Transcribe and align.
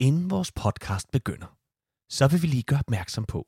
Inden 0.00 0.30
vores 0.30 0.52
podcast 0.52 1.10
begynder, 1.10 1.56
så 2.08 2.28
vil 2.28 2.42
vi 2.42 2.46
lige 2.46 2.62
gøre 2.62 2.78
opmærksom 2.78 3.24
på, 3.24 3.46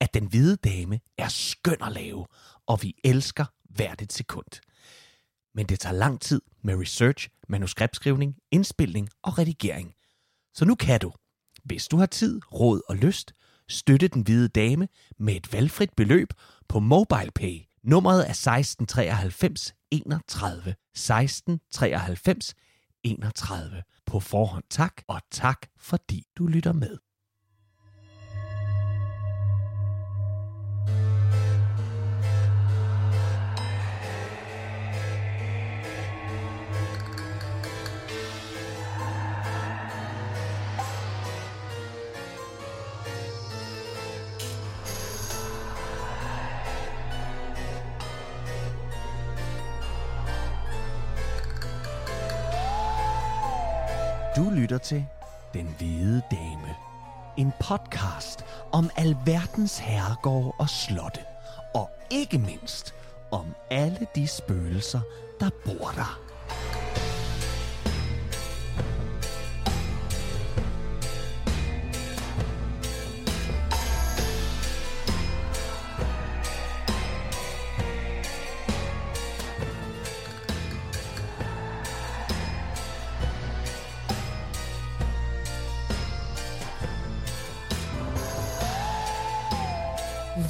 at 0.00 0.14
Den 0.14 0.26
Hvide 0.26 0.56
Dame 0.56 1.00
er 1.18 1.28
skøn 1.28 1.82
at 1.82 1.92
lave, 1.92 2.26
og 2.66 2.82
vi 2.82 2.94
elsker 3.04 3.44
hvert 3.70 4.02
et 4.02 4.12
sekund. 4.12 4.60
Men 5.54 5.66
det 5.66 5.80
tager 5.80 5.92
lang 5.92 6.20
tid 6.20 6.42
med 6.62 6.80
research, 6.80 7.28
manuskriptskrivning, 7.48 8.36
indspilning 8.50 9.08
og 9.22 9.38
redigering. 9.38 9.94
Så 10.54 10.64
nu 10.64 10.74
kan 10.74 11.00
du, 11.00 11.12
hvis 11.64 11.88
du 11.88 11.96
har 11.96 12.06
tid, 12.06 12.40
råd 12.52 12.80
og 12.88 12.96
lyst, 12.96 13.34
støtte 13.68 14.08
Den 14.08 14.22
Hvide 14.22 14.48
Dame 14.48 14.88
med 15.18 15.36
et 15.36 15.52
valgfrit 15.52 15.90
beløb 15.96 16.28
på 16.68 16.80
MobilePay. 16.80 17.60
Nummeret 17.82 18.18
er 18.18 18.30
1693 18.30 19.74
31 19.90 20.74
1693 20.94 22.54
31. 23.02 23.82
På 24.14 24.20
forhånd 24.20 24.64
tak, 24.70 25.02
og 25.08 25.20
tak 25.30 25.66
fordi 25.78 26.22
du 26.38 26.46
lytter 26.46 26.72
med. 26.72 27.03
Lytter 54.74 54.86
til 54.86 55.06
Den 55.54 55.74
Hvide 55.78 56.22
Dame. 56.30 56.74
En 57.36 57.52
podcast 57.60 58.44
om 58.72 58.90
alverdens 58.96 59.78
herregård 59.78 60.54
og 60.58 60.68
slotte. 60.68 61.20
Og 61.74 61.90
ikke 62.10 62.38
mindst 62.38 62.94
om 63.30 63.54
alle 63.70 64.06
de 64.14 64.28
spøgelser, 64.28 65.00
der 65.40 65.50
bor 65.64 65.90
der. 65.94 66.23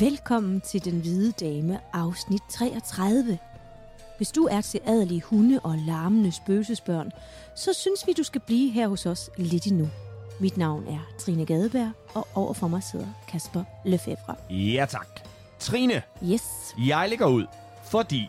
Velkommen 0.01 0.61
til 0.61 0.85
Den 0.85 1.01
Hvide 1.01 1.33
Dame, 1.33 1.81
afsnit 1.93 2.43
33. 2.51 3.39
Hvis 4.17 4.31
du 4.31 4.49
er 4.51 4.61
til 4.61 4.81
adelige 4.87 5.23
hunde 5.23 5.61
og 5.61 5.79
larmende 5.79 6.33
spøgelsesbørn, 6.33 7.13
så 7.57 7.73
synes 7.73 8.07
vi, 8.07 8.13
du 8.13 8.23
skal 8.23 8.41
blive 8.41 8.71
her 8.71 8.89
hos 8.89 9.07
os 9.07 9.31
lidt 9.37 9.67
endnu. 9.67 9.89
Mit 10.41 10.57
navn 10.57 10.87
er 10.89 10.99
Trine 11.19 11.47
Gadeberg, 11.47 11.91
og 12.15 12.29
overfor 12.35 12.69
mig 12.69 12.83
sidder 12.83 13.07
Kasper 13.29 13.65
Lefebvre. 13.85 14.35
Ja 14.51 14.87
tak. 14.91 15.07
Trine, 15.59 16.03
Yes, 16.25 16.43
jeg 16.87 17.09
lægger 17.09 17.27
ud, 17.27 17.47
fordi 17.91 18.29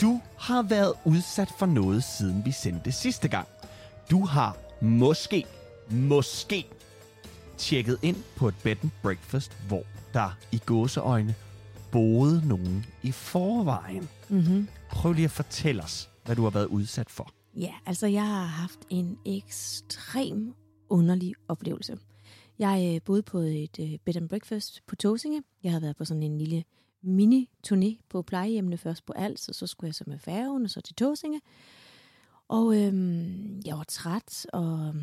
du 0.00 0.20
har 0.38 0.62
været 0.62 0.92
udsat 1.04 1.48
for 1.58 1.66
noget, 1.66 2.04
siden 2.04 2.44
vi 2.44 2.52
sendte 2.52 2.92
sidste 2.92 3.28
gang. 3.28 3.48
Du 4.10 4.24
har 4.24 4.56
måske, 4.80 5.44
måske 5.90 6.66
tjekket 7.58 7.98
ind 8.02 8.16
på 8.36 8.48
et 8.48 8.54
bed 8.62 8.76
and 8.82 8.90
breakfast, 9.02 9.52
hvor 9.68 9.82
der 10.14 10.38
i 10.52 10.58
gåseøjne 10.66 11.34
boede 11.92 12.48
nogen 12.48 12.86
i 13.02 13.12
forvejen. 13.12 14.08
mm-hmm. 14.28 14.68
Prøv 14.90 15.12
lige 15.12 15.24
at 15.24 15.30
fortælle 15.30 15.82
os, 15.82 16.10
hvad 16.24 16.36
du 16.36 16.42
har 16.42 16.50
været 16.50 16.66
udsat 16.66 17.10
for. 17.10 17.30
ja, 17.56 17.72
altså 17.86 18.06
jeg 18.06 18.26
har 18.26 18.44
haft 18.44 18.78
en 18.90 19.18
ekstrem 19.26 20.54
underlig 20.88 21.34
oplevelse. 21.48 21.98
Jeg 22.58 22.92
øh, 22.94 23.00
boede 23.04 23.22
på 23.22 23.38
et 23.38 23.78
øh, 23.80 23.98
bed 24.04 24.16
and 24.16 24.28
breakfast 24.28 24.80
på 24.86 24.96
Tåsinge. 24.96 25.42
Jeg 25.62 25.72
havde 25.72 25.82
været 25.82 25.96
på 25.96 26.04
sådan 26.04 26.22
en 26.22 26.38
lille 26.38 26.64
mini-turné 27.04 28.06
på 28.08 28.22
plejehjemmene, 28.22 28.76
først 28.78 29.06
på 29.06 29.12
Als, 29.16 29.48
og 29.48 29.54
så 29.54 29.66
skulle 29.66 29.88
jeg 29.88 29.94
så 29.94 30.04
med 30.06 30.18
færgen, 30.18 30.64
og 30.64 30.70
så 30.70 30.80
til 30.80 30.94
Tåsinge. 30.94 31.40
Og 32.48 32.76
øhm, 32.76 33.60
jeg 33.66 33.76
var 33.76 33.84
træt, 33.84 34.46
og 34.52 34.94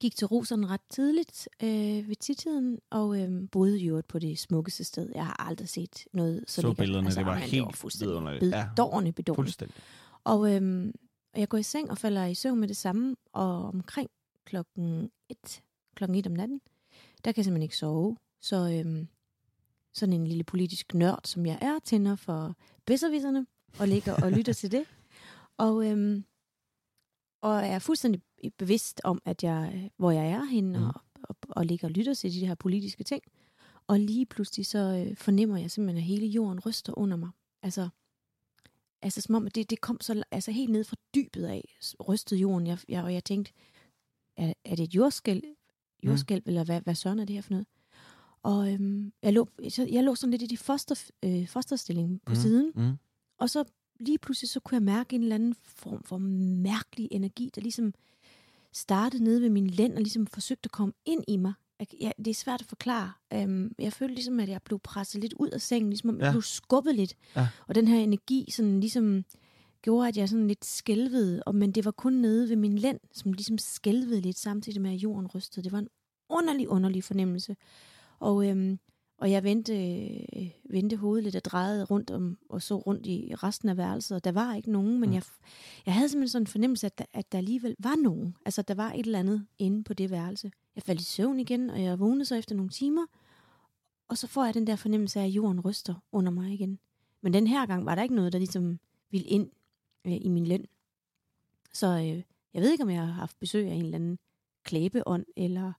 gik 0.00 0.16
til 0.16 0.26
Roserne 0.26 0.66
ret 0.66 0.80
tidligt 0.90 1.48
øh, 1.62 2.08
ved 2.08 2.16
tidtiden, 2.16 2.78
og 2.90 3.20
øhm, 3.20 3.48
boede 3.48 3.80
i 3.80 3.86
øvrigt 3.88 4.08
på 4.08 4.18
det 4.18 4.38
smukkeste 4.38 4.84
sted. 4.84 5.10
Jeg 5.14 5.26
har 5.26 5.46
aldrig 5.48 5.68
set 5.68 6.04
noget 6.12 6.44
så, 6.46 6.54
Så 6.54 6.62
lækkert. 6.62 6.76
billederne, 6.76 7.10
det 7.10 7.26
var 7.26 7.34
helt 7.34 7.76
fuldstændig 7.76 8.08
vidunderligt. 8.08 8.44
Ja. 8.44 8.68
bedårende, 8.76 9.12
bedårende. 9.12 9.42
Fuldstændig. 9.42 9.76
Og, 10.24 10.40
og 11.34 11.40
jeg 11.40 11.48
går 11.48 11.58
i 11.58 11.62
seng 11.62 11.90
og 11.90 11.98
falder 11.98 12.24
i 12.26 12.34
søvn 12.34 12.60
med 12.60 12.68
det 12.68 12.76
samme, 12.76 13.16
og 13.32 13.64
omkring 13.64 14.10
klokken 14.44 15.10
et, 15.28 15.62
klokken 15.96 16.18
et 16.18 16.26
om 16.26 16.32
natten, 16.32 16.60
der 17.24 17.32
kan 17.32 17.36
jeg 17.36 17.44
simpelthen 17.44 17.62
ikke 17.62 17.76
sove. 17.76 18.16
Så 18.40 18.56
øhm, 18.56 19.08
sådan 19.94 20.12
en 20.12 20.26
lille 20.26 20.44
politisk 20.44 20.94
nørd, 20.94 21.20
som 21.24 21.46
jeg 21.46 21.58
er, 21.62 21.78
tænder 21.84 22.16
for 22.16 22.56
bedservisserne, 22.86 23.46
og 23.78 23.88
ligger 23.88 24.14
og 24.22 24.32
lytter 24.32 24.52
til 24.52 24.72
det. 24.72 24.84
Og, 25.58 25.86
øhm, 25.86 26.24
og 27.42 27.56
er 27.66 27.78
fuldstændig 27.78 28.22
bevidst 28.58 29.00
om, 29.04 29.22
at 29.24 29.42
jeg, 29.44 29.90
hvor 29.96 30.10
jeg 30.10 30.26
er 30.30 30.44
henne, 30.44 30.78
Mm. 30.78 30.84
og, 30.84 30.94
og, 31.22 31.36
og 31.48 31.66
ligger 31.66 31.88
og 31.88 31.92
lytter 31.92 32.14
til 32.14 32.32
de 32.32 32.46
her 32.46 32.54
politiske 32.54 33.04
ting. 33.04 33.22
Og 33.86 34.00
lige 34.00 34.26
pludselig 34.26 34.66
så 34.66 34.78
øh, 35.08 35.16
fornemmer 35.16 35.56
jeg 35.56 35.70
simpelthen, 35.70 35.96
at 35.98 36.02
hele 36.04 36.26
jorden 36.26 36.60
ryster 36.60 36.98
under 36.98 37.16
mig. 37.16 37.30
Altså, 37.62 37.88
altså 39.02 39.20
som 39.20 39.34
om, 39.34 39.46
at 39.46 39.54
det, 39.54 39.70
det 39.70 39.80
kom 39.80 40.00
så 40.00 40.22
altså 40.30 40.50
helt 40.50 40.70
ned 40.72 40.84
fra 40.84 40.96
dybet 41.14 41.44
af, 41.44 41.76
rystede 42.08 42.40
jorden. 42.40 42.66
Jeg, 42.66 42.78
jeg, 42.88 43.04
og 43.04 43.14
jeg 43.14 43.24
tænkte, 43.24 43.52
er, 44.36 44.52
er 44.64 44.76
det 44.76 44.82
et 44.82 44.94
jordskælv, 44.94 45.42
jordskælv 46.02 46.42
mm. 46.46 46.48
eller 46.48 46.64
hvad, 46.64 46.80
hvad 46.80 46.94
søren 46.94 47.18
er 47.18 47.24
det 47.24 47.34
her 47.34 47.42
for 47.42 47.52
noget? 47.52 47.66
Og 48.42 48.72
øhm, 48.72 49.12
jeg, 49.22 49.32
lå, 49.32 49.48
så, 49.68 49.88
jeg 49.92 50.04
lå 50.04 50.14
sådan 50.14 50.30
lidt 50.30 50.42
i 50.42 50.46
de 50.46 50.56
foster, 50.56 51.10
øh, 51.24 51.48
fosterstilling 51.48 52.20
på 52.26 52.30
Mm, 52.30 52.36
mm. 52.36 52.42
siden, 52.42 52.72
Mm. 52.74 52.96
og 53.38 53.50
så 53.50 53.64
lige 54.00 54.18
pludselig, 54.18 54.48
så 54.50 54.60
kunne 54.60 54.76
jeg 54.76 54.82
mærke 54.82 55.16
en 55.16 55.22
eller 55.22 55.34
anden 55.34 55.54
form 55.54 56.02
for 56.02 56.18
mærkelig 56.18 57.08
energi, 57.10 57.50
der 57.54 57.60
ligesom 57.60 57.94
startede 58.72 59.24
nede 59.24 59.42
ved 59.42 59.50
min 59.50 59.66
lænd, 59.66 59.92
og 59.94 59.98
ligesom 60.00 60.26
forsøgte 60.26 60.66
at 60.66 60.72
komme 60.72 60.92
ind 61.04 61.24
i 61.28 61.36
mig. 61.36 61.52
Jeg, 62.00 62.12
det 62.18 62.26
er 62.28 62.34
svært 62.34 62.60
at 62.60 62.66
forklare. 62.66 63.12
Um, 63.34 63.72
jeg 63.78 63.92
følte 63.92 64.14
ligesom, 64.14 64.40
at 64.40 64.48
jeg 64.48 64.60
blev 64.64 64.78
presset 64.78 65.20
lidt 65.20 65.32
ud 65.32 65.48
af 65.48 65.60
sengen, 65.60 65.90
ligesom 65.90 66.10
om 66.10 66.18
jeg 66.18 66.24
Ja. 66.24 66.30
blev 66.30 66.42
skubbet 66.42 66.94
lidt. 66.94 67.14
Ja. 67.36 67.48
Og 67.68 67.74
den 67.74 67.88
her 67.88 67.98
energi 67.98 68.50
sådan 68.50 68.80
ligesom 68.80 69.24
gjorde, 69.82 70.08
at 70.08 70.16
jeg 70.16 70.28
sådan 70.28 70.48
lidt 70.48 70.64
skælvede, 70.64 71.42
og, 71.46 71.54
men 71.54 71.72
det 71.72 71.84
var 71.84 71.90
kun 71.90 72.12
nede 72.12 72.48
ved 72.48 72.56
min 72.56 72.78
lænd, 72.78 72.98
som 73.12 73.32
ligesom 73.32 73.58
skælvede 73.58 74.20
lidt, 74.20 74.38
samtidig 74.38 74.80
med, 74.82 74.90
at 74.90 74.96
jorden 74.96 75.26
rystede. 75.34 75.64
Det 75.64 75.72
var 75.72 75.78
en 75.78 75.88
underlig, 76.28 76.68
underlig 76.68 77.04
fornemmelse. 77.04 77.56
Og, 78.20 78.48
øhm, 78.48 78.78
og 79.20 79.30
jeg 79.30 79.44
vendte, 79.44 79.72
øh, 80.36 80.50
vendte 80.64 80.96
hovedet 80.96 81.24
lidt 81.24 81.36
og 81.36 81.44
drejede 81.44 81.84
rundt 81.84 82.10
om, 82.10 82.38
og 82.48 82.62
så 82.62 82.76
rundt 82.76 83.06
i 83.06 83.34
resten 83.34 83.68
af 83.68 83.76
værelset, 83.76 84.16
og 84.16 84.24
der 84.24 84.32
var 84.32 84.54
ikke 84.54 84.72
nogen, 84.72 85.00
men 85.00 85.08
Mm. 85.08 85.14
jeg, 85.14 85.22
jeg 85.86 85.94
havde 85.94 86.08
simpelthen 86.08 86.28
sådan 86.28 86.42
en 86.42 86.46
fornemmelse, 86.46 86.86
at 86.86 86.98
der, 86.98 87.04
at 87.12 87.32
der 87.32 87.38
alligevel 87.38 87.76
var 87.78 87.96
nogen. 88.02 88.36
Altså, 88.44 88.62
der 88.62 88.74
var 88.74 88.92
et 88.92 89.06
eller 89.06 89.18
andet 89.18 89.46
inde 89.58 89.84
på 89.84 89.94
det 89.94 90.10
værelse. 90.10 90.52
Jeg 90.74 90.82
faldt 90.82 91.00
i 91.00 91.04
søvn 91.04 91.40
igen, 91.40 91.70
og 91.70 91.82
jeg 91.82 91.98
vågnede 91.98 92.24
så 92.24 92.34
efter 92.34 92.54
nogle 92.54 92.70
timer, 92.70 93.06
og 94.08 94.18
så 94.18 94.26
får 94.26 94.44
jeg 94.44 94.54
den 94.54 94.66
der 94.66 94.76
fornemmelse 94.76 95.20
af, 95.20 95.24
at 95.24 95.30
jorden 95.30 95.60
ryster 95.60 95.94
under 96.12 96.32
mig 96.32 96.52
igen. 96.52 96.78
Men 97.20 97.32
den 97.32 97.46
her 97.46 97.66
gang 97.66 97.86
var 97.86 97.94
der 97.94 98.02
ikke 98.02 98.14
noget, 98.14 98.32
der 98.32 98.38
ligesom 98.38 98.78
ville 99.10 99.26
ind 99.26 99.50
øh, 100.04 100.16
i 100.20 100.28
min 100.28 100.46
løn. 100.46 100.66
Så 101.72 101.86
øh, 101.86 102.22
jeg 102.54 102.62
ved 102.62 102.70
ikke, 102.72 102.84
om 102.84 102.90
jeg 102.90 103.00
har 103.06 103.12
haft 103.12 103.38
besøg 103.40 103.66
af 103.66 103.74
en 103.74 103.84
eller 103.84 103.94
anden 103.98 104.18
klæbeånd, 104.64 105.24
eller... 105.36 105.72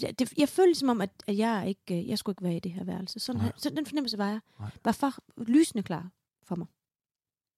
Det, 0.00 0.18
det, 0.18 0.32
jeg 0.38 0.48
følte 0.48 0.78
som 0.78 0.88
om, 0.88 1.00
at, 1.00 1.10
at 1.26 1.36
jeg 1.38 1.64
ikke 1.68 2.02
øh, 2.02 2.08
jeg 2.08 2.18
skulle 2.18 2.32
ikke 2.34 2.44
være 2.44 2.56
i 2.56 2.60
det 2.60 2.72
her 2.72 2.84
værelse. 2.84 3.18
Sådan, 3.20 3.38
Nej. 3.40 3.44
her, 3.46 3.52
så 3.56 3.70
den 3.70 3.86
fornemmelse 3.86 4.18
var 4.18 4.28
jeg. 4.28 4.40
Nej. 4.60 4.70
Var 4.84 4.92
for 4.92 5.12
lysende 5.36 5.82
klar 5.82 6.10
for 6.44 6.56
mig. 6.56 6.66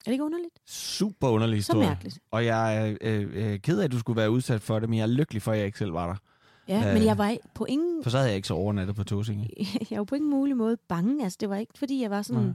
Er 0.01 0.05
det 0.05 0.13
ikke 0.13 0.25
underligt? 0.25 0.59
Super 0.67 1.29
underlig 1.29 1.65
Så 1.65 1.73
historie. 1.73 1.89
mærkeligt. 1.89 2.19
Og 2.31 2.45
jeg 2.45 2.77
er 2.77 2.97
øh, 3.01 3.53
øh, 3.53 3.59
ked 3.61 3.79
af, 3.81 3.85
at 3.85 3.93
du 3.93 3.99
skulle 3.99 4.17
være 4.17 4.31
udsat 4.31 4.61
for 4.63 4.79
det, 4.79 4.89
men 4.89 4.97
jeg 4.99 5.03
er 5.03 5.07
lykkelig 5.07 5.43
for, 5.43 5.53
at 5.53 5.59
jeg 5.59 5.67
ikke 5.67 5.79
selv 5.79 5.93
var 5.93 6.07
der. 6.07 6.17
Ja, 6.69 6.89
Øh. 6.89 6.95
men 6.95 7.05
jeg 7.05 7.19
var 7.19 7.37
på 7.55 7.65
ingen, 7.65 8.03
For 8.03 8.11
så 8.11 8.17
havde 8.17 8.29
jeg 8.29 8.37
ikke 8.37 8.49
så 8.49 8.55
overnattet 8.55 8.97
på 8.97 9.05
Tåsinge. 9.05 9.49
jeg 9.91 9.99
var 9.99 10.05
på 10.05 10.15
ingen 10.15 10.31
mulig 10.31 10.57
måde 10.57 10.77
bange. 10.89 11.25
Altså, 11.25 11.37
det 11.41 11.49
var 11.51 11.57
ikke, 11.57 11.79
fordi 11.79 12.03
jeg 12.03 12.11
var 12.11 12.23
sådan... 12.23 12.55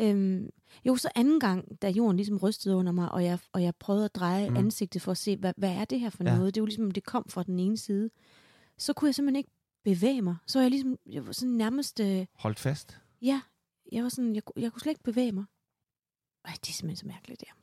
Øhm, 0.00 0.48
jo, 0.84 0.96
så 0.96 1.08
anden 1.14 1.40
gang, 1.40 1.82
da 1.82 1.88
jorden 1.90 2.16
ligesom 2.16 2.36
rystede 2.36 2.76
under 2.76 2.92
mig, 2.92 3.12
og 3.12 3.24
jeg, 3.24 3.38
og 3.52 3.62
jeg 3.62 3.74
prøvede 3.76 4.04
at 4.04 4.14
dreje 4.14 4.50
Mm. 4.50 4.56
ansigtet 4.56 5.02
for 5.02 5.10
at 5.10 5.16
se, 5.18 5.36
hvad, 5.36 5.52
hvad 5.56 5.70
er 5.70 5.84
det 5.84 6.00
her 6.00 6.10
for 6.10 6.24
ja. 6.24 6.36
noget? 6.36 6.54
Det 6.54 6.60
var 6.60 6.66
ligesom, 6.66 6.90
det 6.90 7.04
kom 7.04 7.24
fra 7.28 7.42
den 7.42 7.58
ene 7.58 7.76
side. 7.76 8.10
Så 8.78 8.92
kunne 8.92 9.08
jeg 9.08 9.14
simpelthen 9.14 9.36
ikke 9.36 9.50
bevæge 9.84 10.22
mig. 10.22 10.36
Så 10.46 10.60
jeg 10.60 10.70
ligesom, 10.70 10.96
jeg 11.06 11.26
var 11.26 11.32
sådan 11.32 11.54
nærmest, 11.54 12.00
øh, 12.00 12.26
Holdt 12.34 12.60
fast. 12.60 12.98
ja, 13.22 13.40
jeg 13.92 14.02
var 14.02 14.08
sådan, 14.08 14.34
jeg, 14.34 14.42
jeg 14.56 14.72
kunne 14.72 14.80
slet 14.80 14.90
ikke 14.90 15.02
bevæge 15.02 15.32
mig. 15.32 15.44
Ej, 16.44 16.52
det 16.60 16.68
er 16.68 16.72
simpelthen 16.72 16.96
så 16.96 17.06
mærkeligt, 17.06 17.40
det 17.40 17.48
her. 17.48 17.54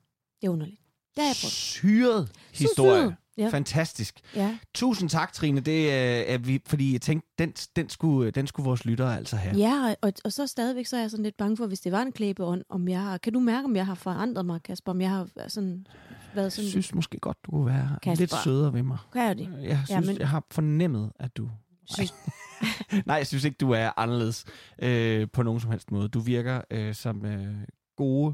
Det 0.41 0.47
er 0.47 0.51
underligt. 0.51 0.81
Det 1.15 1.23
har 1.23 1.29
jeg 1.29 1.35
prøvet. 1.41 1.51
Syret 1.53 2.31
historie. 2.53 3.01
syret. 3.01 3.15
Ja. 3.39 3.49
Fantastisk. 3.49 4.19
Ja. 4.35 4.57
Tusind 4.75 5.09
tak, 5.09 5.33
Trine. 5.33 5.59
Det 5.59 5.85
øh, 5.85 5.89
er 6.33 6.37
vi, 6.37 6.61
fordi 6.67 6.93
jeg 6.93 7.01
tænkte, 7.01 7.29
den, 7.39 7.51
den, 7.75 7.89
skulle, 7.89 8.31
den 8.31 8.47
skulle 8.47 8.63
vores 8.65 8.85
lyttere 8.85 9.17
altså 9.17 9.35
have. 9.35 9.57
Ja, 9.57 9.93
og, 10.01 10.13
og 10.23 10.33
så 10.33 10.47
stadigvæk 10.47 10.85
så 10.85 10.97
er 10.97 11.01
jeg 11.01 11.11
sådan 11.11 11.23
lidt 11.23 11.37
bange 11.37 11.57
for, 11.57 11.67
hvis 11.67 11.79
det 11.79 11.91
var 11.91 12.01
en 12.01 12.11
klæbeånd, 12.11 12.63
om 12.69 12.87
jeg 12.87 13.01
har, 13.01 13.17
kan 13.17 13.33
du 13.33 13.39
mærke, 13.39 13.65
om 13.65 13.75
jeg 13.75 13.85
har 13.85 13.95
forandret 13.95 14.45
mig, 14.45 14.63
Kasper? 14.63 14.91
Om 14.91 15.01
jeg 15.01 15.09
har 15.09 15.27
sådan, 15.47 15.87
været 16.33 16.45
Jeg 16.45 16.51
sådan... 16.51 16.69
synes 16.69 16.93
måske 16.95 17.17
godt, 17.19 17.37
du 17.45 17.51
kunne 17.51 17.65
være 17.65 17.97
Kasper. 18.03 18.21
lidt 18.21 18.33
sødere 18.43 18.73
ved 18.73 18.83
mig. 18.83 18.97
Kan 19.13 19.21
jeg 19.21 19.37
det? 19.37 19.49
Jeg 19.61 19.79
synes, 19.85 20.07
men- 20.07 20.17
jeg 20.19 20.29
har 20.29 20.43
fornemmet, 20.51 21.11
at 21.19 21.37
du... 21.37 21.49
Synes, 21.93 22.13
Nej, 23.05 23.15
jeg 23.15 23.27
synes 23.27 23.43
ikke, 23.43 23.57
du 23.57 23.71
er 23.71 23.89
anderledes 23.97 24.45
øh, 24.81 25.27
på 25.33 25.43
nogen 25.43 25.59
som 25.59 25.71
helst 25.71 25.91
måde. 25.91 26.09
Du 26.09 26.19
virker 26.19 26.61
øh, 26.71 26.95
som 26.95 27.25
øh, 27.25 27.55
gode, 27.97 28.33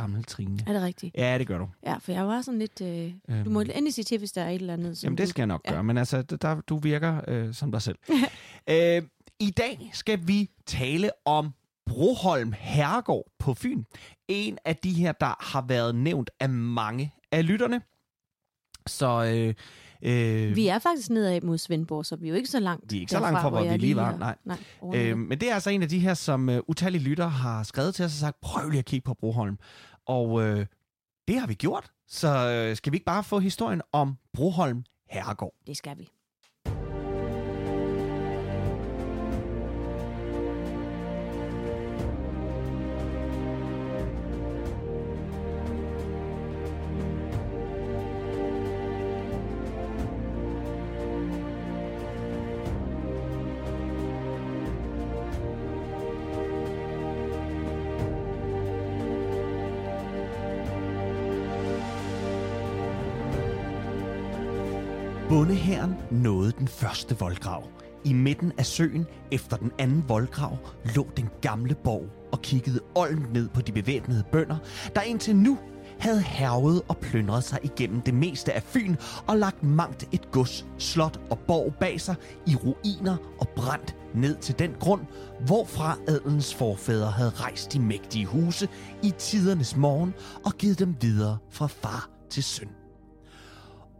gamle 0.00 0.22
Trine. 0.22 0.58
er 0.66 0.72
det 0.72 0.82
rigtigt? 0.82 1.14
Ja, 1.18 1.38
det 1.38 1.46
gør 1.46 1.58
du. 1.58 1.68
Ja, 1.86 1.96
for 1.98 2.12
jeg 2.12 2.26
var 2.26 2.42
sådan 2.42 2.58
lidt... 2.58 2.80
Øh, 2.80 3.12
Øhm, 3.28 3.44
du 3.44 3.50
må 3.50 3.60
endelig 3.60 3.94
sige 3.94 4.04
til, 4.04 4.18
hvis 4.18 4.32
der 4.32 4.42
er 4.42 4.48
et 4.50 4.54
eller 4.54 4.72
andet. 4.72 4.98
Som 4.98 5.06
Jamen, 5.06 5.18
det 5.18 5.28
skal 5.28 5.40
jeg 5.42 5.46
nok 5.46 5.60
Ja. 5.64 5.72
gøre, 5.72 5.84
men 5.84 5.98
altså, 5.98 6.22
der, 6.22 6.60
du 6.60 6.78
virker 6.78 7.20
øh, 7.28 7.54
som 7.54 7.72
dig 7.72 7.82
selv. 7.82 7.98
øh, 8.70 9.02
I 9.40 9.50
dag 9.50 9.90
skal 9.92 10.20
vi 10.28 10.50
tale 10.66 11.10
om 11.24 11.50
Broholm 11.86 12.52
Herregård 12.58 13.26
på 13.38 13.54
Fyn. 13.54 13.84
En 14.28 14.58
af 14.64 14.76
de 14.76 14.92
her, 14.92 15.12
der 15.12 15.44
har 15.52 15.64
været 15.68 15.94
nævnt 15.94 16.30
af 16.40 16.48
mange 16.48 17.14
af 17.32 17.46
lytterne. 17.46 17.80
Så 18.86 19.24
øh, 19.24 19.54
øh, 20.02 20.56
Vi 20.56 20.68
er 20.68 20.78
faktisk 20.78 21.10
nedad 21.10 21.40
mod 21.40 21.58
Svendborg, 21.58 22.06
så 22.06 22.16
vi 22.16 22.26
er 22.26 22.30
jo 22.30 22.36
ikke 22.36 22.48
så 22.48 22.60
langt 22.60 22.92
Vi 22.92 22.96
er 22.96 23.00
ikke 23.00 23.12
så 23.12 23.20
langt 23.20 23.40
fra, 23.40 23.48
hvor 23.48 23.60
jeg 23.60 23.72
vi 23.72 23.78
lige 23.78 23.96
var, 23.96 24.16
nej. 24.16 24.36
nej. 24.44 24.58
Øh, 24.94 25.18
men 25.18 25.40
det 25.40 25.50
er 25.50 25.54
altså 25.54 25.70
en 25.70 25.82
af 25.82 25.88
de 25.88 25.98
her, 25.98 26.14
som 26.14 26.48
uh, 26.48 26.56
utallige 26.68 27.02
lytter 27.02 27.26
har 27.26 27.62
skrevet 27.62 27.94
til 27.94 28.04
os 28.04 28.12
og 28.12 28.18
sagt, 28.18 28.40
prøv 28.40 28.68
lige 28.68 28.78
at 28.78 28.84
kigge 28.84 29.04
på 29.04 29.14
Broholm. 29.14 29.58
Og 30.06 30.42
øh, 30.42 30.66
det 31.28 31.40
har 31.40 31.46
vi 31.46 31.54
gjort. 31.54 31.90
Så 32.08 32.28
øh, 32.50 32.76
skal 32.76 32.92
vi 32.92 32.96
ikke 32.96 33.04
bare 33.04 33.24
få 33.24 33.38
historien 33.38 33.82
om 33.92 34.16
Broholm 34.32 34.84
Herregård? 35.10 35.54
det 35.66 35.76
skal 35.76 35.98
vi. 35.98 36.08
Bondehæren 65.36 65.94
nåede 66.10 66.52
den 66.58 66.68
første 66.68 67.18
voldgrav. 67.18 67.68
I 68.04 68.12
midten 68.12 68.52
af 68.58 68.66
søen, 68.66 69.06
efter 69.32 69.56
den 69.56 69.72
anden 69.78 70.04
voldgrav, 70.08 70.58
lå 70.94 71.06
den 71.16 71.28
gamle 71.40 71.74
borg 71.74 72.04
og 72.32 72.42
kiggede 72.42 72.80
olmt 72.94 73.32
ned 73.32 73.48
på 73.48 73.60
de 73.60 73.72
bevæbnede 73.72 74.24
bønder, 74.32 74.56
der 74.94 75.00
indtil 75.00 75.36
nu 75.36 75.58
havde 75.98 76.20
hervet 76.20 76.82
og 76.88 76.96
plyndret 76.96 77.44
sig 77.44 77.58
igennem 77.62 78.00
det 78.00 78.14
meste 78.14 78.52
af 78.52 78.62
Fyn 78.62 78.96
og 79.26 79.36
lagt 79.36 79.62
mangt 79.62 80.08
et 80.12 80.30
gods, 80.30 80.66
slot 80.78 81.20
og 81.30 81.38
borg 81.38 81.74
bag 81.80 82.00
sig 82.00 82.14
i 82.46 82.56
ruiner 82.56 83.16
og 83.40 83.48
brændt 83.48 83.96
ned 84.14 84.36
til 84.36 84.58
den 84.58 84.70
grund, 84.80 85.00
hvorfra 85.46 85.98
adelens 86.08 86.54
forfædre 86.54 87.10
havde 87.10 87.30
rejst 87.30 87.72
de 87.72 87.80
mægtige 87.80 88.26
huse 88.26 88.68
i 89.02 89.12
tidernes 89.18 89.76
morgen 89.76 90.14
og 90.44 90.52
givet 90.52 90.78
dem 90.78 90.96
videre 91.00 91.38
fra 91.50 91.66
far 91.66 92.10
til 92.30 92.42
søn. 92.42 92.85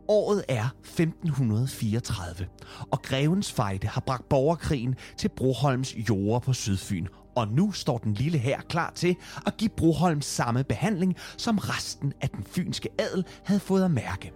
Året 0.08 0.44
er 0.48 0.68
1534, 0.82 2.46
og 2.90 3.02
Grevens 3.02 3.52
Fejde 3.52 3.86
har 3.86 4.00
bragt 4.00 4.28
borgerkrigen 4.28 4.94
til 5.18 5.28
Broholms 5.28 5.94
jorder 6.08 6.38
på 6.38 6.52
Sydfyn. 6.52 7.06
Og 7.36 7.48
nu 7.48 7.72
står 7.72 7.98
den 7.98 8.14
lille 8.14 8.38
her 8.38 8.60
klar 8.60 8.92
til 8.94 9.16
at 9.46 9.56
give 9.56 9.70
Broholm 9.76 10.20
samme 10.20 10.64
behandling, 10.64 11.16
som 11.36 11.58
resten 11.58 12.12
af 12.20 12.28
den 12.28 12.44
fynske 12.44 12.88
adel 12.98 13.24
havde 13.44 13.60
fået 13.60 13.84
at 13.84 13.90
mærke. 13.90 14.32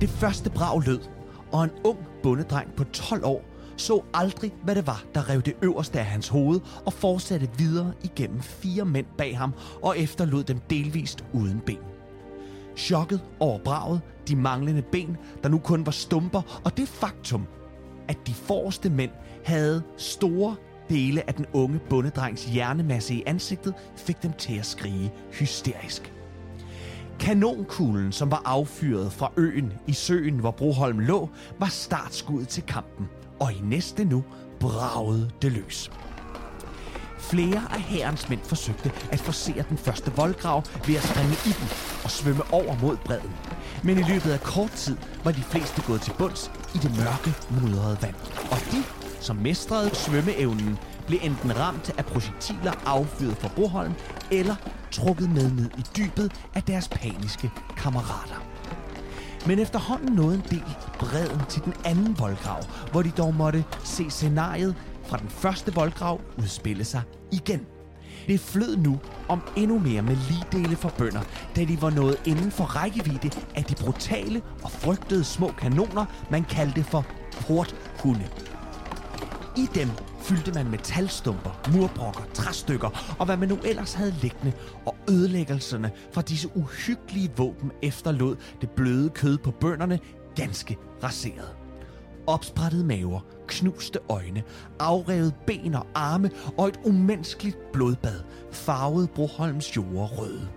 Det 0.00 0.08
første 0.08 0.50
brag 0.50 0.82
lød, 0.86 1.00
og 1.52 1.64
en 1.64 1.70
ung 1.84 1.98
bondedreng 2.22 2.72
på 2.76 2.84
12 2.84 3.24
år 3.24 3.42
så 3.76 4.02
aldrig, 4.14 4.52
hvad 4.64 4.74
det 4.74 4.86
var, 4.86 5.04
der 5.14 5.30
rev 5.30 5.42
det 5.42 5.54
øverste 5.62 5.98
af 5.98 6.04
hans 6.04 6.28
hoved 6.28 6.60
og 6.86 6.92
fortsatte 6.92 7.48
videre 7.58 7.92
igennem 8.04 8.40
fire 8.40 8.84
mænd 8.84 9.06
bag 9.18 9.38
ham 9.38 9.52
og 9.82 9.98
efterlod 9.98 10.44
dem 10.44 10.58
delvist 10.70 11.24
uden 11.32 11.60
ben. 11.66 11.95
Chokket 12.76 13.20
over 13.40 13.58
braget, 13.58 14.00
de 14.28 14.36
manglende 14.36 14.82
ben, 14.82 15.16
der 15.42 15.48
nu 15.48 15.58
kun 15.58 15.86
var 15.86 15.92
stumper, 15.92 16.60
og 16.64 16.76
det 16.76 16.88
faktum, 16.88 17.46
at 18.08 18.18
de 18.26 18.34
forreste 18.34 18.90
mænd 18.90 19.10
havde 19.44 19.82
store 19.96 20.56
dele 20.88 21.28
af 21.28 21.34
den 21.34 21.46
unge 21.52 21.80
bondedrengs 21.90 22.44
hjernemasse 22.44 23.14
i 23.14 23.22
ansigtet, 23.26 23.74
fik 23.96 24.22
dem 24.22 24.32
til 24.32 24.58
at 24.58 24.66
skrige 24.66 25.12
hysterisk. 25.32 26.12
Kanonkuglen, 27.20 28.12
som 28.12 28.30
var 28.30 28.42
affyret 28.44 29.12
fra 29.12 29.32
øen 29.36 29.72
i 29.86 29.92
søen, 29.92 30.38
hvor 30.38 30.50
Broholm 30.50 30.98
lå, 30.98 31.30
var 31.58 31.66
startskuddet 31.66 32.48
til 32.48 32.62
kampen, 32.62 33.08
og 33.40 33.52
i 33.52 33.60
næste 33.62 34.04
nu 34.04 34.24
bragede 34.60 35.30
det 35.42 35.52
løs. 35.52 35.90
Flere 37.30 37.62
af 37.70 37.80
herrens 37.80 38.28
mænd 38.28 38.40
forsøgte 38.44 38.92
at 39.12 39.20
forsere 39.20 39.64
den 39.68 39.78
første 39.78 40.12
voldgrav 40.12 40.62
ved 40.86 40.96
at 40.96 41.02
springe 41.02 41.32
i 41.32 41.52
den 41.60 41.68
og 42.04 42.10
svømme 42.10 42.42
over 42.52 42.76
mod 42.82 42.96
bredden. 42.96 43.30
Men 43.82 43.98
i 43.98 44.02
løbet 44.02 44.30
af 44.30 44.40
kort 44.40 44.70
tid 44.70 44.96
var 45.24 45.32
de 45.32 45.42
fleste 45.42 45.82
gået 45.86 46.00
til 46.00 46.12
bunds 46.18 46.50
i 46.74 46.78
det 46.78 46.96
mørke, 46.96 47.34
mudrede 47.50 47.98
vand. 48.02 48.14
Og 48.50 48.58
de, 48.72 48.82
som 49.20 49.36
mestrede 49.36 49.94
svømmeevnen, 49.94 50.78
blev 51.06 51.18
enten 51.22 51.56
ramt 51.58 51.90
af 51.98 52.04
projektiler 52.04 52.72
affyret 52.86 53.36
fra 53.36 53.48
Broholm, 53.56 53.94
eller 54.30 54.54
trukket 54.92 55.30
med 55.30 55.50
ned 55.50 55.70
i 55.78 55.84
dybet 55.96 56.32
af 56.54 56.62
deres 56.62 56.88
paniske 56.88 57.50
kammerater. 57.76 58.42
Men 59.46 59.58
efterhånden 59.58 60.14
nåede 60.14 60.34
en 60.34 60.44
del 60.50 60.76
bredden 60.98 61.40
til 61.48 61.64
den 61.64 61.74
anden 61.84 62.18
voldgrav, 62.18 62.62
hvor 62.92 63.02
de 63.02 63.10
dog 63.10 63.34
måtte 63.34 63.64
se 63.84 64.10
scenariet 64.10 64.74
fra 65.06 65.16
den 65.16 65.28
første 65.28 65.74
voldgrav 65.74 66.20
udspille 66.38 66.84
sig 66.84 67.02
igen. 67.32 67.66
Det 68.26 68.40
flød 68.40 68.76
nu 68.76 69.00
om 69.28 69.42
endnu 69.56 69.78
mere 69.78 70.02
med 70.02 70.16
ligedele 70.16 70.76
for 70.76 70.88
bønder, 70.98 71.20
da 71.56 71.64
de 71.64 71.82
var 71.82 71.90
nået 71.90 72.16
inden 72.24 72.50
for 72.50 72.64
rækkevidde 72.64 73.30
af 73.54 73.64
de 73.64 73.74
brutale 73.74 74.42
og 74.64 74.70
frygtede 74.70 75.24
små 75.24 75.48
kanoner, 75.48 76.04
man 76.30 76.44
kaldte 76.44 76.84
for 76.84 77.06
porthunde. 77.32 78.28
I 79.56 79.66
dem 79.74 79.88
fyldte 80.20 80.52
man 80.52 80.70
metalstumper, 80.70 81.60
murbrokker, 81.72 82.22
træstykker 82.34 83.16
og 83.18 83.26
hvad 83.26 83.36
man 83.36 83.48
nu 83.48 83.58
ellers 83.64 83.94
havde 83.94 84.14
liggende, 84.22 84.52
og 84.86 84.96
ødelæggelserne 85.10 85.90
fra 86.12 86.22
disse 86.22 86.48
uhyggelige 86.54 87.30
våben 87.36 87.72
efterlod 87.82 88.36
det 88.60 88.70
bløde 88.70 89.10
kød 89.10 89.38
på 89.38 89.50
bønderne 89.50 89.98
ganske 90.36 90.76
raseret. 91.02 91.56
Opsprættede 92.26 92.84
maver, 92.84 93.20
knuste 93.46 93.98
øjne, 94.08 94.42
afrevet 94.78 95.34
ben 95.46 95.74
og 95.74 95.86
arme 95.94 96.30
og 96.58 96.68
et 96.68 96.80
umenneskeligt 96.84 97.72
blodbad 97.72 98.20
farvede 98.52 99.06
Broholms 99.06 99.76
jorde 99.76 100.06
røde. 100.06 100.48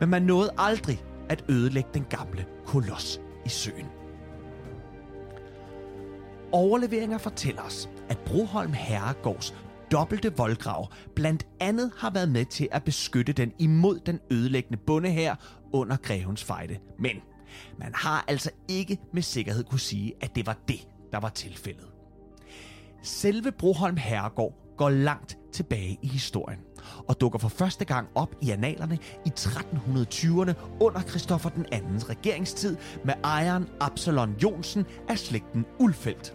Men 0.00 0.08
man 0.08 0.22
nåede 0.22 0.50
aldrig 0.58 1.04
at 1.28 1.44
ødelægge 1.48 1.90
den 1.94 2.04
gamle 2.10 2.46
koloss 2.66 3.20
i 3.44 3.48
søen. 3.48 3.86
Overleveringer 6.52 7.18
fortæller 7.18 7.62
os, 7.62 7.88
at 8.08 8.18
Broholm 8.18 8.72
Herregårds 8.72 9.54
dobbelte 9.92 10.36
voldgrav 10.36 10.92
blandt 11.14 11.46
andet 11.60 11.92
har 11.96 12.10
været 12.10 12.28
med 12.28 12.44
til 12.44 12.68
at 12.72 12.84
beskytte 12.84 13.32
den 13.32 13.52
imod 13.58 14.00
den 14.00 14.20
ødelæggende 14.30 14.78
bondehær 14.86 15.34
under 15.72 15.96
grevens 15.96 16.44
fejde. 16.44 16.78
Men 16.98 17.16
man 17.78 17.92
har 17.94 18.24
altså 18.28 18.50
ikke 18.68 18.98
med 19.12 19.22
sikkerhed 19.22 19.64
kunne 19.64 19.80
sige, 19.80 20.12
at 20.20 20.36
det 20.36 20.46
var 20.46 20.56
det, 20.68 20.88
der 21.12 21.20
var 21.20 21.28
tilfældet. 21.28 21.89
Selve 23.02 23.52
Broholm 23.52 23.96
Herregård 23.96 24.54
går 24.76 24.90
langt 24.90 25.38
tilbage 25.52 25.98
i 26.02 26.06
historien 26.06 26.58
og 27.08 27.20
dukker 27.20 27.38
for 27.38 27.48
første 27.48 27.84
gang 27.84 28.08
op 28.14 28.34
i 28.40 28.50
annalerne 28.50 28.98
i 29.26 29.32
1320'erne 29.38 30.52
under 30.80 31.00
Christoffer 31.08 31.50
den 31.50 31.66
andens 31.72 32.10
regeringstid 32.10 32.76
med 33.04 33.14
ejeren 33.24 33.68
Absalon 33.80 34.36
Jonsen 34.42 34.86
af 35.08 35.18
slægten 35.18 35.66
Ulfeldt. 35.78 36.34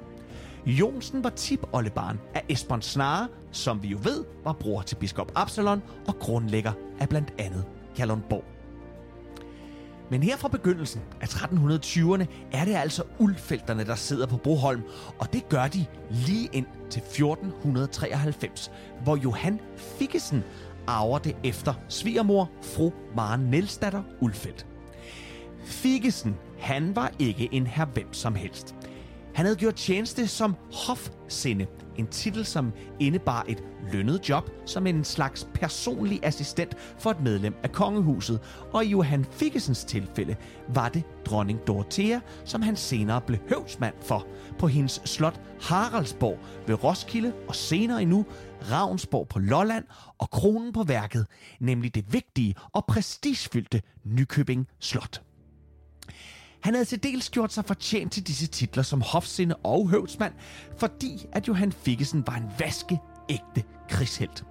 Jonsen 0.66 1.24
var 1.24 1.30
tipoldebarn 1.30 2.20
af 2.34 2.46
Esbern 2.50 2.82
Snare, 2.82 3.28
som 3.52 3.84
vi 3.84 3.88
jo 3.88 3.98
ved 4.04 4.26
var 4.44 4.54
bror 4.54 4.82
til 4.82 4.96
biskop 4.96 5.32
Absalon 5.36 5.82
og 6.08 6.16
grundlægger 6.20 6.74
af 7.00 7.10
blandt 7.10 7.34
andet 7.38 7.66
Kalundborg. 7.96 8.55
Men 10.12 10.24
her 10.24 10.38
fra 10.38 10.48
begyndelsen 10.48 11.02
af 11.22 11.28
1320'erne 11.28 12.26
er 12.52 12.66
det 12.66 12.76
altså 12.76 13.04
uldfelterne, 13.20 13.86
der 13.86 13.96
sidder 13.96 14.28
på 14.28 14.38
Broholm, 14.38 14.82
og 15.20 15.34
det 15.34 15.50
gør 15.50 15.68
de 15.68 15.86
lige 16.12 16.50
ind 16.54 16.66
til 16.90 17.02
1493, 17.02 18.72
hvor 19.04 19.16
Johan 19.16 19.60
Fikkesen 19.78 20.44
arver 20.88 21.20
det 21.20 21.36
efter 21.44 21.74
svigermor 21.90 22.50
fru 22.62 22.92
Maren 23.16 23.42
Nielsdatter 23.42 24.04
Ulfeldt. 24.22 24.66
Fikkesen, 25.66 26.36
han 26.60 26.96
var 26.96 27.12
ikke 27.20 27.50
en 27.52 27.68
her 27.68 27.86
hvem 27.86 28.14
som 28.14 28.36
helst. 28.36 28.76
Han 29.36 29.46
havde 29.46 29.56
gjort 29.56 29.76
tjeneste 29.76 30.28
som 30.28 30.56
hofsinde, 30.74 31.68
en 31.98 32.08
titel, 32.08 32.46
som 32.46 32.74
indebar 33.00 33.46
et 33.48 33.64
lønnet 33.94 34.30
job 34.30 34.50
som 34.66 34.88
en 34.88 35.04
slags 35.04 35.48
personlig 35.54 36.20
assistent 36.24 36.76
for 37.00 37.12
et 37.12 37.22
medlem 37.22 37.56
af 37.64 37.72
kongehuset, 37.72 38.40
og 38.74 38.86
i 38.86 38.90
Johan 38.90 39.26
Fikkesens 39.32 39.84
tilfælde 39.84 40.36
var 40.68 40.90
det 40.90 41.04
dronning 41.26 41.60
Dorothea, 41.68 42.20
som 42.46 42.62
han 42.62 42.76
senere 42.76 43.22
blev 43.22 43.40
høvsmand 43.50 43.96
for. 44.02 44.28
På 44.60 44.68
hendes 44.68 45.02
slot 45.06 45.42
Haraldsborg 45.62 46.40
ved 46.68 46.84
Roskilde 46.84 47.34
og 47.48 47.56
senere 47.56 48.02
endnu 48.02 48.26
Ravnsborg 48.72 49.28
på 49.28 49.40
Lolland 49.40 49.86
og 50.18 50.30
kronen 50.30 50.74
på 50.74 50.84
værket, 50.84 51.28
nemlig 51.60 51.96
det 51.96 52.14
vigtige 52.14 52.56
og 52.74 52.86
prestigefyldte 52.86 53.82
Nykøbing 54.04 54.68
Slot. 54.80 55.22
Han 56.66 56.74
havde 56.74 56.86
til 56.86 57.04
dels 57.04 57.30
gjort 57.30 57.54
sig 57.54 57.66
fortjent 57.66 58.14
til 58.14 58.28
disse 58.28 58.48
titler 58.48 58.84
som 58.84 59.02
hofsinde 59.02 59.56
og 59.56 59.90
høvdsmand, 59.90 60.34
fordi 60.78 61.26
at 61.32 61.48
Johan 61.48 61.72
Fikkesen 61.72 62.24
var 62.28 62.36
en 62.36 62.46
vaskeægte 62.60 63.64
krigshelt. 63.90 64.44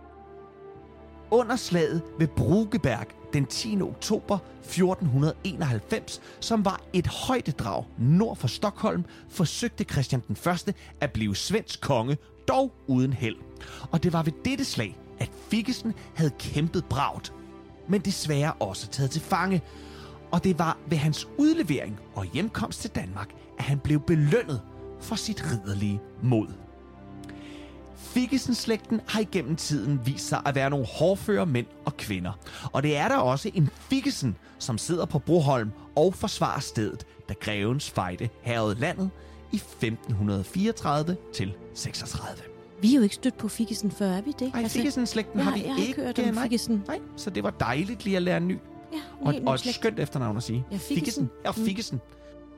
Under 1.31 1.57
slaget 1.57 2.03
ved 2.19 2.27
Brugeberg 2.27 3.07
den 3.33 3.47
10. 3.47 3.83
oktober 3.83 4.39
1491, 4.63 6.21
som 6.41 6.65
var 6.65 6.81
et 6.93 7.07
højdedrag 7.07 7.85
nord 7.99 8.37
for 8.37 8.49
Stockholm, 8.49 9.05
forsøgte 9.29 9.85
Christian 9.85 10.23
den 10.29 10.37
1. 10.53 10.75
at 11.01 11.13
blive 11.13 11.37
svensk 11.37 11.81
konge, 11.81 12.17
dog 12.49 12.73
uden 12.87 13.13
held. 13.13 13.37
Og 13.91 14.03
det 14.03 14.13
var 14.13 14.23
ved 14.23 14.33
dette 14.45 14.65
slag, 14.65 14.99
at 15.19 15.31
Fikkesen 15.51 15.93
havde 16.15 16.33
kæmpet 16.39 16.85
bragt, 16.85 17.33
men 17.89 18.01
desværre 18.01 18.53
også 18.53 18.89
taget 18.89 19.11
til 19.11 19.23
fange, 19.23 19.63
og 20.35 20.45
det 20.45 20.59
var 20.59 20.79
ved 20.87 20.99
hans 20.99 21.29
udlevering 21.39 22.01
og 22.15 22.25
hjemkomst 22.25 22.81
til 22.81 22.91
Danmark, 22.91 23.29
at 23.59 23.65
han 23.65 23.79
blev 23.79 24.01
belønnet 24.01 24.61
for 25.01 25.15
sit 25.17 25.45
ridderlige 25.53 26.01
mod. 26.23 26.47
Figgesen-slægten 27.97 29.01
har 29.09 29.21
igennem 29.21 29.57
tiden 29.57 30.01
vist 30.07 30.29
sig 30.29 30.43
at 30.47 30.55
være 30.55 30.71
nogle 30.71 30.87
hårdføre 30.87 31.47
mænd 31.47 31.67
og 31.85 31.97
kvinder. 31.97 32.33
Og 32.73 32.83
det 32.83 32.97
er 32.97 33.09
der 33.09 33.17
også 33.17 33.51
en 33.55 33.69
Figgesen, 33.75 34.37
som 34.59 34.79
sidder 34.79 35.05
på 35.07 35.19
Broholm 35.19 35.71
og 35.97 36.15
forsvarer 36.15 36.61
stedet, 36.61 37.07
da 37.29 37.35
grevens 37.41 37.91
fejde 37.91 38.29
herrede 38.43 38.81
landet 38.81 39.11
i 39.53 39.57
1534 39.57 41.17
til 41.35 41.55
36. 41.75 42.43
Vi 42.81 42.93
er 42.93 42.97
jo 42.97 43.03
ikke 43.03 43.15
stødt 43.15 43.39
på 43.39 43.49
Figgesen 43.49 43.91
før, 43.91 44.07
er 44.11 44.23
vi 44.23 44.33
det? 44.39 44.53
Nej, 44.53 44.63
altså, 44.63 44.79
Figgesen-slægten 44.79 45.39
jeg, 45.39 45.47
har 45.47 45.55
vi 45.55 45.65
jeg 45.65 45.75
har 45.75 45.83
ikke. 45.83 46.03
hørt 46.03 46.19
om 46.19 46.35
nej, 46.35 46.43
Figgesen. 46.43 46.85
nej, 46.89 47.01
så 47.17 47.31
det 47.31 47.43
var 47.43 47.51
dejligt 47.51 48.05
lige 48.05 48.17
at 48.17 48.23
lære 48.23 48.37
en 48.37 48.49
ny. 48.49 48.59
Ja, 48.95 49.01
Og, 49.21 49.35
og 49.47 49.55
et 49.55 49.61
skønt 49.61 49.99
efternavn 50.01 50.37
at 50.37 50.43
sige. 50.43 50.65
Ja, 50.73 50.77
Figgesen. 50.77 51.31
Ja, 51.45 51.51
Figgesen. 51.51 52.01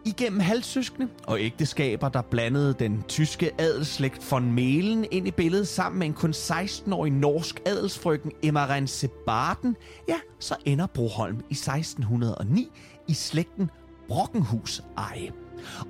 Igennem 0.05 0.41
halvsøskende 0.41 1.09
og 1.27 1.41
ægteskaber, 1.41 2.09
der 2.09 2.23
blandede 2.23 2.75
den 2.79 3.03
tyske 3.09 3.51
adelsslægt 3.59 4.33
von 4.33 4.53
Melen 4.53 5.07
ind 5.11 5.29
i 5.29 5.31
billedet 5.31 5.69
sammen 5.69 5.99
med 5.99 6.07
en 6.07 6.13
kun 6.15 6.31
16-årig 6.31 7.13
norsk 7.13 7.61
adelsfrøken 7.67 8.33
Emma 8.43 8.67
Rense 8.67 9.09
Barden, 9.27 9.77
ja, 10.09 10.17
så 10.39 10.57
ender 10.65 10.87
Broholm 10.87 11.37
i 11.37 11.53
1609 11.53 12.69
i 13.09 13.15
slægten 13.15 13.71
Brockenhus 14.09 14.83
eje. 14.97 15.33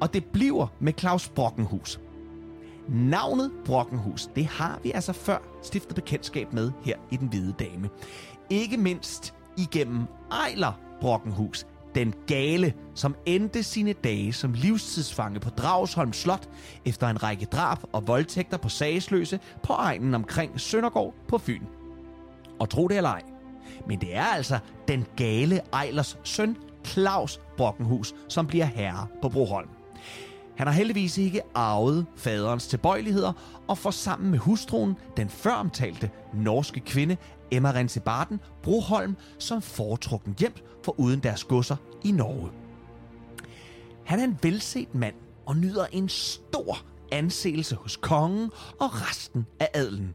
Og 0.00 0.14
det 0.14 0.24
bliver 0.24 0.66
med 0.80 0.92
Claus 0.98 1.28
Brockenhus. 1.28 2.00
Navnet 2.88 3.50
Brockenhus, 3.64 4.28
det 4.36 4.46
har 4.46 4.80
vi 4.82 4.92
altså 4.94 5.12
før 5.12 5.38
stiftet 5.62 5.94
bekendtskab 5.94 6.52
med 6.52 6.72
her 6.82 6.96
i 7.10 7.16
Den 7.16 7.28
Hvide 7.28 7.54
Dame. 7.58 7.88
Ikke 8.50 8.76
mindst 8.76 9.34
igennem 9.56 10.06
Ejler 10.32 10.72
Brockenhus, 11.00 11.66
den 11.94 12.14
gale, 12.26 12.74
som 12.94 13.16
endte 13.26 13.62
sine 13.62 13.92
dage 13.92 14.32
som 14.32 14.52
livstidsfange 14.52 15.40
på 15.40 15.50
Dragsholm 15.50 16.12
Slot 16.12 16.48
efter 16.84 17.08
en 17.08 17.22
række 17.22 17.46
drab 17.46 17.78
og 17.92 18.06
voldtægter 18.06 18.56
på 18.56 18.68
sagesløse 18.68 19.40
på 19.62 19.72
egnen 19.72 20.14
omkring 20.14 20.60
Søndergård 20.60 21.14
på 21.28 21.38
Fyn. 21.38 21.62
Og 22.58 22.70
tro 22.70 22.88
det 22.88 22.96
eller 22.96 23.10
ej, 23.10 23.22
men 23.86 24.00
det 24.00 24.16
er 24.16 24.24
altså 24.24 24.58
den 24.88 25.06
gale 25.16 25.60
Ejlers 25.72 26.18
søn, 26.24 26.56
Claus 26.84 27.40
Brockenhus, 27.56 28.14
som 28.28 28.46
bliver 28.46 28.64
herre 28.64 29.06
på 29.22 29.28
Broholm. 29.28 29.68
Han 30.56 30.66
har 30.66 30.74
heldigvis 30.74 31.18
ikke 31.18 31.40
arvet 31.54 32.06
faderens 32.16 32.66
tilbøjeligheder 32.66 33.32
og 33.68 33.78
får 33.78 33.90
sammen 33.90 34.30
med 34.30 34.38
hustruen, 34.38 34.96
den 35.16 35.28
føromtalte 35.28 36.10
norske 36.34 36.80
kvinde, 36.80 37.16
Emma 37.50 37.72
Rense 37.72 38.00
Barden, 38.00 38.40
Broholm 38.62 39.16
som 39.38 39.62
foretrukken 39.62 40.34
hjem 40.38 40.52
for 40.84 41.00
uden 41.00 41.20
deres 41.20 41.44
godser 41.44 41.76
i 42.04 42.10
Norge. 42.10 42.50
Han 44.04 44.20
er 44.20 44.24
en 44.24 44.38
velset 44.42 44.94
mand 44.94 45.14
og 45.46 45.56
nyder 45.56 45.86
en 45.92 46.08
stor 46.08 46.78
anseelse 47.12 47.76
hos 47.76 47.96
kongen 47.96 48.50
og 48.80 49.08
resten 49.08 49.46
af 49.60 49.68
adelen. 49.74 50.14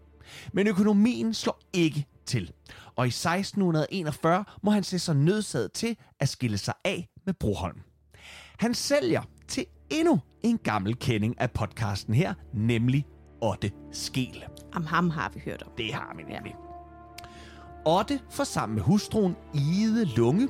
Men 0.53 0.67
økonomien 0.67 1.33
slår 1.33 1.59
ikke 1.73 2.05
til, 2.25 2.51
og 2.95 3.05
i 3.05 3.07
1641 3.07 4.45
må 4.63 4.71
han 4.71 4.83
se 4.83 4.99
sig 4.99 5.15
nødsaget 5.15 5.71
til 5.71 5.97
at 6.19 6.29
skille 6.29 6.57
sig 6.57 6.73
af 6.85 7.09
med 7.25 7.33
Broholm. 7.33 7.77
Han 8.59 8.73
sælger 8.73 9.21
til 9.47 9.65
endnu 9.89 10.19
en 10.43 10.57
gammel 10.57 10.95
kending 10.95 11.41
af 11.41 11.51
podcasten 11.51 12.13
her, 12.13 12.33
nemlig 12.53 13.05
Otte 13.41 13.71
Skel. 13.91 14.43
Om 14.73 14.85
ham 14.85 15.09
har 15.09 15.31
vi 15.33 15.41
hørt 15.45 15.63
om. 15.63 15.71
Det 15.77 15.93
har 15.93 16.13
vi 16.17 16.23
nemlig. 16.23 16.70
Otte 17.85 18.19
får 18.29 18.43
sammen 18.43 18.75
med 18.75 18.83
hustruen 18.83 19.35
Ide 19.53 20.05
Lunge 20.05 20.47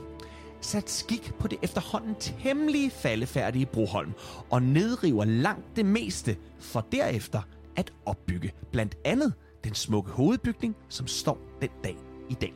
sat 0.61 0.89
skik 0.89 1.33
på 1.39 1.47
det 1.47 1.57
efterhånden 1.61 2.15
temmelig 2.19 2.91
faldefærdige 2.91 3.65
Broholm 3.65 4.13
og 4.49 4.63
nedriver 4.63 5.25
langt 5.25 5.75
det 5.75 5.85
meste 5.85 6.37
for 6.59 6.85
derefter 6.91 7.41
at 7.75 7.93
opbygge 8.05 8.53
blandt 8.71 8.95
andet 9.05 9.33
den 9.63 9.73
smukke 9.73 10.11
hovedbygning, 10.11 10.75
som 10.89 11.07
står 11.07 11.37
den 11.61 11.69
dag 11.83 11.97
i 12.29 12.33
dag. 12.33 12.53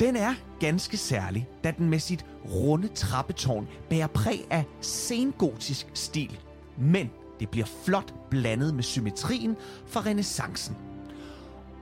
Den 0.00 0.16
er 0.16 0.34
ganske 0.60 0.96
særlig, 0.96 1.48
da 1.64 1.70
den 1.70 1.90
med 1.90 1.98
sit 1.98 2.26
runde 2.44 2.88
trappetårn 2.88 3.68
bærer 3.90 4.06
præg 4.06 4.46
af 4.50 4.64
sengotisk 4.80 5.86
stil. 5.94 6.40
Men 6.78 7.10
det 7.40 7.48
bliver 7.48 7.66
flot 7.84 8.14
blandet 8.30 8.74
med 8.74 8.82
symmetrien 8.82 9.56
fra 9.86 10.00
renaissancen. 10.00 10.76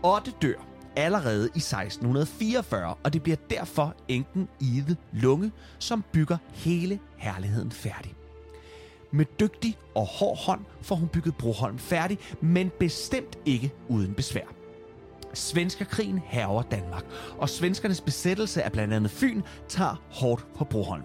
Otte 0.03 0.33
dør 0.43 0.72
allerede 0.97 1.45
i 1.55 1.59
1644, 1.59 2.95
og 3.05 3.13
det 3.13 3.23
bliver 3.23 3.37
derfor 3.51 3.95
enken 4.09 4.49
Ide 4.61 4.97
Lunge, 5.13 5.53
som 5.79 6.05
bygger 6.13 6.37
hele 6.53 6.99
herligheden 7.17 7.73
færdig. 7.73 8.15
Med 9.11 9.25
dygtig 9.41 9.79
og 9.95 10.07
hård 10.07 10.39
hånd 10.39 10.61
får 10.83 10.97
hun 10.97 11.09
bygget 11.09 11.37
Broholm 11.37 11.79
færdig, 11.79 12.19
men 12.41 12.71
bestemt 12.79 13.39
ikke 13.47 13.73
uden 13.89 14.15
besvær. 14.15 14.55
Svenskerkrigen 15.35 16.19
hærger 16.19 16.63
Danmark, 16.63 17.05
og 17.39 17.49
svenskernes 17.49 18.01
besættelse 18.01 18.63
af 18.63 18.73
blandt 18.73 18.95
andet 18.95 19.11
Fyn 19.11 19.43
tager 19.69 20.03
hårdt 20.11 20.47
på 20.57 20.65
Broholm. 20.65 21.03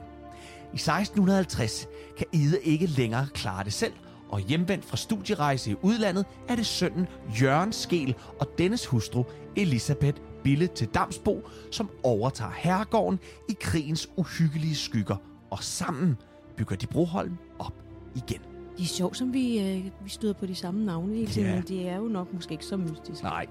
I 0.73 0.75
1650 0.75 1.87
kan 2.17 2.27
Ide 2.31 2.61
ikke 2.61 2.85
længere 2.85 3.27
klare 3.33 3.63
det 3.63 3.73
selv, 3.73 3.93
og 4.29 4.39
hjemvendt 4.39 4.85
fra 4.85 4.97
studierejse 4.97 5.71
i 5.71 5.75
udlandet 5.81 6.25
er 6.47 6.55
det 6.55 6.65
sønnen 6.65 7.07
Jørgen 7.41 7.73
Skel 7.73 8.15
og 8.39 8.47
dennes 8.57 8.85
hustru 8.85 9.23
Elisabeth 9.55 10.21
Bille 10.43 10.67
til 10.67 10.87
Damsbo, 10.87 11.47
som 11.71 11.89
overtager 12.03 12.51
herregården 12.57 13.19
i 13.49 13.55
krigens 13.59 14.09
uhyggelige 14.15 14.75
skygger, 14.75 15.15
og 15.51 15.63
sammen 15.63 16.17
bygger 16.57 16.75
de 16.75 16.87
Broholm 16.87 17.37
op 17.59 17.73
igen. 18.15 18.41
Det 18.77 18.83
er 18.83 18.87
sjovt, 18.87 19.17
som 19.17 19.33
vi, 19.33 19.59
øh, 19.59 19.85
vi 20.03 20.09
støder 20.09 20.33
på 20.33 20.45
de 20.45 20.55
samme 20.55 20.85
navne 20.85 21.15
hele 21.15 21.27
tiden, 21.31 21.47
Ja. 21.47 21.55
men 21.55 21.63
det 21.63 21.89
er 21.89 21.95
jo 21.95 22.03
nok 22.07 22.33
måske 22.33 22.51
ikke 22.51 22.65
så 22.65 22.77
mystisk. 22.77 23.23
Nej. 23.23 23.45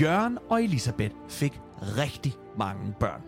Jørgen 0.00 0.38
og 0.50 0.62
Elisabeth 0.64 1.14
fik 1.28 1.60
rigtig 1.80 2.32
mange 2.58 2.94
børn. 3.00 3.20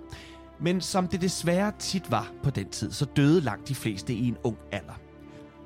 Men 0.60 0.80
som 0.80 1.08
det 1.08 1.20
desværre 1.20 1.72
tit 1.78 2.10
var 2.10 2.32
på 2.42 2.50
den 2.50 2.68
tid, 2.68 2.90
så 2.92 3.04
døde 3.04 3.40
langt 3.40 3.68
de 3.68 3.74
fleste 3.74 4.14
i 4.14 4.28
en 4.28 4.36
ung 4.44 4.56
alder. 4.72 4.92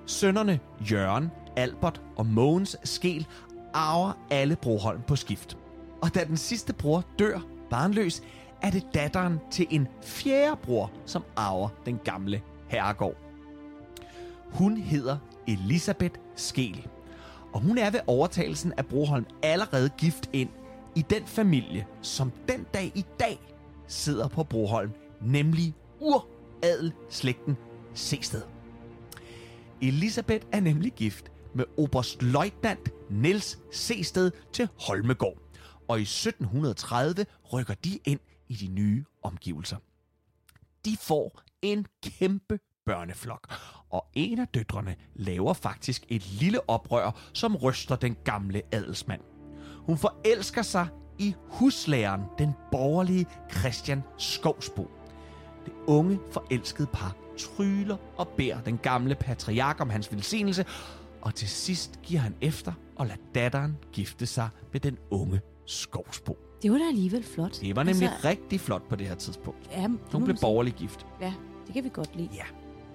Sønnerne 0.06 0.61
Jørgen, 0.90 1.30
Albert 1.56 2.02
og 2.16 2.26
Mogens 2.26 2.76
Skel 2.85 3.26
arver 3.75 4.12
alle 4.30 4.56
Broholm 4.56 5.02
på 5.02 5.16
skift. 5.16 5.56
Og 6.02 6.14
da 6.14 6.25
den 6.25 6.37
sidste 6.37 6.73
bror 6.73 7.04
dør 7.18 7.40
barnløs, 7.71 8.23
er 8.62 8.71
det 8.71 8.85
datteren 8.94 9.40
til 9.50 9.66
en 9.71 9.88
fjerde 10.02 10.56
bror, 10.62 10.90
som 11.06 11.25
arver 11.37 11.68
den 11.87 11.99
gamle 12.04 12.42
herregård. 12.68 13.16
Hun 14.50 14.76
hedder 14.76 15.18
Elisabeth 15.49 16.14
Skel, 16.37 16.87
og 17.52 17.61
hun 17.61 17.78
er 17.78 17.90
ved 17.90 18.00
overtagelsen 18.06 18.73
af 18.76 18.87
Broholm 18.87 19.26
allerede 19.42 19.88
gift 19.99 20.30
ind 20.32 20.49
i 20.94 21.02
den 21.02 21.26
familie, 21.26 21.87
som 22.02 22.32
den 22.49 22.66
dag 22.75 22.92
i 22.94 23.04
dag 23.21 23.40
sidder 23.87 24.28
på 24.28 24.44
Broholm, 24.44 24.90
nemlig 25.21 25.75
uradel 26.00 26.92
slægten 27.09 27.56
Sested. 27.94 28.51
Elisabeth 29.82 30.46
er 30.52 30.60
nemlig 30.60 30.92
gift 30.92 31.32
med 31.54 31.64
oberstløjtnant 31.78 32.90
Niels 33.10 33.58
Sested 33.72 34.30
til 34.52 34.68
Holmegård. 34.80 35.38
og 35.88 35.98
i 35.98 36.02
1730 36.02 37.26
rykker 37.52 37.74
de 37.74 37.98
ind 38.04 38.20
i 38.48 38.54
de 38.54 38.68
nye 38.68 39.04
omgivelser. 39.22 39.76
De 40.84 40.96
får 41.00 41.42
en 41.62 41.86
kæmpe 42.04 42.58
børneflok, 42.86 43.54
og 43.90 44.06
en 44.14 44.38
af 44.38 44.48
døtrene 44.48 44.96
laver 45.14 45.52
faktisk 45.52 46.04
et 46.08 46.26
lille 46.26 46.70
oprør, 46.70 47.30
som 47.32 47.56
ryster 47.56 47.96
den 47.96 48.16
gamle 48.24 48.62
adelsmand. 48.72 49.20
Hun 49.76 49.98
forelsker 49.98 50.62
sig 50.62 50.88
i 51.18 51.34
huslæreren, 51.48 52.22
den 52.38 52.52
borgerlige 52.72 53.26
Christian 53.58 54.02
Skovsbo. 54.18 54.90
Det 55.64 55.72
unge, 55.86 56.18
forelskede 56.32 56.88
par 56.92 57.16
tryller 57.42 57.96
og 58.16 58.28
beder 58.28 58.61
den 58.61 58.78
gamle 58.78 59.14
patriark 59.14 59.80
om 59.80 59.90
hans 59.90 60.12
velsignelse, 60.12 60.64
og 61.20 61.34
til 61.34 61.49
sidst 61.49 61.99
giver 62.02 62.20
han 62.20 62.34
efter 62.40 62.72
og 62.96 63.06
lader 63.06 63.20
datteren 63.34 63.76
gifte 63.92 64.26
sig 64.26 64.49
med 64.72 64.80
den 64.80 64.99
unge 65.11 65.40
Skovsbo. 65.66 66.38
Det 66.62 66.72
var 66.72 66.78
da 66.78 66.84
alligevel 66.88 67.25
flot. 67.25 67.61
Det 67.61 67.76
var 67.76 67.82
nemlig 67.82 68.08
altså, 68.08 68.28
rigtig 68.28 68.61
flot 68.61 68.88
på 68.88 68.96
det 68.96 69.06
her 69.06 69.14
tidspunkt. 69.14 69.70
ja, 69.72 69.88
Hun 70.12 70.25
blev 70.25 70.37
borgerlig 70.40 70.72
gift. 70.72 71.06
Ja, 71.20 71.32
det 71.66 71.75
kan 71.75 71.84
vi 71.84 71.90
godt 71.92 72.16
lide. 72.16 72.28
Ja. 72.34 72.44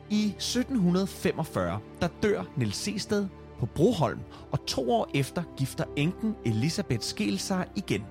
I 0.10 0.25
1745, 0.25 1.80
der 2.01 2.08
dør 2.24 2.44
Niels 2.56 2.75
Seested 2.75 3.27
på 3.60 3.66
Broholm, 3.66 4.20
og 4.51 4.66
to 4.66 4.92
år 4.92 5.10
efter 5.13 5.44
gifter 5.58 5.84
enken 5.96 6.36
Elisabeth 6.46 7.01
Skeel 7.01 7.39
sig 7.39 7.66
igen. 7.75 8.06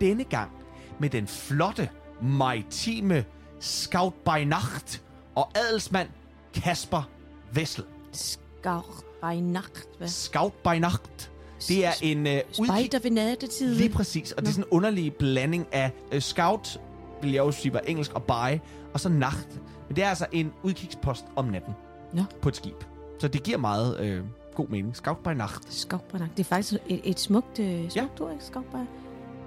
Denne 0.00 0.24
gang 0.24 0.50
med 0.98 1.10
den 1.10 1.26
flotte, 1.26 1.88
maritime 2.22 3.24
Scout 3.60 4.14
by 4.14 4.44
Nacht 4.46 5.04
og 5.34 5.50
adelsmand 5.54 6.08
Kasper 6.54 7.08
Wessel. 7.56 7.84
Skar 8.12 8.84
by 9.22 9.34
nacht. 9.34 9.88
Hvad? 9.98 10.08
Scout 10.08 10.52
by 10.52 10.78
Nacht. 10.78 11.30
Det 11.68 11.84
er 11.84 11.92
en 12.02 12.18
udkig... 12.26 12.42
Spejder 12.52 12.98
ved 12.98 13.10
nattetid. 13.10 13.74
Lige 13.74 13.90
præcis, 13.90 14.32
og 14.32 14.42
det 14.42 14.48
er 14.48 14.52
sådan 14.52 14.64
en 14.64 14.70
underlig 14.70 15.14
blanding 15.14 15.66
af 15.72 15.90
uh, 16.14 16.18
scout, 16.18 16.80
vil 17.22 17.32
jeg 17.32 17.38
jo 17.38 17.52
sige 17.52 17.72
var 17.72 17.80
engelsk, 17.80 18.12
og 18.12 18.22
by, 18.22 18.60
og 18.94 19.00
så 19.00 19.08
nacht. 19.08 19.60
Men 19.88 19.96
det 19.96 20.04
er 20.04 20.08
altså 20.08 20.26
en 20.32 20.52
udkigspost 20.62 21.24
om 21.36 21.44
natten 21.44 21.74
Nå. 22.12 22.22
på 22.42 22.48
et 22.48 22.56
skib. 22.56 22.84
Så 23.18 23.28
det 23.28 23.42
giver 23.42 23.58
meget 23.58 24.00
øh, 24.00 24.24
god 24.54 24.68
mening. 24.68 24.96
Scout 24.96 25.18
by 25.18 25.28
nacht. 25.28 25.72
Scout 25.72 26.02
by 26.02 26.16
nacht. 26.16 26.36
Det 26.36 26.40
er 26.40 26.48
faktisk 26.48 26.82
et, 26.88 27.00
et 27.04 27.20
smukt, 27.20 27.58
øh, 27.58 27.90
smukt 27.90 28.20
ord, 28.20 28.32
ikke? 28.32 28.44
Scout 28.44 28.64
by. 28.64 28.76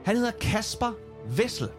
Han 0.06 0.16
hedder 0.16 0.32
Kasper 0.32 0.92
Wessel. 1.38 1.70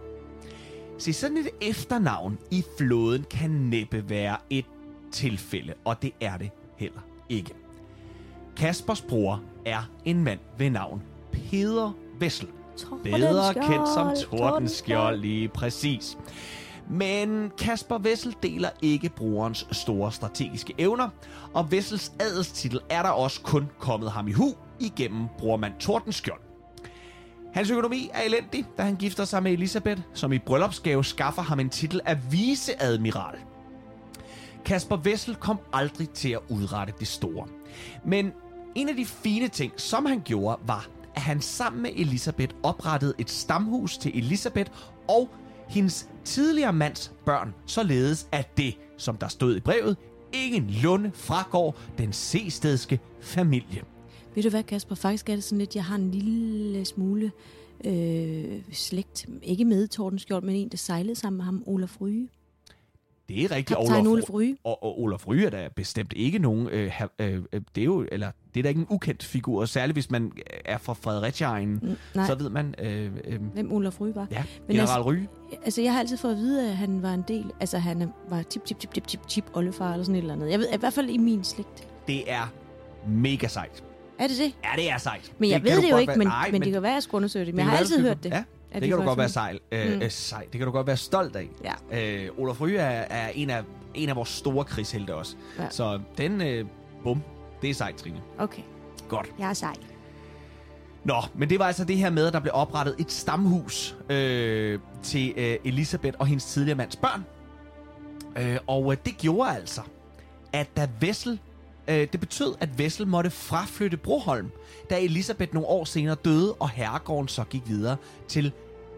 Se, 1.05 1.13
sådan 1.13 1.37
et 1.37 1.49
efternavn 1.61 2.39
i 2.51 2.65
flåden 2.79 3.25
kan 3.31 3.51
næppe 3.51 4.11
være 4.11 4.37
et 4.51 4.65
tilfælde, 5.13 5.75
og 5.85 6.03
det 6.03 6.13
er 6.21 6.37
det 6.37 6.51
heller 6.77 7.01
ikke. 7.29 7.55
Kaspers 8.57 9.03
bror 9.03 9.43
er 9.67 9.91
en 10.05 10.25
mand 10.25 10.39
ved 10.59 10.71
navn 10.71 11.03
Peder 11.33 11.93
Wessel. 12.21 12.49
Bedre 13.03 13.55
kendt 13.55 13.89
som 13.95 14.15
Tordenskjold, 14.31 15.21
lige 15.21 15.49
præcis. 15.49 16.19
Men 16.91 17.51
Kasper 17.59 17.99
Wessel 17.99 18.37
deler 18.43 18.71
ikke 18.83 19.09
brorens 19.09 19.67
store 19.73 20.13
strategiske 20.13 20.75
evner, 20.79 21.09
og 21.55 21.65
Wessels 21.65 22.13
adelstitel 22.21 22.81
er 22.91 23.03
der 23.03 23.11
også 23.11 23.41
kun 23.43 23.71
kommet 23.79 24.11
ham 24.11 24.29
i 24.29 24.33
hu 24.33 24.55
igennem 24.81 25.27
brormand 25.39 25.73
Tordenskjold. 25.81 26.41
Hans 27.55 27.71
økonomi 27.71 28.11
er 28.13 28.23
elendig, 28.23 28.67
da 28.79 28.83
han 28.83 28.97
gifter 28.97 29.25
sig 29.25 29.43
med 29.43 29.53
Elisabeth, 29.53 30.01
som 30.13 30.33
i 30.33 30.39
bryllupsgave 30.39 31.05
skaffer 31.05 31.43
ham 31.43 31.61
en 31.61 31.71
titel 31.71 32.01
af 32.05 32.33
viceadmiral. 32.33 33.39
Kasper 34.65 34.97
Vessel 34.97 35.35
kom 35.35 35.59
aldrig 35.73 36.11
til 36.11 36.29
at 36.29 36.41
udrette 36.49 36.93
det 36.99 37.09
store. 37.09 37.49
Men 38.05 38.33
en 38.75 38.89
af 38.89 38.97
de 38.97 39.07
fine 39.07 39.49
ting, 39.49 39.73
som 39.77 40.07
han 40.07 40.23
gjorde, 40.25 40.61
var, 40.67 40.87
at 41.15 41.23
han 41.23 41.41
sammen 41.41 41.83
med 41.83 41.91
Elisabeth 41.97 42.55
oprettede 42.63 43.15
et 43.19 43.31
stamhus 43.31 43.99
til 43.99 44.19
Elisabeth 44.19 44.71
og 45.09 45.31
hendes 45.69 46.09
tidligere 46.25 46.73
mands 46.73 47.13
børn, 47.27 47.55
således 47.67 48.29
at 48.33 48.57
det, 48.57 48.75
som 48.99 49.17
der 49.17 49.29
stod 49.29 49.57
i 49.57 49.61
brevet, 49.61 49.97
ingenlunde 50.33 51.11
fragår 51.15 51.77
den 51.99 52.13
sestedske 52.13 53.01
familie. 53.21 53.94
Ved 54.35 54.43
du 54.43 54.49
hvad, 54.51 54.63
Kasper? 54.63 54.95
Faktisk 54.95 55.29
er 55.29 55.35
det 55.35 55.45
sådan 55.45 55.59
lidt, 55.59 55.77
jeg 55.77 55.85
har 55.85 55.97
en 55.97 56.11
lille 56.11 56.85
smule 56.85 57.33
øh, 57.85 58.61
slægt. 58.73 59.27
Ikke 59.43 59.65
med 59.65 59.89
Tordenskjold, 59.89 60.43
men 60.43 60.57
en, 60.57 60.69
der 60.69 60.77
sejlede 60.77 61.15
sammen 61.15 61.37
med 61.37 61.45
ham, 61.45 61.63
Olaf 61.67 62.01
Ryge. 62.01 62.29
Det 63.29 63.45
er 63.45 63.51
rigtigt, 63.51 63.79
Kaptajn 63.79 64.07
Olaf, 64.07 64.13
Olaf 64.13 64.31
Ryge. 64.33 64.57
Og, 64.65 64.83
og 64.83 65.01
Olaf 65.01 65.29
Ryge 65.29 65.47
er 65.47 65.51
da 65.51 65.69
bestemt 65.77 66.13
ikke 66.17 66.39
nogen... 66.39 66.69
Øh, 66.69 67.01
øh, 67.19 67.35
øh, 67.53 67.61
det 67.75 67.81
er 67.81 67.85
jo, 67.85 68.07
eller 68.13 68.31
det 68.55 68.61
er 68.61 68.63
da 68.63 68.69
ikke 68.69 68.79
en 68.81 68.87
ukendt 68.91 69.25
figur, 69.25 69.61
og 69.61 69.69
særligt 69.69 69.95
hvis 69.95 70.11
man 70.11 70.33
er 70.65 70.79
fra 70.79 70.93
Fredericia 70.93 71.65
Mm, 71.65 71.97
så 72.15 72.35
ved 72.39 72.51
man... 72.51 72.75
Øh, 72.79 73.11
øh, 73.25 73.41
hvem 73.53 73.73
Olaf 73.73 74.01
Ryge 74.01 74.15
var. 74.15 74.27
ja, 74.31 74.45
Men 74.67 74.77
general 74.77 75.03
Ryge. 75.03 75.29
Altså, 75.65 75.83
jeg 75.83 75.93
har 75.93 76.01
altid 76.01 76.17
fået 76.17 76.33
at 76.33 76.39
vide, 76.39 76.71
at 76.71 76.77
han 76.77 77.03
var 77.03 77.15
en 77.15 77.25
del... 77.29 77.45
Altså, 77.61 77.79
han 77.79 78.13
var 78.31 78.43
tip, 78.43 78.65
tip, 78.65 78.79
tip, 78.79 78.93
tip, 78.95 79.07
tip, 79.07 79.27
tip, 79.29 79.45
oldefar 79.55 79.93
eller 79.93 80.05
sådan 80.05 80.17
et 80.17 80.21
eller 80.21 80.35
andet. 80.35 80.51
Jeg 80.51 80.59
ved, 80.59 80.67
i 80.75 80.77
hvert 80.77 80.93
fald 80.93 81.09
i 81.11 81.17
min 81.19 81.45
slægt. 81.45 81.89
Det 82.07 82.33
er 82.33 82.53
mega 83.09 83.49
sejt. 83.49 83.85
Er 84.19 84.27
det 84.27 84.39
det? 84.39 84.53
Ja, 84.65 84.69
det 84.77 84.91
er 84.91 84.99
sejt. 84.99 85.33
Men 85.39 85.51
jeg 85.51 85.61
kan 85.63 85.71
ved 85.71 85.83
det 85.83 85.91
jo 85.91 85.97
ikke, 85.97 86.09
være- 86.09 86.19
men, 86.19 86.27
Nej, 86.27 86.51
men 86.51 86.63
det 86.63 86.73
kan 86.73 86.83
være, 86.83 86.93
at 86.93 86.95
jeg 86.95 87.03
skulle 87.03 87.17
undersøge 87.17 87.47
det. 87.47 87.55
Men 87.55 87.61
jeg 87.65 87.71
har 87.71 87.79
altid 87.79 88.01
hørt 88.01 88.25
det. 88.25 88.31
Ja, 88.31 88.45
det 88.75 88.83
de 88.83 88.89
kan 88.89 88.97
du 88.99 89.03
godt 89.05 89.19
være 89.19 89.29
sejl. 89.29 89.61
Øh, 89.73 89.95
Mm. 89.95 90.03
øh, 90.03 90.11
sej. 90.11 90.41
Det 90.53 90.59
kan 90.59 90.67
du 90.67 90.71
godt 90.71 90.87
være 90.87 90.97
stolt 90.97 91.37
af. 91.37 91.49
Ja. 91.93 92.25
Øh, 92.25 92.29
Olaf 92.39 92.61
Ryge 92.61 92.79
er, 92.79 93.05
er 93.11 93.29
en, 93.29 93.51
af, 93.51 93.63
en 93.95 94.09
af 94.09 94.17
vores 94.17 94.29
store 94.29 94.65
krigshelte 94.65 95.15
også. 95.15 95.37
Ja. 95.59 95.71
Så 95.71 96.01
den, 96.19 96.41
øh, 96.41 96.65
bum, 97.03 97.23
det 97.63 97.71
er 97.71 97.75
sejt, 97.75 97.95
Trine. 97.97 98.21
Okay, 98.39 98.63
Godt. 99.09 99.33
jeg 99.39 99.49
er 99.49 99.53
sej. 99.55 99.75
Nå, 101.05 101.15
men 101.35 101.51
det 101.51 101.59
var 101.59 101.65
altså 101.67 101.85
det 101.85 101.97
her 101.97 102.11
med, 102.11 102.27
at 102.27 102.33
der 102.33 102.41
blev 102.41 102.53
oprettet 102.55 102.95
et 102.99 103.13
stamhus 103.13 103.97
øh, 104.11 104.79
til 105.03 105.35
øh, 105.37 105.57
Elisabeth 105.65 106.17
og 106.19 106.27
hendes 106.27 106.45
tidligere 106.45 106.77
mands 106.77 106.97
børn. 106.97 107.25
Øh, 108.37 108.57
og 108.67 108.93
øh, 108.93 108.99
det 109.05 109.19
gjorde 109.19 109.51
altså, 109.51 109.81
at 110.53 110.77
da 110.77 110.89
Vessel, 111.01 111.39
øh, 111.89 112.09
det 112.13 112.21
betød, 112.21 112.55
at 112.61 112.79
Vessel 112.79 113.07
måtte 113.07 113.31
fraflytte 113.31 113.97
Broholm, 113.97 114.51
da 114.91 115.01
Elisabeth 115.01 115.55
nogle 115.55 115.69
år 115.69 115.85
senere 115.85 116.15
døde, 116.15 116.53
og 116.53 116.71
herregården 116.71 117.29
så 117.29 117.45
gik 117.45 117.63
videre 117.69 117.97
til 118.29 118.53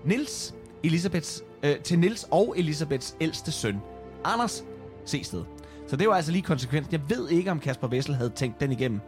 Nils, 0.05 0.55
Elisabeths, 0.83 1.45
øh, 1.63 1.77
til 1.79 1.99
Nils 1.99 2.27
og 2.31 2.55
Elisabeths 2.57 3.17
ældste 3.21 3.53
søn, 3.53 3.81
Anders 4.25 4.65
Sested. 5.05 5.45
Så 5.87 5.97
det 5.97 6.09
var 6.09 6.15
altså 6.15 6.33
lige 6.33 6.43
konsekvensen. 6.43 6.93
Jeg 6.93 7.01
ved 7.09 7.29
ikke, 7.29 7.51
om 7.51 7.61
Kasper 7.61 7.89
Vessel 7.89 8.15
havde 8.15 8.31
tænkt 8.31 8.61
den 8.61 8.73
igennem. 8.73 9.01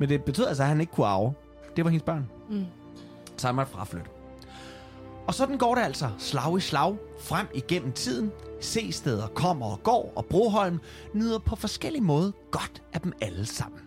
Men 0.00 0.08
det 0.08 0.24
betød 0.24 0.46
altså, 0.46 0.62
at 0.62 0.68
han 0.68 0.80
ikke 0.80 0.92
kunne 0.92 1.06
arve. 1.06 1.32
Det 1.76 1.84
var 1.84 1.90
hendes 1.90 2.04
børn. 2.04 2.30
Mm. 2.50 2.64
Så 3.36 3.46
han 3.46 3.54
måtte 3.54 3.72
fraflytte. 3.72 4.10
Og 5.30 5.34
sådan 5.34 5.58
går 5.58 5.74
det 5.74 5.82
altså 5.82 6.10
slag 6.18 6.58
i 6.58 6.60
slag 6.60 6.96
frem 7.20 7.46
igennem 7.54 7.92
tiden. 7.92 8.32
C-steder 8.62 9.26
kommer 9.26 9.66
og 9.66 9.82
går, 9.82 10.12
og 10.16 10.26
Broholm 10.26 10.80
nyder 11.14 11.38
på 11.38 11.56
forskellige 11.56 12.02
måde 12.02 12.32
godt 12.50 12.82
af 12.92 13.00
dem 13.00 13.12
alle 13.20 13.46
sammen. 13.46 13.80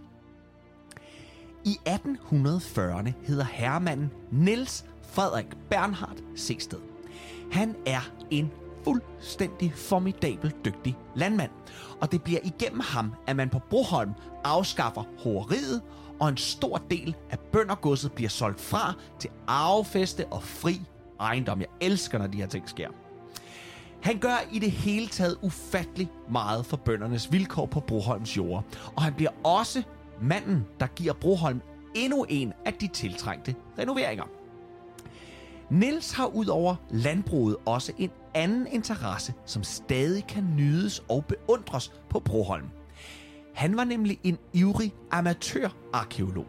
I 1.65 1.77
1840'erne 1.89 3.11
hedder 3.23 3.45
herremanden 3.51 4.11
Niels 4.31 4.85
Frederik 5.01 5.45
Bernhard 5.69 6.17
Sested. 6.35 6.79
Han 7.51 7.75
er 7.85 8.11
en 8.31 8.51
fuldstændig 8.83 9.73
formidabel 9.75 10.53
dygtig 10.65 10.97
landmand, 11.15 11.51
og 12.01 12.11
det 12.11 12.23
bliver 12.23 12.39
igennem 12.43 12.81
ham, 12.83 13.13
at 13.27 13.35
man 13.35 13.49
på 13.49 13.59
Broholm 13.69 14.11
afskaffer 14.43 15.03
hoveriet, 15.19 15.81
og 16.19 16.29
en 16.29 16.37
stor 16.37 16.81
del 16.91 17.15
af 17.29 17.39
bøndergodset 17.39 18.11
bliver 18.11 18.29
solgt 18.29 18.61
fra 18.61 18.93
til 19.19 19.29
arvefeste 19.47 20.25
og 20.25 20.43
fri 20.43 20.81
ejendom. 21.19 21.59
Jeg 21.59 21.67
elsker, 21.81 22.17
når 22.17 22.27
de 22.27 22.37
her 22.37 22.47
ting 22.47 22.69
sker. 22.69 22.89
Han 24.01 24.17
gør 24.17 24.35
i 24.51 24.59
det 24.59 24.71
hele 24.71 25.07
taget 25.07 25.37
ufattelig 25.41 26.09
meget 26.31 26.65
for 26.65 26.77
bøndernes 26.77 27.31
vilkår 27.31 27.65
på 27.65 27.79
Broholms 27.79 28.37
jord, 28.37 28.63
og 28.95 29.03
han 29.03 29.13
bliver 29.13 29.31
også 29.43 29.83
manden, 30.21 30.65
der 30.79 30.87
giver 30.87 31.13
Broholm 31.13 31.61
endnu 31.95 32.25
en 32.29 32.53
af 32.65 32.73
de 32.73 32.87
tiltrængte 32.87 33.55
renoveringer. 33.79 34.23
Niels 35.69 36.11
har 36.11 36.25
ud 36.25 36.45
over 36.45 36.75
landbruget 36.89 37.55
også 37.65 37.93
en 37.97 38.11
anden 38.33 38.67
interesse, 38.67 39.33
som 39.45 39.63
stadig 39.63 40.27
kan 40.27 40.53
nydes 40.57 41.03
og 41.09 41.25
beundres 41.25 41.93
på 42.09 42.19
Broholm. 42.19 42.69
Han 43.53 43.77
var 43.77 43.83
nemlig 43.83 44.19
en 44.23 44.37
ivrig 44.53 44.93
amatørarkeolog. 45.11 46.45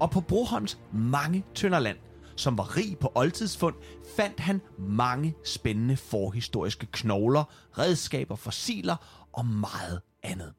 Og 0.00 0.10
på 0.10 0.20
Broholms 0.20 0.78
mange 0.92 1.44
tønder 1.54 1.78
land, 1.78 1.96
som 2.36 2.58
var 2.58 2.76
rig 2.76 2.98
på 2.98 3.12
oldtidsfund, 3.14 3.74
fandt 4.16 4.40
han 4.40 4.60
mange 4.78 5.34
spændende 5.44 5.96
forhistoriske 5.96 6.86
knogler, 6.86 7.44
redskaber, 7.78 8.36
fossiler 8.36 9.26
og 9.32 9.46
meget 9.46 10.00
andet. 10.22 10.52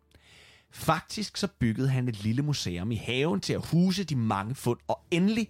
Faktisk 0.72 1.38
så 1.38 1.48
byggede 1.60 1.90
han 1.90 2.08
et 2.08 2.24
lille 2.24 2.42
museum 2.42 2.92
i 2.92 2.96
haven 2.96 3.40
til 3.40 3.54
at 3.54 3.66
huse 3.66 4.04
de 4.04 4.16
mange 4.16 4.56
fund, 4.56 4.80
og 4.88 5.00
endelig 5.12 5.50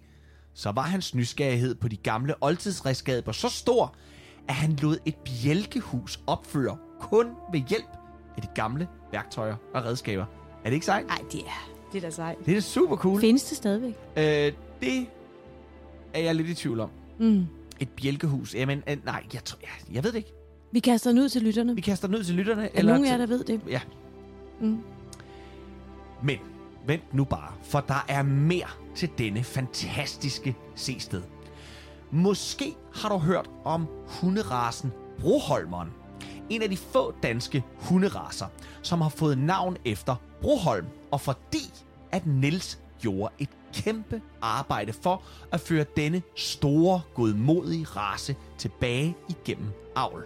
så 0.54 0.70
var 0.70 0.82
hans 0.82 1.14
nysgerrighed 1.14 1.74
på 1.74 1.88
de 1.88 1.96
gamle 1.96 2.34
oldtidsredskaber 2.40 3.32
så 3.32 3.48
stor, 3.48 3.94
at 4.48 4.54
han 4.54 4.72
lod 4.72 4.98
et 5.04 5.14
bjælkehus 5.14 6.20
opføre 6.26 6.78
kun 7.00 7.26
ved 7.52 7.60
hjælp 7.68 7.96
af 8.36 8.42
de 8.42 8.48
gamle 8.54 8.88
værktøjer 9.12 9.56
og 9.74 9.84
redskaber. 9.84 10.24
Er 10.64 10.64
det 10.64 10.72
ikke 10.72 10.86
sejt? 10.86 11.06
Nej, 11.06 11.18
det 11.32 11.40
er, 11.40 11.70
det 11.92 11.98
er 11.98 12.08
da 12.08 12.10
sejt. 12.10 12.36
Det 12.46 12.56
er 12.56 12.60
super 12.60 12.96
cool. 12.96 13.20
Findes 13.20 13.44
det 13.44 13.56
stadigvæk? 13.56 13.94
Øh, 14.16 14.52
det 14.80 15.06
er 16.14 16.20
jeg 16.20 16.34
lidt 16.34 16.48
i 16.48 16.54
tvivl 16.54 16.80
om. 16.80 16.90
Mm. 17.18 17.46
Et 17.80 17.88
bjælkehus. 17.88 18.54
Jamen, 18.54 18.82
øh, 18.88 18.96
nej, 19.04 19.24
jeg, 19.34 19.44
tror, 19.44 19.58
jeg, 19.62 19.94
jeg 19.94 20.04
ved 20.04 20.12
det 20.12 20.18
ikke. 20.18 20.32
Vi 20.72 20.80
kaster 20.80 21.10
den 21.10 21.18
ud 21.18 21.28
til 21.28 21.42
lytterne. 21.42 21.74
Vi 21.74 21.80
kaster 21.80 22.08
den 22.08 22.16
ud 22.16 22.24
til 22.24 22.34
lytterne. 22.34 22.76
Er 22.76 22.82
nogen 22.82 23.04
af 23.04 23.10
jer, 23.10 23.16
der 23.16 23.26
ved 23.26 23.44
det? 23.44 23.60
Ja. 23.68 23.80
Mm. 24.60 24.78
Men 26.22 26.38
vent 26.86 27.14
nu 27.14 27.24
bare, 27.24 27.52
for 27.62 27.80
der 27.80 28.04
er 28.08 28.22
mere 28.22 28.68
til 28.94 29.10
denne 29.18 29.44
fantastiske 29.44 30.56
sested. 30.74 31.22
Måske 32.10 32.74
har 32.94 33.08
du 33.08 33.18
hørt 33.18 33.50
om 33.64 33.86
hunderasen 34.06 34.92
Broholmeren. 35.18 35.88
En 36.50 36.62
af 36.62 36.70
de 36.70 36.76
få 36.76 37.14
danske 37.22 37.62
hunderaser, 37.76 38.46
som 38.82 39.00
har 39.00 39.08
fået 39.08 39.38
navn 39.38 39.76
efter 39.84 40.16
Broholm, 40.40 40.86
og 41.10 41.20
fordi 41.20 41.72
at 42.12 42.26
Niels 42.26 42.78
gjorde 43.04 43.34
et 43.38 43.48
kæmpe 43.74 44.22
arbejde 44.42 44.92
for 44.92 45.22
at 45.52 45.60
føre 45.60 45.84
denne 45.96 46.22
store, 46.36 47.00
godmodige 47.14 47.84
race 47.84 48.36
tilbage 48.58 49.16
igennem 49.28 49.68
avl. 49.96 50.22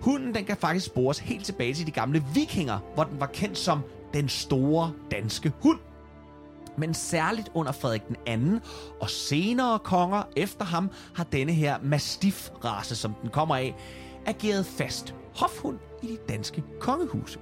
Hunden 0.00 0.34
den 0.34 0.44
kan 0.44 0.56
faktisk 0.56 0.86
spores 0.86 1.18
helt 1.18 1.44
tilbage 1.44 1.74
til 1.74 1.86
de 1.86 1.90
gamle 1.90 2.24
vikinger, 2.34 2.78
hvor 2.94 3.04
den 3.04 3.20
var 3.20 3.26
kendt 3.26 3.58
som 3.58 3.80
den 4.14 4.28
store 4.28 4.92
danske 5.10 5.52
hund. 5.62 5.78
Men 6.78 6.94
særligt 6.94 7.50
under 7.54 7.72
Frederik 7.72 8.08
den 8.08 8.16
anden 8.26 8.60
og 9.00 9.10
senere 9.10 9.78
konger 9.78 10.22
efter 10.36 10.64
ham 10.64 10.90
har 11.14 11.24
denne 11.24 11.52
her 11.52 11.78
mastiff-race, 11.78 12.94
som 12.94 13.14
den 13.22 13.30
kommer 13.30 13.56
af, 13.56 13.74
ageret 14.26 14.66
fast 14.66 15.14
hofhund 15.36 15.78
i 16.02 16.06
de 16.06 16.18
danske 16.28 16.62
kongehuse. 16.80 17.38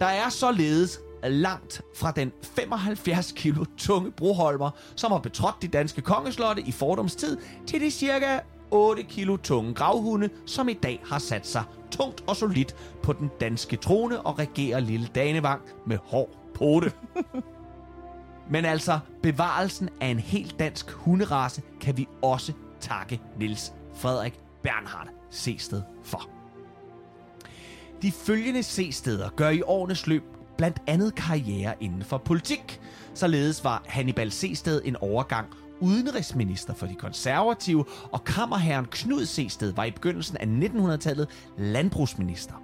Der 0.00 0.06
er 0.06 0.28
således 0.28 1.00
langt 1.22 1.82
fra 1.96 2.10
den 2.10 2.32
75 2.42 3.32
kilo 3.32 3.64
tunge 3.78 4.10
broholmer, 4.10 4.70
som 4.96 5.12
har 5.12 5.18
betrådt 5.18 5.62
de 5.62 5.68
danske 5.68 6.00
kongeslotte 6.00 6.62
i 6.62 6.72
fordomstid, 6.72 7.36
til 7.66 7.80
de 7.80 7.90
cirka 7.90 8.38
8 8.70 9.02
kilo 9.02 9.36
tunge 9.36 9.74
gravhunde, 9.74 10.28
som 10.46 10.68
i 10.68 10.72
dag 10.72 11.02
har 11.06 11.18
sat 11.18 11.46
sig 11.46 11.64
tungt 11.90 12.24
og 12.26 12.36
solidt 12.36 12.76
på 13.02 13.12
den 13.12 13.30
danske 13.40 13.76
trone 13.76 14.20
og 14.20 14.38
regerer 14.38 14.80
lille 14.80 15.08
Danevang 15.14 15.62
med 15.86 15.98
hård 16.04 16.30
pote. 16.54 16.92
Men 18.50 18.64
altså, 18.64 18.98
bevarelsen 19.22 19.88
af 20.00 20.06
en 20.06 20.18
helt 20.18 20.58
dansk 20.58 20.90
hunderace 20.90 21.62
kan 21.80 21.96
vi 21.96 22.08
også 22.22 22.52
takke 22.80 23.20
Niels 23.38 23.72
Frederik 23.94 24.40
Bernhard 24.62 25.08
Sested 25.30 25.82
for. 26.04 26.30
De 28.02 28.12
følgende 28.12 28.62
C-steder 28.62 29.28
gør 29.36 29.48
i 29.48 29.62
årenes 29.62 30.06
løb 30.06 30.22
blandt 30.58 30.82
andet 30.86 31.14
karriere 31.14 31.74
inden 31.80 32.02
for 32.02 32.18
politik. 32.18 32.80
Således 33.14 33.64
var 33.64 33.82
Hannibal 33.86 34.30
Sested 34.32 34.82
en 34.84 34.96
overgang 34.96 35.46
udenrigsminister 35.80 36.74
for 36.74 36.86
de 36.86 36.94
konservative, 36.94 37.84
og 38.12 38.24
kammerherren 38.24 38.86
Knud 38.90 39.26
Sested 39.26 39.72
var 39.72 39.84
i 39.84 39.90
begyndelsen 39.90 40.36
af 40.36 40.68
1900-tallet 40.68 41.28
landbrugsminister. 41.58 42.54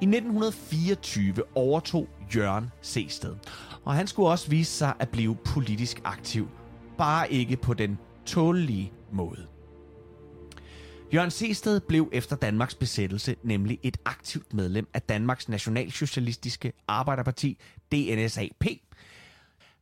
I 0.00 0.04
1924 0.04 1.34
overtog 1.54 2.08
Jørgen 2.36 2.70
Sested, 2.82 3.34
og 3.84 3.94
han 3.94 4.06
skulle 4.06 4.28
også 4.28 4.50
vise 4.50 4.72
sig 4.72 4.92
at 4.98 5.08
blive 5.08 5.36
politisk 5.36 6.00
aktiv, 6.04 6.48
bare 6.98 7.32
ikke 7.32 7.56
på 7.56 7.74
den 7.74 7.98
tålige 8.26 8.92
måde. 9.12 9.49
Jørgen 11.14 11.30
Sested 11.30 11.80
blev 11.80 12.08
efter 12.12 12.36
Danmarks 12.36 12.74
besættelse 12.74 13.36
nemlig 13.42 13.78
et 13.82 13.96
aktivt 14.04 14.54
medlem 14.54 14.88
af 14.94 15.02
Danmarks 15.02 15.48
Nationalsocialistiske 15.48 16.72
Arbejderparti, 16.88 17.58
DNSAP. 17.92 18.64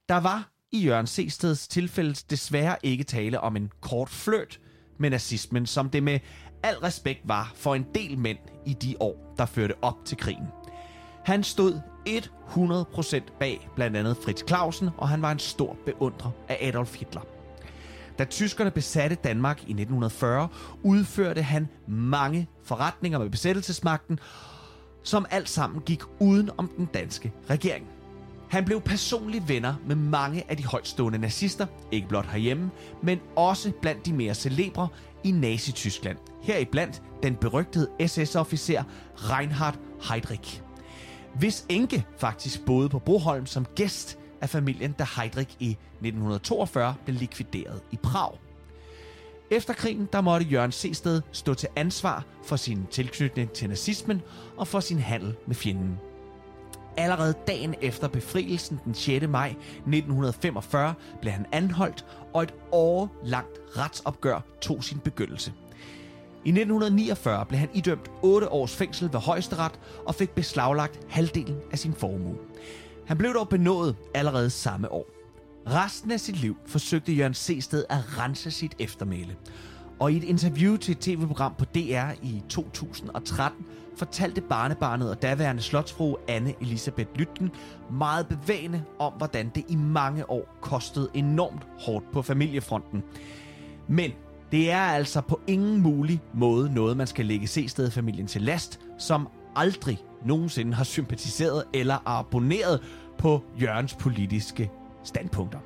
Der 0.08 0.16
var 0.16 0.50
i 0.72 0.78
Jørgen 0.78 1.06
Sesteds 1.06 1.68
tilfælde 1.68 2.14
desværre 2.30 2.76
ikke 2.82 3.04
tale 3.04 3.40
om 3.40 3.56
en 3.56 3.70
kort 3.80 4.08
flørt 4.08 4.60
med 4.98 5.10
nazismen, 5.10 5.66
som 5.66 5.90
det 5.90 6.02
med 6.02 6.20
al 6.62 6.74
respekt 6.74 7.20
var 7.24 7.52
for 7.54 7.74
en 7.74 7.86
del 7.94 8.18
mænd 8.18 8.38
i 8.66 8.72
de 8.72 8.96
år, 9.00 9.34
der 9.38 9.46
førte 9.46 9.74
op 9.82 10.04
til 10.04 10.16
krigen. 10.16 10.46
Han 11.24 11.44
stod 11.44 11.80
100% 12.08 13.38
bag 13.38 13.68
blandt 13.74 13.96
andet 13.96 14.16
Fritz 14.16 14.46
Clausen, 14.46 14.88
og 14.96 15.08
han 15.08 15.22
var 15.22 15.32
en 15.32 15.38
stor 15.38 15.76
beundrer 15.86 16.30
af 16.48 16.68
Adolf 16.68 16.98
Hitler. 16.98 17.37
Da 18.18 18.24
tyskerne 18.24 18.70
besatte 18.70 19.16
Danmark 19.16 19.58
i 19.58 19.62
1940, 19.62 20.48
udførte 20.82 21.42
han 21.42 21.68
mange 21.88 22.48
forretninger 22.64 23.18
med 23.18 23.30
besættelsesmagten, 23.30 24.18
som 25.02 25.26
alt 25.30 25.48
sammen 25.48 25.82
gik 25.82 26.02
uden 26.20 26.50
om 26.56 26.70
den 26.76 26.86
danske 26.86 27.32
regering. 27.50 27.86
Han 28.48 28.64
blev 28.64 28.80
personlig 28.80 29.48
venner 29.48 29.74
med 29.86 29.96
mange 29.96 30.44
af 30.48 30.56
de 30.56 30.64
højtstående 30.64 31.18
nazister, 31.18 31.66
ikke 31.92 32.08
blot 32.08 32.26
herhjemme, 32.26 32.70
men 33.02 33.20
også 33.36 33.72
blandt 33.82 34.06
de 34.06 34.12
mere 34.12 34.34
celebre 34.34 34.88
i 35.24 35.30
Nazi-Tyskland. 35.30 36.16
Heriblandt 36.42 37.02
den 37.22 37.36
berygtede 37.36 37.88
SS-officer 38.06 38.82
Reinhard 39.16 39.78
Heydrich. 40.10 40.62
Hvis 41.34 41.66
enke 41.68 42.04
faktisk 42.18 42.64
boede 42.64 42.88
på 42.88 42.98
Broholm 42.98 43.46
som 43.46 43.64
gæst 43.64 44.18
af 44.40 44.50
familien, 44.50 44.92
da 44.92 45.06
Heydrich 45.16 45.56
i 45.60 45.70
1942 45.70 46.94
blev 47.04 47.16
likvideret 47.16 47.80
i 47.90 47.96
Prag. 47.96 48.38
Efter 49.50 49.74
krigen 49.74 50.08
der 50.12 50.20
måtte 50.20 50.46
Jørgen 50.46 50.72
Sested 50.72 51.22
stå 51.32 51.54
til 51.54 51.68
ansvar 51.76 52.24
for 52.44 52.56
sin 52.56 52.86
tilknytning 52.90 53.50
til 53.50 53.68
nazismen 53.68 54.22
og 54.56 54.68
for 54.68 54.80
sin 54.80 54.98
handel 54.98 55.34
med 55.46 55.54
fjenden. 55.54 55.98
Allerede 56.96 57.34
dagen 57.46 57.74
efter 57.82 58.08
befrielsen 58.08 58.80
den 58.84 58.94
6. 58.94 59.28
maj 59.28 59.48
1945 59.48 60.94
blev 61.20 61.32
han 61.32 61.46
anholdt, 61.52 62.04
og 62.34 62.42
et 62.42 62.54
årlangt 62.72 63.58
retsopgør 63.76 64.40
tog 64.60 64.84
sin 64.84 64.98
begyndelse. 64.98 65.52
I 66.44 66.48
1949 66.48 67.46
blev 67.46 67.58
han 67.58 67.68
idømt 67.74 68.10
8 68.22 68.48
års 68.52 68.76
fængsel 68.76 69.12
ved 69.12 69.20
højesteret 69.20 69.80
og 70.06 70.14
fik 70.14 70.30
beslaglagt 70.30 71.00
halvdelen 71.08 71.56
af 71.72 71.78
sin 71.78 71.94
formue. 71.94 72.36
Han 73.08 73.18
blev 73.18 73.34
dog 73.34 73.48
benådet 73.48 73.96
allerede 74.14 74.50
samme 74.50 74.92
år. 74.92 75.06
Resten 75.66 76.10
af 76.10 76.20
sit 76.20 76.40
liv 76.40 76.56
forsøgte 76.66 77.12
Jørgen 77.12 77.34
Sested 77.34 77.84
at 77.88 78.18
rense 78.18 78.50
sit 78.50 78.74
eftermæle. 78.78 79.36
Og 79.98 80.12
i 80.12 80.16
et 80.16 80.24
interview 80.24 80.76
til 80.76 80.92
et 80.92 80.98
tv-program 80.98 81.54
på 81.58 81.64
DR 81.64 82.10
i 82.22 82.42
2013 82.48 83.66
fortalte 83.96 84.40
barnebarnet 84.40 85.10
og 85.10 85.22
daværende 85.22 85.62
slotsfrue 85.62 86.16
Anne 86.28 86.54
Elisabeth 86.60 87.10
Lytten 87.14 87.50
meget 87.90 88.26
bevægende 88.28 88.84
om, 88.98 89.12
hvordan 89.12 89.50
det 89.54 89.64
i 89.68 89.76
mange 89.76 90.30
år 90.30 90.58
kostede 90.60 91.10
enormt 91.14 91.66
hårdt 91.78 92.12
på 92.12 92.22
familiefronten. 92.22 93.02
Men 93.88 94.10
det 94.52 94.70
er 94.70 94.80
altså 94.80 95.20
på 95.20 95.40
ingen 95.46 95.82
mulig 95.82 96.20
måde 96.34 96.74
noget, 96.74 96.96
man 96.96 97.06
skal 97.06 97.26
lægge 97.26 97.46
C-stedfamilien 97.46 98.26
til 98.26 98.42
last, 98.42 98.80
som 98.98 99.28
aldrig 99.56 99.98
nogensinde 100.24 100.74
har 100.74 100.84
sympatiseret 100.84 101.64
eller 101.74 101.98
abonneret 102.06 102.82
på 103.18 103.42
Jørgens 103.60 103.94
politiske 103.94 104.70
standpunkter. 105.04 105.58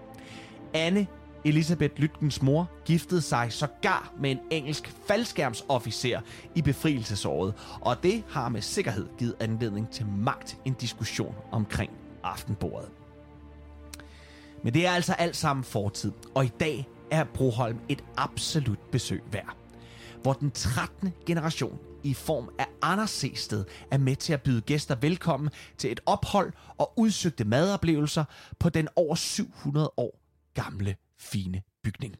Anne 0.75 1.07
Elisabeth 1.45 2.01
Lytkens 2.01 2.43
mor 2.43 2.71
giftede 2.85 3.23
sig 3.23 3.53
sågar 3.53 4.13
med 4.19 4.31
en 4.31 4.39
engelsk 4.51 4.95
faldskærmsofficer 5.07 6.21
i 6.55 6.63
befrielsesåret, 6.63 7.55
og 7.81 8.03
det 8.03 8.23
har 8.29 8.49
med 8.49 8.61
sikkerhed 8.61 9.07
givet 9.19 9.35
anledning 9.41 9.91
til 9.91 10.07
magt 10.07 10.59
en 10.65 10.75
diskussion 10.75 11.35
omkring 11.53 11.91
aftenbordet. 12.23 12.89
Men 14.63 14.75
det 14.75 14.87
er 14.87 14.91
altså 14.91 15.13
alt 15.13 15.37
sammen 15.37 15.65
fortid, 15.65 16.13
og 16.35 16.45
i 16.45 16.53
dag 16.61 16.89
er 17.11 17.25
Broholm 17.25 17.79
et 17.89 18.05
absolut 18.17 18.79
besøg 18.79 19.23
værd. 19.33 19.57
Hvor 20.23 20.33
den 20.33 20.51
13. 20.51 21.13
generation 21.27 21.79
i 22.05 22.15
form 22.15 22.51
af 22.59 22.67
Anders 22.83 23.11
Sested 23.11 23.65
er 23.91 23.99
med 23.99 24.17
til 24.17 24.33
at 24.33 24.43
byde 24.43 24.61
gæster 24.61 24.95
velkommen 24.95 25.51
til 25.79 25.93
et 25.93 26.01
ophold 26.07 26.53
og 26.79 26.93
udsøgte 26.97 27.45
madoplevelser 27.45 28.25
på 28.59 28.69
den 28.69 28.89
over 28.97 29.15
700 29.15 29.93
år 29.97 30.21
gamle 30.55 30.97
fine 31.19 31.63
bygning. 31.85 32.15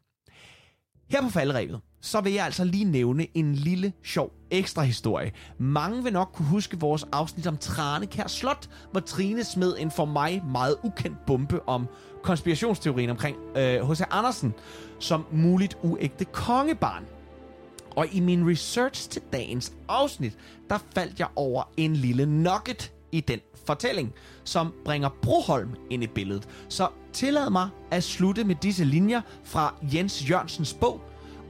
Her 1.09 1.21
på 1.21 1.29
faldrevet, 1.29 1.81
så 2.01 2.21
vil 2.21 2.33
jeg 2.33 2.45
altså 2.45 2.63
lige 2.63 2.85
nævne 2.85 3.27
en 3.37 3.55
lille, 3.55 3.93
sjov 4.03 4.31
ekstra 4.51 4.81
historie. 4.81 5.31
Mange 5.57 6.03
vil 6.03 6.13
nok 6.13 6.29
kunne 6.33 6.47
huske 6.47 6.79
vores 6.79 7.05
afsnit 7.11 7.47
om 7.47 7.57
Tranekær 7.57 8.27
Slot, 8.27 8.69
hvor 8.91 8.99
Trine 8.99 9.43
smed 9.43 9.75
en 9.79 9.91
for 9.91 10.05
mig 10.05 10.43
meget 10.45 10.75
ukendt 10.83 11.25
bombe 11.25 11.69
om 11.69 11.87
konspirationsteorien 12.23 13.09
omkring 13.09 13.37
øh, 13.57 13.89
H.C. 13.89 14.01
Andersen 14.11 14.53
som 14.99 15.25
muligt 15.31 15.77
uægte 15.81 16.25
kongebarn. 16.25 17.05
Og 17.95 18.07
i 18.11 18.19
min 18.19 18.49
research 18.49 19.09
til 19.09 19.21
dagens 19.33 19.73
afsnit, 19.87 20.37
der 20.69 20.79
faldt 20.95 21.19
jeg 21.19 21.27
over 21.35 21.63
en 21.77 21.95
lille 21.95 22.25
nugget 22.25 22.91
i 23.11 23.19
den 23.19 23.39
fortælling, 23.65 24.13
som 24.43 24.73
bringer 24.85 25.09
Broholm 25.21 25.75
ind 25.89 26.03
i 26.03 26.07
billedet. 26.07 26.47
Så 26.69 26.87
tillad 27.13 27.49
mig 27.49 27.69
at 27.91 28.03
slutte 28.03 28.43
med 28.43 28.55
disse 28.55 28.83
linjer 28.83 29.21
fra 29.43 29.75
Jens 29.93 30.29
Jørgensens 30.29 30.73
bog 30.73 31.01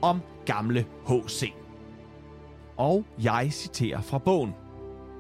om 0.02 0.22
gamle 0.46 0.86
H.C. 1.08 1.54
Og 2.78 3.06
jeg 3.24 3.50
citerer 3.52 4.02
fra 4.02 4.18
bogen. 4.18 4.54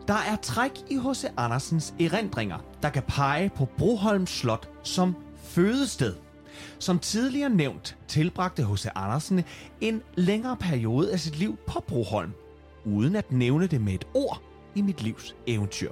Der 0.07 0.13
er 0.13 0.35
træk 0.35 0.71
i 0.89 0.95
H.C. 0.97 1.25
Andersens 1.37 1.93
erindringer, 1.99 2.57
der 2.81 2.89
kan 2.89 3.03
pege 3.07 3.49
på 3.49 3.65
Broholms 3.77 4.29
Slot 4.29 4.69
som 4.83 5.15
fødested. 5.43 6.22
Som 6.79 6.99
tidligere 6.99 7.49
nævnt 7.49 7.97
tilbragte 8.07 8.65
H.C. 8.65 8.87
Andersen 8.95 9.43
en 9.81 10.01
længere 10.15 10.57
periode 10.57 11.11
af 11.11 11.19
sit 11.19 11.39
liv 11.39 11.57
på 11.67 11.79
Broholm, 11.87 12.31
uden 12.85 13.15
at 13.15 13.31
nævne 13.31 13.67
det 13.67 13.81
med 13.81 13.93
et 13.93 14.07
ord 14.13 14.41
i 14.75 14.81
mit 14.81 15.01
livs 15.01 15.35
eventyr. 15.47 15.91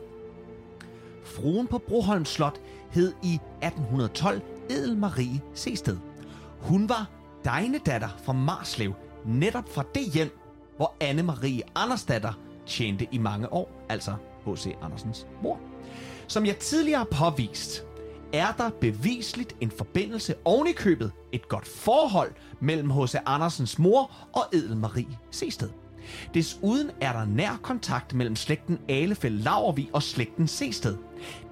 Fruen 1.23 1.67
på 1.67 1.77
Broholm 1.77 2.25
Slot 2.25 2.61
hed 2.91 3.13
i 3.23 3.33
1812 3.33 4.41
Edel 4.69 4.97
Marie 4.97 5.41
Sested. 5.53 5.97
Hun 6.59 6.89
var 6.89 7.09
datter 7.85 8.09
fra 8.23 8.33
Marslev, 8.33 8.93
netop 9.25 9.69
fra 9.69 9.83
det 9.95 10.11
hjem, 10.13 10.37
hvor 10.77 10.95
Anne 10.99 11.23
Marie 11.23 11.61
Andersdatter 11.75 12.33
tjente 12.65 13.07
i 13.11 13.17
mange 13.17 13.53
år, 13.53 13.85
altså 13.89 14.15
H.C. 14.45 14.75
Andersens 14.81 15.27
mor. 15.43 15.59
Som 16.27 16.45
jeg 16.45 16.57
tidligere 16.57 16.97
har 16.97 17.31
påvist, 17.31 17.85
er 18.33 18.51
der 18.57 18.69
bevisligt 18.69 19.55
en 19.61 19.71
forbindelse 19.71 20.35
oven 20.45 20.67
i 20.67 20.71
købet, 20.71 21.11
et 21.31 21.47
godt 21.47 21.67
forhold 21.67 22.31
mellem 22.59 22.91
H.C. 22.91 23.15
Andersens 23.25 23.79
mor 23.79 24.11
og 24.33 24.43
Edel 24.53 24.77
Marie 24.77 25.17
Sested. 25.31 25.69
Desuden 26.33 26.91
er 27.01 27.13
der 27.13 27.25
nær 27.25 27.59
kontakt 27.61 28.13
mellem 28.13 28.35
slægten 28.35 28.79
Alefeld 28.89 29.39
Lavervi 29.39 29.89
og 29.93 30.03
slægten 30.03 30.47
Sested. 30.47 30.97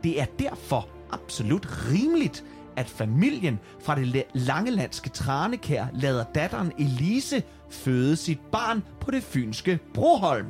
Det 0.04 0.22
er 0.22 0.26
derfor 0.40 0.88
absolut 1.12 1.68
rimeligt, 1.92 2.44
at 2.76 2.90
familien 2.90 3.60
fra 3.82 3.96
det 3.96 4.24
langelandske 4.34 5.10
Tranekær 5.10 5.86
lader 5.94 6.24
datteren 6.24 6.72
Elise 6.80 7.44
føde 7.70 8.16
sit 8.16 8.40
barn 8.52 8.84
på 9.02 9.12
det 9.12 9.24
fynske 9.24 9.80
Broholm. 9.94 10.48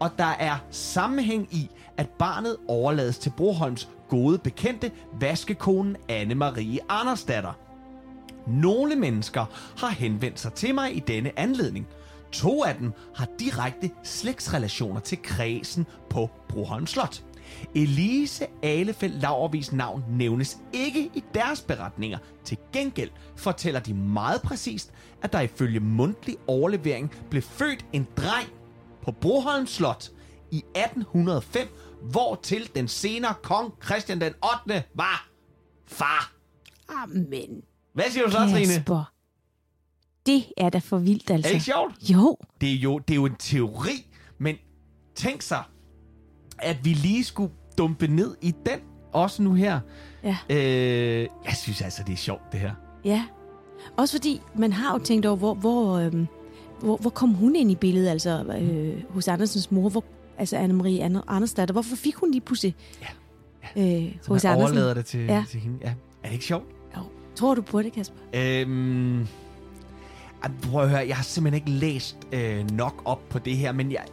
Og 0.00 0.10
der 0.18 0.24
er 0.38 0.56
sammenhæng 0.70 1.48
i, 1.54 1.70
at 1.96 2.08
barnet 2.08 2.56
overlades 2.68 3.18
til 3.18 3.32
Broholms 3.36 3.88
gode 4.08 4.38
bekendte, 4.38 4.90
vaskekonen 5.20 5.96
Anne-Marie 6.10 6.78
Andersdatter. 6.88 7.52
Nogle 8.46 8.96
mennesker 8.96 9.44
har 9.78 9.90
henvendt 9.90 10.40
sig 10.40 10.52
til 10.52 10.74
mig 10.74 10.96
i 10.96 11.00
denne 11.00 11.38
anledning. 11.38 11.86
To 12.32 12.64
af 12.64 12.74
dem 12.74 12.92
har 13.14 13.28
direkte 13.38 13.90
slægtsrelationer 14.02 15.00
til 15.00 15.18
kredsen 15.22 15.86
på 16.10 16.30
Broholm 16.48 16.86
Slot. 16.86 17.22
Elise 17.74 18.46
Alefeldt 18.62 19.22
Lavervis 19.22 19.72
navn 19.72 20.04
nævnes 20.10 20.58
ikke 20.72 21.10
i 21.14 21.24
deres 21.34 21.60
beretninger. 21.60 22.18
Til 22.44 22.58
gengæld 22.72 23.10
fortæller 23.36 23.80
de 23.80 23.94
meget 23.94 24.42
præcist, 24.42 24.92
at 25.22 25.32
der 25.32 25.40
ifølge 25.40 25.80
mundtlig 25.80 26.36
overlevering 26.46 27.12
blev 27.30 27.42
født 27.42 27.86
en 27.92 28.06
dreng 28.16 28.48
på 29.02 29.12
Broholm 29.12 29.66
Slot 29.66 30.10
i 30.50 30.56
1805, 30.56 31.68
hvor 32.02 32.40
til 32.42 32.70
den 32.74 32.88
senere 32.88 33.34
kong 33.42 33.72
Christian 33.84 34.20
den 34.20 34.32
8. 34.66 34.84
var 34.94 35.28
far. 35.86 36.32
Amen. 37.02 37.62
Hvad 37.94 38.04
siger 38.10 38.24
du 38.24 38.30
så, 38.30 38.38
Trine? 38.38 38.66
Kasper. 38.66 39.12
Det 40.26 40.44
er 40.56 40.68
da 40.70 40.78
for 40.78 40.98
vildt, 40.98 41.30
altså. 41.30 41.48
Er 41.48 41.52
det 41.52 41.54
ikke 41.54 41.64
sjovt? 41.64 42.10
Jo. 42.10 42.36
Det 42.60 42.72
er 42.72 42.76
jo, 42.76 42.98
det 42.98 43.14
er 43.14 43.16
jo 43.16 43.26
en 43.26 43.36
teori, 43.38 44.06
men 44.38 44.56
tænk 45.14 45.42
sig, 45.42 45.62
at 46.58 46.84
vi 46.84 46.92
lige 46.92 47.24
skulle 47.24 47.52
dumpe 47.78 48.06
ned 48.06 48.36
i 48.42 48.54
den, 48.66 48.80
også 49.12 49.42
nu 49.42 49.52
her. 49.52 49.80
Ja. 50.22 50.36
Øh, 50.50 51.28
jeg 51.44 51.54
synes 51.56 51.82
altså, 51.82 52.02
det 52.06 52.12
er 52.12 52.16
sjovt, 52.16 52.42
det 52.52 52.60
her. 52.60 52.74
Ja. 53.04 53.24
Også 53.96 54.16
fordi, 54.16 54.40
man 54.54 54.72
har 54.72 54.92
jo 54.92 54.98
tænkt 55.04 55.26
over, 55.26 55.36
hvor, 55.36 55.54
hvor, 55.54 55.96
øh, 55.96 56.12
hvor, 56.80 56.96
hvor 56.96 57.10
kom 57.10 57.30
hun 57.34 57.56
ind 57.56 57.70
i 57.70 57.74
billedet, 57.74 58.08
altså 58.08 58.58
øh, 58.60 59.02
hos 59.10 59.28
Andersens 59.28 59.70
mor, 59.70 59.88
hvor, 59.88 60.04
altså 60.38 60.56
Anne-Marie 60.56 61.22
Andersdatter, 61.28 61.72
hvorfor 61.72 61.96
fik 61.96 62.14
hun 62.14 62.30
lige 62.30 62.40
pludselig 62.40 62.74
Ja. 63.02 63.06
øh, 63.82 64.12
Så 64.22 64.32
man 64.32 64.34
Andersen? 64.34 64.48
overlader 64.48 64.94
det 64.94 65.04
til, 65.06 65.20
Ja. 65.20 65.44
til 65.50 65.60
hende. 65.60 65.78
Ja. 65.82 65.88
Er 66.22 66.26
det 66.26 66.32
ikke 66.32 66.44
sjovt? 66.44 66.66
Jo. 66.96 67.00
Tror 67.36 67.54
du 67.54 67.62
på 67.62 67.82
det, 67.82 67.92
Kasper? 67.92 68.16
Øhm, 68.34 69.26
prøv 70.70 70.82
at 70.82 70.90
høre, 70.90 71.04
jeg 71.08 71.16
har 71.16 71.22
simpelthen 71.24 71.62
ikke 71.68 71.80
læst 71.86 72.16
øh, 72.32 72.70
nok 72.70 73.02
op 73.04 73.28
på 73.28 73.38
det 73.38 73.56
her, 73.56 73.72
men 73.72 73.92
jeg... 73.92 74.04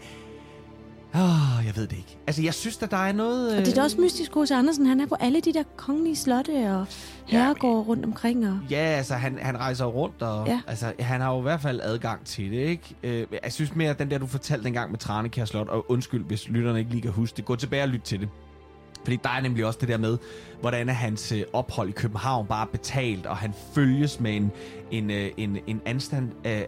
Åh, 1.16 1.66
jeg 1.66 1.76
ved 1.76 1.88
det 1.88 1.98
ikke. 1.98 2.18
Altså, 2.28 2.42
jeg 2.44 2.54
synes, 2.54 2.82
at 2.84 2.92
der 2.92 2.98
er 2.98 3.12
noget... 3.12 3.52
Øh, 3.52 3.58
Og 3.60 3.66
det 3.66 3.72
er 3.72 3.76
da 3.76 3.84
også 3.84 4.02
mystisk 4.02 4.34
hos 4.34 4.52
Andersen. 4.52 4.86
Han 4.86 5.00
er 5.00 5.06
på 5.08 5.16
alle 5.20 5.42
de 5.42 5.54
der 5.54 5.64
kongelige 5.78 6.16
slotte 6.16 6.50
og 6.52 6.86
Ja, 7.32 7.38
herregårde 7.38 7.82
rundt 7.82 8.06
omkring. 8.06 8.48
Og... 8.48 8.60
Ja, 8.70 8.76
altså, 8.78 9.14
han, 9.14 9.38
han 9.42 9.58
rejser 9.58 9.86
rundt, 9.86 10.22
og 10.22 10.48
Ja. 10.48 10.62
altså, 10.68 10.94
han 11.00 11.22
har 11.22 11.34
jo 11.34 11.40
i 11.40 11.42
hvert 11.42 11.62
fald 11.62 11.80
adgang 11.84 12.26
til 12.26 12.52
det, 12.52 12.58
ikke? 12.58 12.96
Øh, 13.04 13.28
jeg 13.44 13.54
synes 13.54 13.76
mere, 13.76 13.90
at 13.90 14.00
den 14.00 14.12
der, 14.12 14.18
du 14.18 14.28
fortalte 14.28 14.64
dengang 14.64 14.92
med 14.92 15.00
Tranekær 15.00 15.46
Slot, 15.46 15.68
og 15.68 15.92
undskyld, 15.92 16.24
hvis 16.26 16.50
lytterne 16.50 16.80
ikke 16.80 16.92
lige 16.92 17.02
kan 17.02 17.12
huske 17.12 17.38
det, 17.38 17.46
gå 17.46 17.56
tilbage 17.56 17.84
og 17.84 17.90
lyt 17.90 18.02
til 18.02 18.20
det. 18.20 18.30
Fordi 19.06 19.20
der 19.24 19.30
er 19.30 19.42
nemlig 19.42 19.66
også 19.66 19.80
det 19.80 19.88
der 19.90 19.98
med, 19.98 20.18
hvordan 20.62 20.90
er 20.90 20.94
hans 20.94 21.32
øh, 21.32 21.44
ophold 21.54 21.90
i 21.90 21.92
København 21.92 22.48
bare 22.48 22.68
betalt, 22.68 23.26
og 23.26 23.38
han 23.38 23.54
følges 23.74 24.20
med 24.20 24.36
en, 24.36 24.52
en, 24.92 25.12
øh, 25.12 25.32
en, 25.38 25.58
en 25.68 25.82
anstand, 25.86 26.32
øh, 26.48 26.58
øh, 26.60 26.66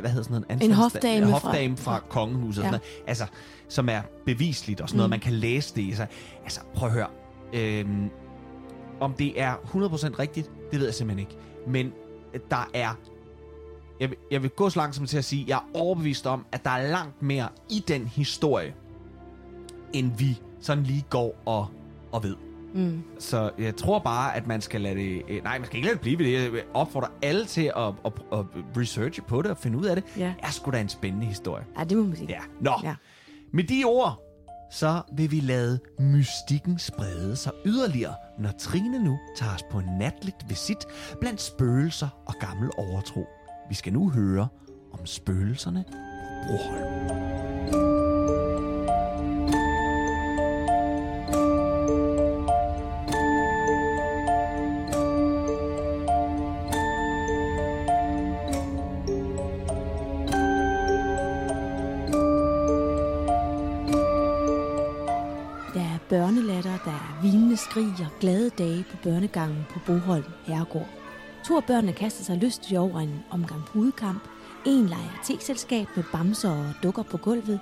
hvad 0.00 0.10
hedder 0.10 0.22
sådan 0.22 0.30
noget? 0.30 0.44
En, 0.44 0.52
anstand, 0.52 0.72
hofdame 0.72 1.26
en 1.26 1.32
fra- 1.32 1.38
hofdame 1.38 1.76
fra, 1.76 1.92
fra 1.96 2.02
kongehuset, 2.08 2.62
Ja. 2.62 2.66
sådan 2.68 2.70
noget. 2.70 3.04
altså, 3.08 3.26
som 3.68 3.88
er 3.88 4.00
bevisligt, 4.26 4.80
og 4.80 4.88
sådan 4.88 4.96
noget, 4.96 5.08
Mm. 5.08 5.10
man 5.10 5.20
kan 5.20 5.32
læse 5.32 5.74
det 5.74 5.82
i 5.82 5.92
sig. 5.94 6.06
Altså, 6.42 6.60
prøv 6.74 6.88
at 6.88 6.94
høre. 6.94 7.06
Øhm, 7.52 8.10
om 9.00 9.12
det 9.12 9.40
er 9.40 9.54
100% 9.54 10.18
rigtigt, 10.18 10.50
det 10.70 10.78
ved 10.80 10.86
jeg 10.86 10.94
simpelthen 10.94 11.28
ikke. 11.30 11.42
Men 11.66 11.92
øh, 12.34 12.40
der 12.50 12.70
er... 12.74 12.98
Jeg 14.00 14.10
vil, 14.10 14.18
jeg 14.30 14.42
vil 14.42 14.50
gå 14.50 14.70
så 14.70 14.78
langt 14.80 14.96
som 14.96 15.06
til 15.06 15.18
at 15.18 15.24
sige, 15.24 15.44
jeg 15.48 15.56
er 15.56 15.70
overbevist 15.74 16.26
om, 16.26 16.46
at 16.52 16.64
der 16.64 16.70
er 16.70 16.90
langt 16.90 17.22
mere 17.22 17.48
i 17.70 17.84
den 17.88 18.06
historie, 18.06 18.74
end 19.92 20.10
vi 20.18 20.40
sådan 20.66 20.84
lige 20.84 21.04
går 21.10 21.42
og, 21.46 21.66
og 22.12 22.22
ved. 22.22 22.36
Mm. 22.74 23.02
Så 23.18 23.50
jeg 23.58 23.76
tror 23.76 23.98
bare, 23.98 24.36
at 24.36 24.46
man 24.46 24.60
skal 24.60 24.80
lade 24.80 24.94
det... 24.94 25.22
øh, 25.28 25.42
Nej, 25.44 25.58
man 25.58 25.66
skal 25.66 25.76
ikke 25.76 25.86
lade 25.86 25.94
det 25.94 26.00
blive 26.00 26.18
ved 26.18 26.26
det. 26.26 26.42
Jeg 26.44 26.52
vil 26.52 26.62
opfordre 26.74 27.08
alle 27.22 27.44
til 27.44 27.72
at, 27.76 27.82
at, 28.04 28.12
at 28.32 28.44
researche 28.76 29.22
på 29.22 29.42
det 29.42 29.50
og 29.50 29.56
finde 29.58 29.78
ud 29.78 29.84
af 29.84 29.96
det. 29.96 30.04
Ja. 30.16 30.34
er 30.42 30.50
sgu 30.50 30.70
da 30.70 30.80
en 30.80 30.88
spændende 30.88 31.26
historie. 31.26 31.64
ja, 31.78 31.84
det 31.84 31.96
må 31.96 32.02
man 32.04 32.16
sige. 32.16 32.28
Ja, 32.30 32.40
nå. 32.60 32.72
Ja. 32.84 32.94
Med 33.52 33.64
de 33.64 33.84
ord, 33.84 34.22
så 34.70 35.00
vil 35.12 35.30
vi 35.30 35.40
lade 35.40 35.78
mystikken 35.98 36.78
sprede 36.78 37.36
sig 37.36 37.52
yderligere, 37.66 38.14
når 38.38 38.50
Trine 38.58 39.04
nu 39.04 39.18
tager 39.36 39.54
os 39.54 39.62
på 39.70 39.78
en 39.78 39.88
natligt 39.98 40.36
visit 40.48 40.78
blandt 41.20 41.40
spøgelser 41.42 42.08
og 42.26 42.34
gammel 42.40 42.70
overtro. 42.78 43.26
Vi 43.68 43.74
skal 43.74 43.92
nu 43.92 44.10
høre 44.10 44.48
om 44.92 45.06
spøgelserne 45.06 45.84
på 45.88 45.92
Broholm. 46.48 47.55
Glade 68.20 68.50
dage 68.50 68.84
på 68.90 68.96
børnegangen 69.02 69.66
på 69.70 69.78
Boholm 69.86 70.24
Herregård. 70.46 70.88
To 71.44 71.56
af 71.56 71.64
børnene 71.64 71.92
kaster 71.92 72.24
sig 72.24 72.36
lystigt 72.36 72.78
over 72.78 73.00
en 73.00 73.24
omgang 73.30 73.64
pudekamp. 73.64 74.22
En 74.66 74.86
leger 74.86 75.20
teselskab 75.24 75.86
med 75.96 76.04
bamser 76.12 76.50
og 76.50 76.72
dukker 76.82 77.02
på 77.02 77.16
gulvet. 77.16 77.60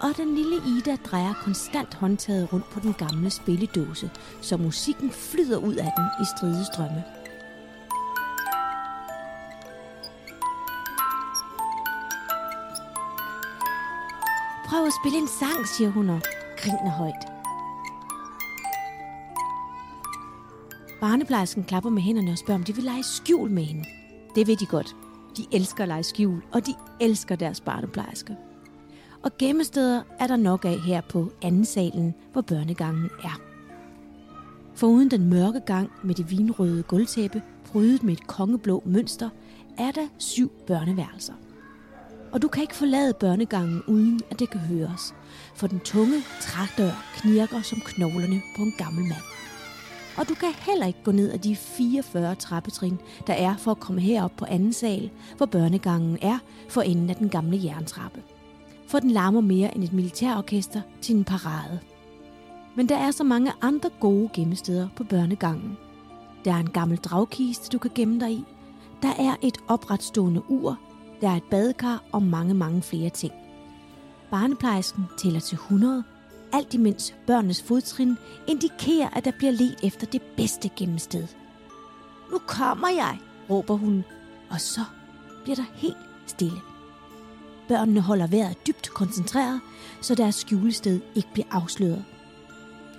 Og 0.00 0.16
den 0.16 0.34
lille 0.34 0.56
Ida 0.66 0.96
drejer 0.96 1.34
konstant 1.44 1.94
håndtaget 1.94 2.52
rundt 2.52 2.70
på 2.70 2.80
den 2.80 2.92
gamle 2.92 3.30
spilledåse, 3.30 4.10
så 4.40 4.56
musikken 4.56 5.10
flyder 5.10 5.58
ud 5.58 5.74
af 5.74 5.92
den 5.96 6.06
i 6.22 6.24
stridestrømme. 6.36 7.04
Prøv 14.68 14.86
at 14.86 14.92
spille 15.02 15.18
en 15.18 15.28
sang, 15.28 15.68
siger 15.68 15.90
hun 15.90 16.08
og 16.08 16.20
griner 16.56 16.90
højt. 16.90 17.37
Barneplejersken 21.00 21.64
klapper 21.64 21.90
med 21.90 22.02
hænderne 22.02 22.30
og 22.30 22.38
spørger, 22.38 22.58
om 22.58 22.64
de 22.64 22.74
vil 22.74 22.84
lege 22.84 23.02
skjul 23.02 23.50
med 23.50 23.62
hende. 23.62 23.84
Det 24.34 24.46
ved 24.46 24.56
de 24.56 24.66
godt. 24.66 24.96
De 25.36 25.46
elsker 25.52 25.82
at 25.82 25.88
lege 25.88 26.02
skjul, 26.02 26.42
og 26.52 26.66
de 26.66 26.74
elsker 27.00 27.36
deres 27.36 27.60
barneplejersker. 27.60 28.34
Og 29.22 29.30
gemmesteder 29.38 30.02
er 30.18 30.26
der 30.26 30.36
nok 30.36 30.64
af 30.64 30.78
her 30.80 31.00
på 31.00 31.32
anden 31.42 31.64
salen, 31.64 32.14
hvor 32.32 32.40
børnegangen 32.42 33.10
er. 33.24 33.40
Foruden 34.74 35.10
den 35.10 35.30
mørke 35.30 35.60
gang 35.60 35.90
med 36.04 36.14
det 36.14 36.30
vinrøde 36.30 36.82
gulvtæppe, 36.82 37.42
prydet 37.64 38.02
med 38.02 38.12
et 38.12 38.26
kongeblå 38.26 38.82
mønster, 38.86 39.30
er 39.78 39.90
der 39.90 40.06
syv 40.18 40.52
børneværelser. 40.66 41.34
Og 42.32 42.42
du 42.42 42.48
kan 42.48 42.62
ikke 42.62 42.76
forlade 42.76 43.14
børnegangen 43.20 43.82
uden 43.86 44.20
at 44.30 44.38
det 44.38 44.50
kan 44.50 44.60
høres, 44.60 45.14
for 45.54 45.66
den 45.66 45.80
tunge 45.80 46.22
trædør 46.40 46.92
knirker 47.14 47.62
som 47.62 47.80
knoglerne 47.80 48.42
på 48.56 48.62
en 48.62 48.74
gammel 48.78 49.04
mand. 49.04 49.37
Og 50.18 50.28
du 50.28 50.34
kan 50.34 50.48
heller 50.58 50.86
ikke 50.86 51.02
gå 51.04 51.12
ned 51.12 51.32
ad 51.32 51.38
de 51.38 51.56
44 51.56 52.34
trappetrin, 52.34 52.98
der 53.26 53.32
er 53.32 53.56
for 53.56 53.70
at 53.70 53.80
komme 53.80 54.00
herop 54.00 54.32
på 54.36 54.44
anden 54.48 54.72
sal, 54.72 55.10
hvor 55.36 55.46
børnegangen 55.46 56.18
er 56.22 56.38
for 56.68 56.82
enden 56.82 57.10
af 57.10 57.16
den 57.16 57.28
gamle 57.28 57.60
jerntrappe. 57.64 58.22
For 58.88 58.98
den 58.98 59.10
larmer 59.10 59.40
mere 59.40 59.74
end 59.74 59.84
et 59.84 59.92
militærorkester 59.92 60.80
til 61.00 61.16
en 61.16 61.24
parade. 61.24 61.80
Men 62.76 62.88
der 62.88 62.96
er 62.96 63.10
så 63.10 63.24
mange 63.24 63.52
andre 63.60 63.90
gode 64.00 64.28
gemmesteder 64.34 64.88
på 64.96 65.04
børnegangen. 65.04 65.78
Der 66.44 66.52
er 66.52 66.58
en 66.58 66.70
gammel 66.70 66.98
dragkiste, 66.98 67.68
du 67.68 67.78
kan 67.78 67.90
gemme 67.94 68.20
dig 68.20 68.30
i. 68.30 68.44
Der 69.02 69.12
er 69.18 69.36
et 69.42 69.58
opretstående 69.68 70.50
ur. 70.50 70.78
Der 71.20 71.28
er 71.28 71.36
et 71.36 71.42
badekar 71.50 72.04
og 72.12 72.22
mange, 72.22 72.54
mange 72.54 72.82
flere 72.82 73.10
ting. 73.10 73.32
Barneplejersken 74.30 75.04
tæller 75.18 75.40
til 75.40 75.54
100, 75.54 76.04
alt 76.52 76.74
imens 76.74 77.14
børnenes 77.26 77.62
fodtrin 77.62 78.16
indikerer, 78.46 79.08
at 79.08 79.24
der 79.24 79.30
bliver 79.30 79.52
let 79.52 79.76
efter 79.82 80.06
det 80.06 80.22
bedste 80.22 80.70
gemmested. 80.76 81.26
Nu 82.30 82.38
kommer 82.46 82.88
jeg, 82.88 83.18
råber 83.50 83.74
hun, 83.74 84.04
og 84.50 84.60
så 84.60 84.80
bliver 85.44 85.56
der 85.56 85.64
helt 85.74 85.96
stille. 86.26 86.58
Børnene 87.68 88.00
holder 88.00 88.26
vejret 88.26 88.66
dybt 88.66 88.90
koncentreret, 88.90 89.60
så 90.00 90.14
deres 90.14 90.34
skjulested 90.34 91.00
ikke 91.14 91.28
bliver 91.32 91.46
afsløret. 91.50 92.04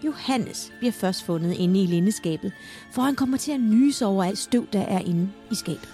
Johannes 0.05 0.73
bliver 0.79 0.91
først 0.91 1.23
fundet 1.23 1.53
inde 1.53 1.83
i 1.83 1.85
lindeskabet, 1.85 2.51
for 2.91 3.01
han 3.01 3.15
kommer 3.15 3.37
til 3.37 3.51
at 3.51 3.59
nyse 3.59 4.05
over 4.05 4.23
alt 4.23 4.37
støv, 4.37 4.67
der 4.73 4.81
er 4.81 4.99
inde 4.99 5.29
i 5.51 5.55
skabet. 5.55 5.89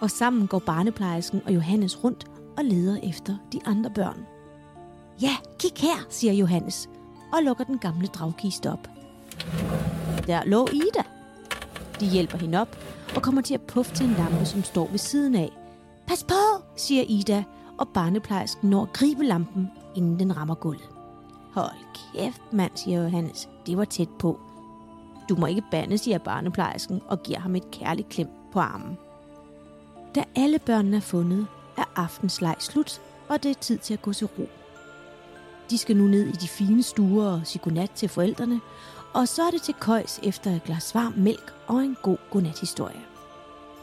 Og 0.00 0.10
sammen 0.10 0.46
går 0.46 0.58
barneplejersken 0.58 1.42
og 1.46 1.54
Johannes 1.54 2.04
rundt 2.04 2.24
og 2.56 2.64
leder 2.64 2.98
efter 3.02 3.36
de 3.52 3.60
andre 3.64 3.90
børn. 3.90 4.33
Ja, 5.22 5.36
kig 5.58 5.72
her, 5.76 6.06
siger 6.08 6.32
Johannes, 6.32 6.88
og 7.32 7.42
lukker 7.42 7.64
den 7.64 7.78
gamle 7.78 8.06
dragkiste 8.06 8.72
op. 8.72 8.88
Der 10.26 10.44
lå 10.44 10.68
Ida. 10.72 11.02
De 12.00 12.06
hjælper 12.06 12.38
hende 12.38 12.60
op 12.60 12.78
og 13.16 13.22
kommer 13.22 13.42
til 13.42 13.54
at 13.54 13.60
puffe 13.60 13.94
til 13.94 14.06
en 14.06 14.14
lampe, 14.14 14.46
som 14.46 14.62
står 14.62 14.88
ved 14.90 14.98
siden 14.98 15.34
af. 15.34 15.50
Pas 16.06 16.24
på, 16.24 16.64
siger 16.76 17.04
Ida, 17.08 17.44
og 17.78 17.88
barneplejersken 17.88 18.70
når 18.70 18.82
at 18.82 18.92
gribe 18.92 19.24
lampen, 19.24 19.70
inden 19.96 20.18
den 20.18 20.36
rammer 20.36 20.54
gulvet. 20.54 20.88
Hold 21.52 21.70
kæft, 21.94 22.52
mand, 22.52 22.72
siger 22.74 23.02
Johannes. 23.02 23.48
Det 23.66 23.76
var 23.76 23.84
tæt 23.84 24.08
på. 24.18 24.40
Du 25.28 25.36
må 25.36 25.46
ikke 25.46 25.62
bande, 25.70 25.98
siger 25.98 26.18
barneplejersken 26.18 27.00
og 27.08 27.22
giver 27.22 27.38
ham 27.38 27.56
et 27.56 27.70
kærligt 27.70 28.08
klem 28.08 28.28
på 28.52 28.60
armen. 28.60 28.98
Da 30.14 30.24
alle 30.36 30.58
børnene 30.58 30.96
er 30.96 31.00
fundet, 31.00 31.46
er 31.76 31.84
aftenslej 31.96 32.54
slut, 32.58 33.00
og 33.28 33.42
det 33.42 33.50
er 33.50 33.54
tid 33.54 33.78
til 33.78 33.94
at 33.94 34.02
gå 34.02 34.12
til 34.12 34.26
ro. 34.26 34.48
De 35.70 35.78
skal 35.78 35.96
nu 35.96 36.04
ned 36.04 36.26
i 36.26 36.32
de 36.32 36.48
fine 36.48 36.82
stuer 36.82 37.26
og 37.26 37.40
sige 37.44 37.62
godnat 37.62 37.90
til 37.90 38.08
forældrene, 38.08 38.60
og 39.12 39.28
så 39.28 39.42
er 39.42 39.50
det 39.50 39.62
til 39.62 39.74
køjs 39.74 40.20
efter 40.22 40.50
et 40.50 40.64
glas 40.64 40.94
varm 40.94 41.14
mælk 41.16 41.54
og 41.66 41.76
en 41.76 41.96
god 42.02 42.16
godnathistorie. 42.30 43.04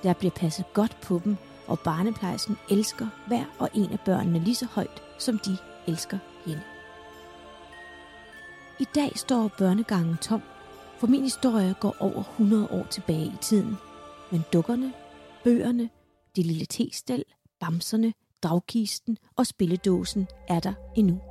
Der 0.04 0.13
bliver 0.13 0.32
passet 0.32 0.65
godt 0.74 0.98
på 1.02 1.22
dem, 1.24 1.38
og 1.67 1.80
barneplejersken 1.80 2.58
elsker 2.70 3.08
hver 3.28 3.46
og 3.60 3.70
en 3.74 3.91
af 3.91 4.00
børnene 4.00 4.39
lige 4.39 4.56
så 4.56 4.65
højt, 4.65 5.02
som 5.20 5.39
de 5.39 5.58
elsker 5.88 6.17
hende. 6.46 6.62
I 8.80 8.88
dag 8.96 9.12
står 9.15 9.52
børnegangen 9.58 10.17
tom, 10.22 10.41
for 11.00 11.08
min 11.08 11.24
historie 11.24 11.76
går 11.80 11.96
over 12.00 12.20
100 12.20 12.67
år 12.72 12.88
tilbage 12.89 13.26
i 13.26 13.38
tiden. 13.41 13.78
Men 14.32 14.44
dukkerne, 14.54 14.94
bøgerne, 15.44 15.89
det 16.36 16.46
lille 16.46 16.65
testel, 16.65 17.24
bamserne, 17.60 18.13
dragkisten 18.44 19.17
og 19.36 19.48
spilledåsen 19.48 20.28
er 20.48 20.60
der 20.60 20.74
endnu. 20.96 21.31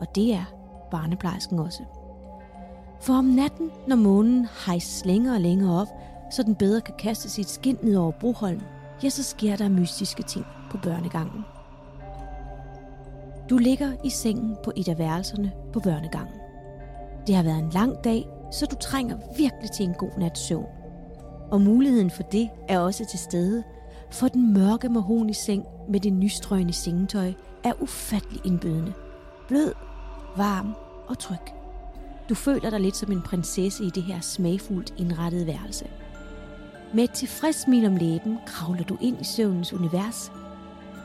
Og 0.00 0.14
det 0.14 0.34
er 0.34 0.44
barneplejersken 0.90 1.58
også. 1.58 1.82
For 3.00 3.14
om 3.14 3.24
natten, 3.24 3.70
når 3.88 3.96
månen 3.96 4.46
hejses 4.66 5.04
længere 5.04 5.34
og 5.34 5.40
længere 5.40 5.80
op, 5.80 5.88
så 6.30 6.42
den 6.42 6.54
bedre 6.54 6.80
kan 6.80 6.94
kaste 6.98 7.30
sit 7.30 7.48
skin 7.48 7.78
ned 7.82 7.96
over 7.96 8.12
Broholm, 8.12 8.60
ja, 9.02 9.08
så 9.08 9.22
sker 9.22 9.56
der 9.56 9.68
mystiske 9.68 10.22
ting 10.22 10.46
på 10.70 10.78
børnegangen. 10.78 11.44
Du 13.50 13.58
ligger 13.58 13.92
i 14.04 14.10
sengen 14.10 14.56
på 14.64 14.72
et 14.76 14.88
af 14.88 14.98
værelserne 14.98 15.52
på 15.72 15.80
børnegangen. 15.80 16.34
Det 17.26 17.34
har 17.34 17.42
været 17.42 17.58
en 17.58 17.70
lang 17.70 18.04
dag, 18.04 18.26
så 18.52 18.66
du 18.66 18.76
trænger 18.76 19.16
virkelig 19.36 19.70
til 19.70 19.86
en 19.86 19.94
god 19.94 20.18
nats 20.18 20.40
søvn. 20.40 20.66
Og 21.50 21.60
muligheden 21.60 22.10
for 22.10 22.22
det 22.22 22.50
er 22.68 22.78
også 22.78 23.04
til 23.04 23.18
stede, 23.18 23.62
for 24.10 24.28
den 24.28 24.54
mørke 24.54 25.34
seng 25.34 25.64
med 25.88 26.00
det 26.00 26.12
nystrøgne 26.12 26.72
sengetøj 26.72 27.32
er 27.64 27.72
ufattelig 27.80 28.40
indbydende. 28.44 28.92
Blød, 29.48 29.72
varm 30.36 30.74
og 31.06 31.18
tryg. 31.18 31.38
Du 32.28 32.34
føler 32.34 32.70
dig 32.70 32.80
lidt 32.80 32.96
som 32.96 33.12
en 33.12 33.22
prinsesse 33.22 33.84
i 33.84 33.90
det 33.90 34.02
her 34.02 34.20
smagfuldt 34.20 34.94
indrettede 34.96 35.46
værelse. 35.46 35.86
Med 36.94 37.04
et 37.04 37.10
tilfreds 37.10 37.56
smil 37.56 37.86
om 37.86 37.96
læben 37.96 38.38
kravler 38.46 38.84
du 38.84 38.96
ind 39.00 39.20
i 39.20 39.24
søvnens 39.24 39.72
univers, 39.72 40.32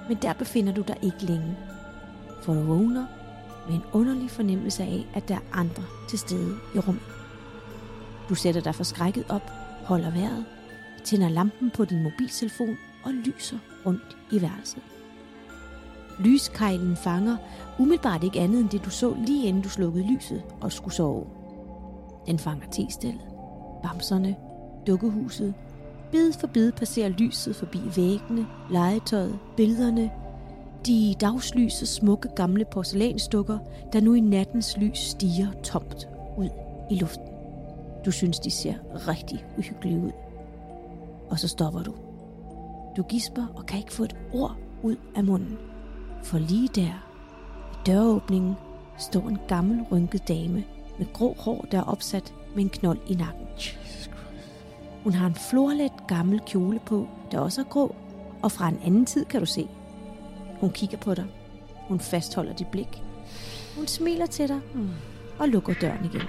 men 0.08 0.18
der 0.22 0.34
befinder 0.34 0.74
du 0.74 0.82
dig 0.82 0.98
ikke 1.02 1.26
længe. 1.26 1.58
For 2.44 2.54
du 2.54 2.62
vågner 2.62 3.06
med 3.68 3.76
en 3.76 3.84
underlig 3.94 4.32
fornemmelse 4.32 4.84
af, 4.84 5.08
at 5.14 5.28
der 5.28 5.36
er 5.36 5.40
andre 5.54 5.84
til 6.10 6.20
stede 6.20 6.56
i 6.76 6.80
rummet. 6.80 7.04
Du 8.30 8.36
sætter 8.36 8.62
dig 8.62 8.76
forskrækket 8.76 9.26
op, 9.30 9.50
holder 9.84 10.12
vejret, 10.12 10.46
tænder 11.04 11.30
lampen 11.30 11.72
på 11.72 11.86
din 11.86 12.04
mobiltelefon 12.04 12.78
og 13.04 13.14
lyser 13.14 13.58
rundt 13.86 14.18
i 14.32 14.42
værelset. 14.42 14.82
Lyskejlen 16.20 16.96
fanger 16.96 17.38
umiddelbart 17.80 18.24
ikke 18.24 18.40
andet 18.40 18.60
end 18.60 18.70
det, 18.70 18.86
du 18.86 18.90
så 18.90 19.16
lige 19.26 19.48
inden 19.48 19.64
du 19.64 19.70
slukkede 19.70 20.14
lyset 20.14 20.44
og 20.62 20.72
skulle 20.72 20.94
sove. 20.94 21.26
Den 22.26 22.40
fanger 22.40 22.68
testillet, 22.72 23.22
bamserne, 23.84 24.36
dukkehuset. 24.88 25.54
Bid 26.12 26.34
for 26.34 26.48
bid 26.48 26.72
passerer 26.72 27.10
lyset 27.10 27.56
forbi 27.56 27.80
væggene, 27.96 28.48
legetøjet, 28.72 29.40
billederne, 29.58 30.12
de 30.86 31.16
dagslyse 31.22 31.86
smukke 31.86 32.30
gamle 32.36 32.66
porcelænsdukker, 32.66 33.58
der 33.94 34.02
nu 34.02 34.14
i 34.14 34.20
nattens 34.20 34.78
lys 34.78 35.00
stiger 35.00 35.48
tomt 35.64 36.08
ud 36.38 36.50
i 36.92 36.96
luften. 36.96 37.28
Du 38.06 38.12
synes, 38.12 38.40
de 38.40 38.52
ser 38.52 38.74
rigtig 39.08 39.46
uhyggelige 39.58 40.00
ud. 40.00 40.12
Og 41.30 41.40
så 41.40 41.48
stopper 41.48 41.84
du. 41.84 41.94
Du 42.98 43.04
gisper 43.04 43.46
og 43.56 43.66
kan 43.66 43.80
ikke 43.80 43.94
få 43.94 44.04
et 44.04 44.16
ord 44.34 44.56
ud 44.84 44.96
af 45.16 45.24
munden. 45.24 45.58
For 46.24 46.38
lige 46.38 46.68
der, 46.76 47.10
i 47.74 47.78
døråbningen, 47.86 48.56
står 48.98 49.30
en 49.30 49.38
gammel 49.48 49.86
rynket 49.92 50.28
dame 50.28 50.64
med 50.98 51.14
grå 51.14 51.36
hår, 51.40 51.66
der 51.72 51.78
er 51.78 51.84
opsat 51.84 52.34
med 52.56 52.64
en 52.64 52.70
knold 52.70 53.00
i 53.08 53.16
nakken. 53.16 53.48
Hun 55.04 55.14
har 55.14 55.28
en 55.28 55.36
florlet 55.36 55.92
gammel 56.08 56.42
kjole 56.48 56.80
på, 56.86 57.08
der 57.32 57.40
også 57.40 57.62
er 57.62 57.66
grå, 57.66 57.96
og 58.42 58.52
fra 58.52 58.68
en 58.70 58.80
anden 58.86 59.06
tid 59.06 59.26
kan 59.26 59.40
du 59.40 59.46
se. 59.46 59.68
Hun 60.60 60.72
kigger 60.72 60.98
på 60.98 61.14
dig. 61.14 61.26
Hun 61.88 62.00
fastholder 62.00 62.54
dit 62.54 62.68
blik. 62.68 63.04
Hun 63.78 63.88
smiler 63.88 64.26
til 64.26 64.48
dig 64.48 64.60
og 65.40 65.50
lukker 65.50 65.74
døren 65.74 66.06
igen. 66.06 66.22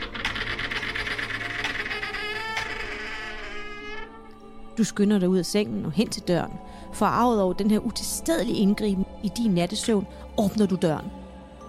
Du 4.79 4.85
skynder 4.85 5.19
dig 5.19 5.29
ud 5.29 5.39
af 5.39 5.47
sengen 5.47 5.85
og 5.85 5.93
hen 5.93 6.09
til 6.09 6.23
døren 6.29 6.53
forarvet 6.93 7.43
over 7.43 7.53
den 7.53 7.71
her 7.71 7.79
utilstedelige 7.79 8.59
indgriben 8.59 9.07
i 9.23 9.29
din 9.37 9.51
nattesøvn, 9.51 10.07
åbner 10.39 10.67
du 10.67 10.77
døren. 10.77 11.07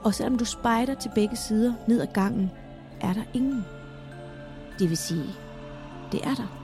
Og 0.04 0.14
selvom 0.14 0.38
du 0.38 0.46
spejder 0.46 0.94
til 0.94 1.12
begge 1.16 1.36
sider 1.36 1.74
ned 1.88 2.02
ad 2.02 2.08
gangen, 2.14 2.52
er 3.02 3.14
der 3.14 3.24
ingen. 3.34 3.66
Det 4.80 4.90
vil 4.90 4.98
sige, 4.98 5.26
det 6.12 6.20
er 6.24 6.36
der. 6.36 6.58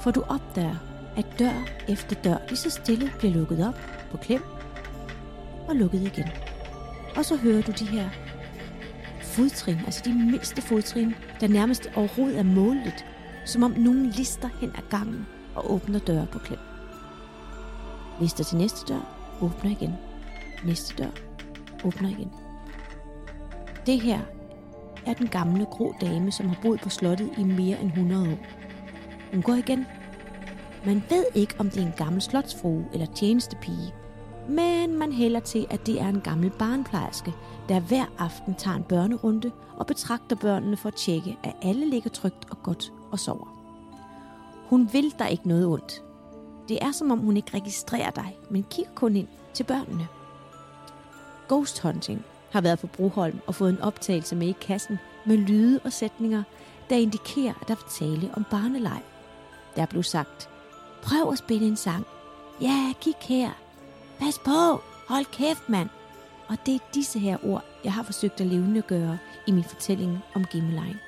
For 0.00 0.10
du 0.10 0.22
opdager, 0.28 0.76
at 1.16 1.26
dør 1.38 1.68
efter 1.88 2.16
dør 2.16 2.36
lige 2.48 2.58
så 2.58 2.70
stille 2.70 3.12
bliver 3.18 3.34
lukket 3.34 3.66
op 3.68 3.80
på 4.10 4.16
klem 4.16 4.42
og 5.68 5.76
lukket 5.76 6.00
igen. 6.00 6.28
Og 7.16 7.24
så 7.24 7.36
hører 7.36 7.62
du 7.62 7.72
de 7.72 7.86
her 7.86 8.08
fodtrin, 9.20 9.78
altså 9.86 10.02
de 10.04 10.14
mindste 10.14 10.62
fodtrin, 10.62 11.14
der 11.40 11.48
nærmest 11.48 11.90
overhovedet 11.96 12.38
er 12.38 12.42
målet, 12.42 13.04
som 13.44 13.62
om 13.62 13.70
nogen 13.70 14.06
lister 14.06 14.48
hen 14.60 14.70
ad 14.74 14.82
gangen 14.90 15.26
og 15.54 15.72
åbner 15.72 15.98
døre 15.98 16.26
på 16.26 16.38
klem. 16.38 16.58
Lister 18.22 18.44
til 18.44 18.58
næste 18.58 18.94
dør, 18.94 19.00
åbner 19.40 19.70
igen. 19.70 19.94
Næste 20.64 21.02
dør, 21.02 21.10
åbner 21.84 22.08
igen. 22.08 22.32
Det 23.86 24.00
her 24.00 24.20
er 25.06 25.14
den 25.14 25.28
gamle 25.28 25.64
grå 25.64 25.94
dame, 26.00 26.32
som 26.32 26.48
har 26.48 26.56
boet 26.62 26.80
på 26.80 26.88
slottet 26.88 27.30
i 27.38 27.42
mere 27.44 27.80
end 27.80 27.88
100 27.88 28.32
år. 28.32 28.38
Hun 29.32 29.42
går 29.42 29.54
igen. 29.54 29.86
Man 30.86 31.02
ved 31.10 31.24
ikke, 31.34 31.54
om 31.58 31.70
det 31.70 31.82
er 31.82 31.86
en 31.86 31.92
gammel 31.96 32.22
slotsfrue 32.22 32.84
eller 32.92 33.06
tjenestepige, 33.06 33.94
men 34.48 34.98
man 34.98 35.12
hælder 35.12 35.40
til, 35.40 35.66
at 35.70 35.86
det 35.86 36.00
er 36.00 36.08
en 36.08 36.20
gammel 36.20 36.50
barnplejerske, 36.50 37.32
der 37.68 37.80
hver 37.80 38.04
aften 38.18 38.54
tager 38.54 38.76
en 38.76 38.84
børnerunde 38.84 39.50
og 39.76 39.86
betragter 39.86 40.36
børnene 40.36 40.76
for 40.76 40.88
at 40.88 40.94
tjekke, 40.94 41.38
at 41.44 41.54
alle 41.62 41.90
ligger 41.90 42.10
trygt 42.10 42.50
og 42.50 42.62
godt 42.62 42.92
og 43.12 43.18
sover. 43.18 43.48
Hun 44.68 44.88
vil 44.92 45.14
der 45.18 45.26
ikke 45.26 45.48
noget 45.48 45.66
ondt. 45.66 46.02
Det 46.68 46.78
er 46.82 46.92
som 46.92 47.10
om 47.10 47.18
hun 47.18 47.36
ikke 47.36 47.54
registrerer 47.54 48.10
dig, 48.10 48.38
men 48.50 48.66
kigger 48.70 48.92
kun 48.94 49.16
ind 49.16 49.28
til 49.54 49.64
børnene. 49.64 50.08
Ghost 51.48 51.80
hunting 51.80 52.24
har 52.50 52.60
været 52.60 52.78
på 52.78 52.86
Broholm 52.86 53.38
og 53.46 53.54
fået 53.54 53.70
en 53.70 53.80
optagelse 53.80 54.36
med 54.36 54.48
i 54.48 54.56
kassen 54.60 54.98
med 55.26 55.36
lyde 55.36 55.80
og 55.84 55.92
sætninger, 55.92 56.42
der 56.90 56.96
indikerer, 56.96 57.54
at 57.60 57.68
der 57.68 57.74
er 57.74 57.88
tale 57.90 58.30
om 58.34 58.44
barneleg. 58.50 59.02
Der 59.76 59.86
blev 59.86 60.02
sagt, 60.02 60.48
prøv 61.02 61.32
at 61.32 61.38
spille 61.38 61.66
en 61.66 61.76
sang. 61.76 62.06
Ja, 62.60 62.92
kig 63.00 63.14
her. 63.20 63.50
Pas 64.18 64.38
på! 64.38 64.80
Hold 65.08 65.24
kæft, 65.32 65.68
mand! 65.68 65.88
Og 66.48 66.56
det 66.66 66.74
er 66.74 66.78
disse 66.94 67.18
her 67.18 67.36
ord, 67.44 67.64
jeg 67.84 67.92
har 67.92 68.02
forsøgt 68.02 68.40
at 68.40 68.86
gøre 68.86 69.18
i 69.46 69.52
min 69.52 69.64
fortælling 69.64 70.18
om 70.34 70.44
Gimmeline 70.44 70.98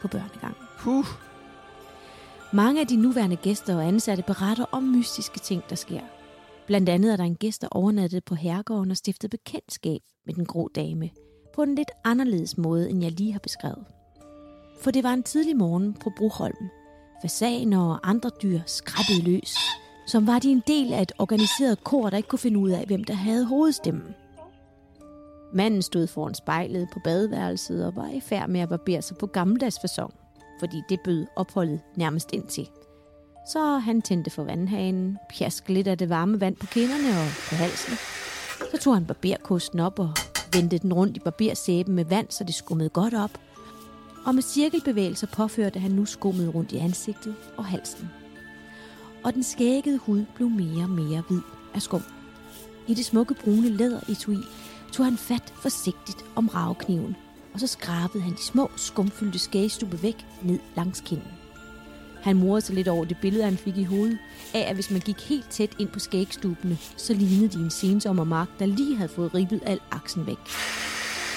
på 0.00 0.08
børnegangen. 0.08 0.66
Puh, 0.78 1.06
mange 2.52 2.80
af 2.80 2.86
de 2.86 2.96
nuværende 2.96 3.36
gæster 3.36 3.76
og 3.76 3.86
ansatte 3.86 4.22
beretter 4.22 4.64
om 4.72 4.82
mystiske 4.82 5.38
ting, 5.38 5.62
der 5.70 5.76
sker. 5.76 6.00
Blandt 6.66 6.88
andet 6.88 7.12
er 7.12 7.16
der 7.16 7.24
en 7.24 7.34
gæst, 7.34 7.62
der 7.62 7.68
overnattede 7.70 8.20
på 8.20 8.34
herregården 8.34 8.90
og 8.90 8.96
stiftede 8.96 9.30
bekendtskab 9.30 10.00
med 10.26 10.34
den 10.34 10.46
grå 10.46 10.68
dame. 10.74 11.10
På 11.54 11.62
en 11.62 11.74
lidt 11.74 11.90
anderledes 12.04 12.58
måde, 12.58 12.90
end 12.90 13.02
jeg 13.02 13.12
lige 13.12 13.32
har 13.32 13.38
beskrevet. 13.38 13.84
For 14.80 14.90
det 14.90 15.04
var 15.04 15.12
en 15.12 15.22
tidlig 15.22 15.56
morgen 15.56 15.94
på 15.94 16.10
Broholm. 16.16 16.68
Fasaner 17.22 17.80
og 17.80 18.08
andre 18.10 18.30
dyr 18.42 18.60
skrabbede 18.66 19.22
løs, 19.22 19.54
som 20.06 20.26
var 20.26 20.38
de 20.38 20.50
en 20.50 20.62
del 20.66 20.92
af 20.92 21.02
et 21.02 21.12
organiseret 21.18 21.84
kor, 21.84 22.10
der 22.10 22.16
ikke 22.16 22.28
kunne 22.28 22.38
finde 22.38 22.58
ud 22.58 22.70
af, 22.70 22.84
hvem 22.86 23.04
der 23.04 23.14
havde 23.14 23.44
hovedstemmen. 23.44 24.14
Manden 25.54 25.82
stod 25.82 26.06
foran 26.06 26.34
spejlet 26.34 26.88
på 26.92 27.00
badeværelset 27.04 27.86
og 27.86 27.96
var 27.96 28.08
i 28.08 28.20
færd 28.20 28.48
med 28.48 28.60
at 28.60 28.68
barbere 28.68 29.02
sig 29.02 29.16
på 29.16 29.26
gammeldags 29.26 29.76
fasong, 29.80 30.14
fordi 30.60 30.82
det 30.88 31.00
bød 31.00 31.26
opholdet 31.36 31.80
nærmest 31.96 32.32
ind 32.32 32.46
til. 32.46 32.68
Så 33.52 33.78
han 33.78 34.02
tændte 34.02 34.30
for 34.30 34.44
vandhanen, 34.44 35.18
pjaskede 35.30 35.74
lidt 35.74 35.86
af 35.86 35.98
det 35.98 36.08
varme 36.08 36.40
vand 36.40 36.56
på 36.56 36.66
kinderne 36.66 37.08
og 37.08 37.28
på 37.48 37.54
halsen. 37.54 37.94
Så 38.70 38.78
tog 38.80 38.94
han 38.94 39.06
barberkosten 39.06 39.80
op 39.80 39.98
og 39.98 40.10
vendte 40.52 40.78
den 40.78 40.92
rundt 40.92 41.16
i 41.16 41.20
barbersæben 41.20 41.94
med 41.94 42.04
vand, 42.04 42.26
så 42.30 42.44
det 42.44 42.54
skummede 42.54 42.88
godt 42.88 43.14
op. 43.14 43.40
Og 44.26 44.34
med 44.34 44.42
cirkelbevægelser 44.42 45.26
påførte 45.26 45.78
han 45.78 45.90
nu 45.90 46.04
skummet 46.04 46.54
rundt 46.54 46.72
i 46.72 46.76
ansigtet 46.76 47.34
og 47.56 47.64
halsen. 47.64 48.10
Og 49.24 49.34
den 49.34 49.42
skæggede 49.42 49.98
hud 49.98 50.24
blev 50.34 50.50
mere 50.50 50.84
og 50.84 50.90
mere 50.90 51.22
hvid 51.28 51.40
af 51.74 51.82
skum. 51.82 52.02
I 52.88 52.94
det 52.94 53.04
smukke 53.04 53.34
brune 53.34 53.68
læderetui 53.68 54.38
tog 54.92 55.06
han 55.06 55.16
fat 55.16 55.54
forsigtigt 55.62 56.24
om 56.36 56.48
ravkniven, 56.48 57.16
og 57.54 57.60
så 57.60 57.66
skrabede 57.66 58.22
han 58.22 58.32
de 58.32 58.42
små, 58.42 58.70
skumfyldte 58.76 59.38
skægstube 59.38 60.02
væk 60.02 60.26
ned 60.42 60.58
langs 60.76 61.00
kinden. 61.00 61.28
Han 62.22 62.36
morede 62.36 62.60
sig 62.60 62.74
lidt 62.74 62.88
over 62.88 63.04
det 63.04 63.16
billede, 63.22 63.44
han 63.44 63.56
fik 63.56 63.76
i 63.76 63.84
hovedet, 63.84 64.18
af 64.54 64.60
at 64.68 64.74
hvis 64.74 64.90
man 64.90 65.00
gik 65.00 65.20
helt 65.20 65.50
tæt 65.50 65.76
ind 65.78 65.88
på 65.88 65.98
skægstubene, 65.98 66.78
så 66.96 67.14
lignede 67.14 67.58
de 67.58 67.64
en 67.64 67.70
sensommer 67.70 68.24
mark, 68.24 68.48
der 68.58 68.66
lige 68.66 68.96
havde 68.96 69.08
fået 69.08 69.34
ribbet 69.34 69.60
al 69.66 69.80
aksen 69.90 70.26
væk. 70.26 70.38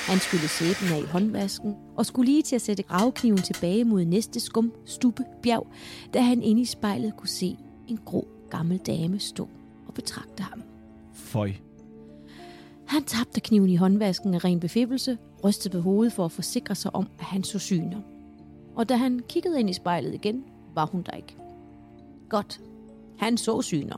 Han 0.08 0.20
skyllede 0.20 0.48
sæben 0.48 0.94
af 0.94 1.00
i 1.00 1.12
håndvasken, 1.12 1.76
og 1.96 2.06
skulle 2.06 2.32
lige 2.32 2.42
til 2.42 2.56
at 2.56 2.62
sætte 2.62 2.84
gravkniven 2.84 3.42
tilbage 3.42 3.84
mod 3.84 4.06
næste 4.06 4.40
skum 4.40 4.74
stube 4.86 5.24
bjerg, 5.44 5.68
da 6.14 6.22
han 6.22 6.44
inde 6.44 6.62
i 6.62 6.66
spejlet 6.66 7.18
kunne 7.18 7.30
se 7.30 7.58
en 7.88 8.00
grå 8.06 8.28
gammel 8.50 8.78
dame 8.78 9.20
stå 9.20 9.50
og 9.88 9.94
betragte 9.94 10.44
ham. 10.44 10.64
Føj. 11.14 11.52
Han 12.88 13.04
tabte 13.04 13.42
kniven 13.42 13.70
i 13.70 13.76
håndvasken 13.76 14.34
af 14.34 14.44
ren 14.44 14.60
befippelse, 14.60 15.18
rystede 15.44 15.74
på 15.74 15.82
hovedet 15.82 16.14
for 16.14 16.26
at 16.26 16.32
forsikre 16.32 16.76
sig 16.76 16.96
om, 16.96 17.08
at 17.20 17.26
han 17.26 17.44
så 17.44 17.60
syner. 17.60 18.02
Og 18.76 18.90
da 18.90 18.96
han 18.96 19.22
kiggede 19.30 19.60
ind 19.60 19.70
i 19.70 19.74
spejlet 19.74 20.14
igen, 20.14 20.44
var 20.76 20.86
hun 20.86 21.02
der 21.02 21.12
ikke. 21.12 21.36
Godt. 22.30 22.62
Han 23.18 23.38
så 23.38 23.62
syner. 23.62 23.96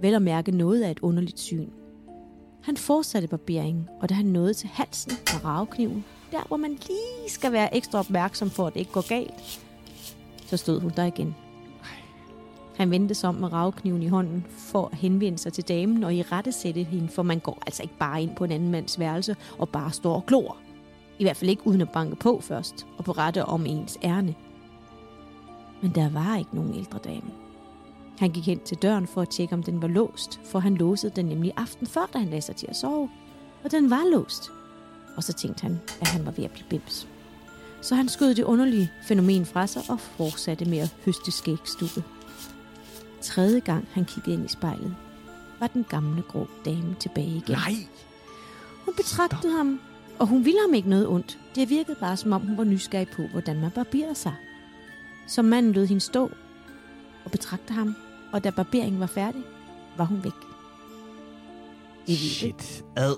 Vel 0.00 0.14
at 0.14 0.22
mærke 0.22 0.50
noget 0.56 0.82
af 0.82 0.90
et 0.90 1.00
underligt 1.00 1.40
syn. 1.40 1.68
Han 2.62 2.76
fortsatte 2.76 3.28
barberingen, 3.28 3.88
og 4.00 4.08
da 4.08 4.14
han 4.14 4.26
nåede 4.26 4.54
til 4.54 4.68
halsen 4.68 5.12
og 5.34 5.44
ravekniven, 5.44 6.04
der 6.32 6.42
hvor 6.48 6.56
man 6.56 6.70
lige 6.70 7.28
skal 7.28 7.52
være 7.52 7.76
ekstra 7.76 7.98
opmærksom 7.98 8.50
for, 8.50 8.66
at 8.66 8.74
det 8.74 8.80
ikke 8.80 8.92
går 8.92 9.08
galt, 9.08 9.60
så 10.46 10.56
stod 10.56 10.80
hun 10.80 10.92
der 10.96 11.04
igen. 11.04 11.34
Han 12.76 12.90
vendte 12.90 13.14
sig 13.14 13.28
om 13.28 13.34
med 13.34 13.52
ravkniven 13.52 14.02
i 14.02 14.08
hånden 14.08 14.46
for 14.58 14.88
at 14.92 14.98
henvende 14.98 15.38
sig 15.38 15.52
til 15.52 15.68
damen 15.68 16.04
og 16.04 16.14
i 16.14 16.22
rette 16.22 16.52
sætte 16.52 16.82
hende, 16.82 17.08
for 17.08 17.22
man 17.22 17.38
går 17.38 17.62
altså 17.66 17.82
ikke 17.82 17.98
bare 17.98 18.22
ind 18.22 18.36
på 18.36 18.44
en 18.44 18.52
anden 18.52 18.70
mands 18.70 18.98
værelse 18.98 19.36
og 19.58 19.68
bare 19.68 19.92
står 19.92 20.14
og 20.14 20.26
glor. 20.26 20.56
I 21.18 21.24
hvert 21.24 21.36
fald 21.36 21.50
ikke 21.50 21.66
uden 21.66 21.80
at 21.80 21.90
banke 21.90 22.16
på 22.16 22.40
først 22.40 22.86
og 22.98 23.04
berette 23.04 23.44
om 23.44 23.66
ens 23.66 23.98
ærne. 24.04 24.34
Men 25.82 25.92
der 25.94 26.10
var 26.10 26.36
ikke 26.36 26.56
nogen 26.56 26.74
ældre 26.74 26.98
dame. 27.04 27.30
Han 28.18 28.30
gik 28.30 28.46
hen 28.46 28.58
til 28.58 28.76
døren 28.76 29.06
for 29.06 29.22
at 29.22 29.28
tjekke, 29.28 29.54
om 29.54 29.62
den 29.62 29.82
var 29.82 29.88
låst, 29.88 30.40
for 30.44 30.58
han 30.58 30.74
låsede 30.74 31.12
den 31.16 31.26
nemlig 31.26 31.52
aften 31.56 31.86
før, 31.86 32.10
da 32.12 32.18
han 32.18 32.28
lagde 32.28 32.42
sig 32.42 32.56
til 32.56 32.66
at 32.66 32.76
sove. 32.76 33.10
Og 33.64 33.70
den 33.70 33.90
var 33.90 34.10
låst. 34.12 34.50
Og 35.16 35.22
så 35.22 35.32
tænkte 35.32 35.62
han, 35.62 35.80
at 36.00 36.08
han 36.08 36.26
var 36.26 36.30
ved 36.30 36.44
at 36.44 36.50
blive 36.50 36.68
bims. 36.68 37.08
Så 37.80 37.94
han 37.94 38.08
skød 38.08 38.34
det 38.34 38.44
underlige 38.44 38.90
fænomen 39.08 39.46
fra 39.46 39.66
sig 39.66 39.82
og 39.88 40.00
fortsatte 40.00 40.64
med 40.64 40.78
at 40.78 40.96
høste 41.04 41.30
skægstube. 41.30 42.04
Tredje 43.22 43.60
gang 43.60 43.88
han 43.92 44.04
kiggede 44.04 44.34
ind 44.34 44.44
i 44.44 44.48
spejlet, 44.48 44.96
var 45.60 45.66
den 45.66 45.84
gamle 45.88 46.22
grå 46.22 46.46
dame 46.64 46.96
tilbage 47.00 47.26
igen. 47.36 47.56
Nej! 47.56 47.74
Hun 48.84 48.94
betragtede 48.94 49.56
ham, 49.56 49.80
og 50.18 50.26
hun 50.26 50.44
ville 50.44 50.60
ham 50.66 50.74
ikke 50.74 50.88
noget 50.88 51.08
ondt. 51.08 51.38
Det 51.54 51.70
virkede 51.70 51.96
bare, 52.00 52.16
som 52.16 52.32
om 52.32 52.40
hun 52.40 52.58
var 52.58 52.64
nysgerrig 52.64 53.08
på, 53.08 53.22
hvordan 53.22 53.60
man 53.60 53.70
barberer 53.70 54.14
sig. 54.14 54.34
Så 55.26 55.42
manden 55.42 55.72
lod 55.72 55.86
hende 55.86 56.00
stå 56.00 56.30
og 57.24 57.30
betragte 57.30 57.72
ham, 57.72 57.94
og 58.32 58.44
da 58.44 58.50
barberingen 58.50 59.00
var 59.00 59.06
færdig, 59.06 59.42
var 59.96 60.04
hun 60.04 60.24
væk. 60.24 60.32
Det? 62.06 62.18
Shit. 62.18 62.84
Ad. 62.96 63.14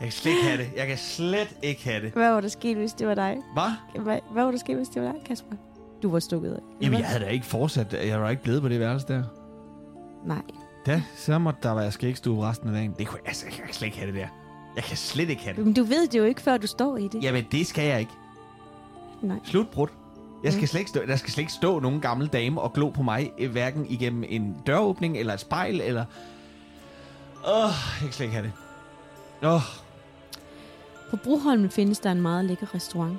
Jeg 0.00 0.06
kan 0.06 0.12
slet 0.12 0.32
ikke 0.32 0.44
have 0.44 0.58
det. 0.62 0.70
Jeg 0.76 0.86
kan 0.86 0.98
slet 0.98 1.56
ikke 1.62 1.84
have 1.84 2.02
det. 2.04 2.12
Hvad 2.12 2.30
var 2.32 2.40
der 2.40 2.48
sket, 2.48 2.76
hvis 2.76 2.92
det 2.92 3.06
var 3.06 3.14
dig? 3.14 3.38
Hvad? 3.52 4.02
Hvad, 4.02 4.18
hvad 4.32 4.44
var 4.44 4.50
der 4.50 4.58
sket, 4.58 4.76
hvis 4.76 4.88
det 4.88 5.02
var 5.02 5.12
dig, 5.12 5.20
Kasper? 5.24 5.56
Du 6.02 6.10
var 6.10 6.18
stukket 6.18 6.52
af. 6.52 6.60
Jamen, 6.82 6.98
jeg 6.98 7.08
havde 7.08 7.24
da 7.24 7.28
ikke 7.28 7.46
fortsat. 7.46 7.92
Jeg 8.06 8.20
var 8.20 8.30
ikke 8.30 8.42
blevet 8.42 8.62
på 8.62 8.68
det 8.68 8.80
værelse 8.80 9.06
der. 9.08 9.22
Nej. 10.26 10.42
Da, 10.86 11.02
så 11.16 11.38
måtte 11.38 11.60
der 11.62 11.74
være 11.74 11.92
skægstue 11.92 12.48
resten 12.48 12.68
af 12.68 12.74
dagen. 12.74 12.94
Det 12.98 13.06
kunne, 13.06 13.20
altså, 13.26 13.46
jeg 13.46 13.54
kan 13.54 13.74
slet 13.74 13.86
ikke 13.86 13.98
have 13.98 14.12
det 14.12 14.20
der. 14.20 14.28
Jeg 14.76 14.84
kan 14.84 14.96
slet 14.96 15.30
ikke 15.30 15.42
have 15.42 15.56
det. 15.56 15.64
Men 15.64 15.74
du 15.74 15.82
ved 15.82 16.08
det 16.08 16.18
jo 16.18 16.24
ikke, 16.24 16.40
før 16.40 16.56
du 16.56 16.66
står 16.66 16.96
i 16.96 17.08
det. 17.08 17.22
Jamen, 17.22 17.44
det 17.52 17.66
skal 17.66 17.84
jeg 17.86 18.00
ikke. 18.00 18.12
Nej. 19.22 19.38
Slut 19.44 19.68
brudt. 19.68 19.92
Jeg 20.44 20.52
skal 20.52 20.68
slet 20.68 20.80
ikke 20.80 20.90
stå, 20.90 21.00
der 21.06 21.16
skal 21.16 21.32
slet 21.32 21.42
ikke 21.42 21.52
stå 21.52 21.80
nogen 21.80 22.00
gammel 22.00 22.26
dame 22.26 22.60
og 22.60 22.72
glo 22.72 22.88
på 22.88 23.02
mig, 23.02 23.32
eh, 23.38 23.50
hverken 23.50 23.86
igennem 23.88 24.24
en 24.28 24.56
døråbning 24.66 25.18
eller 25.18 25.34
et 25.34 25.40
spejl, 25.40 25.80
eller... 25.80 26.04
Åh, 27.46 27.64
oh, 27.64 27.70
jeg 28.00 28.00
kan 28.00 28.12
slet 28.12 28.26
ikke 28.26 28.36
have 28.36 28.46
det. 28.46 28.52
Åh, 29.48 29.54
oh, 29.54 29.60
På 31.10 31.16
Broholmen 31.16 31.70
findes 31.70 31.98
der 31.98 32.12
en 32.12 32.22
meget 32.22 32.44
lækker 32.44 32.74
restaurant. 32.74 33.18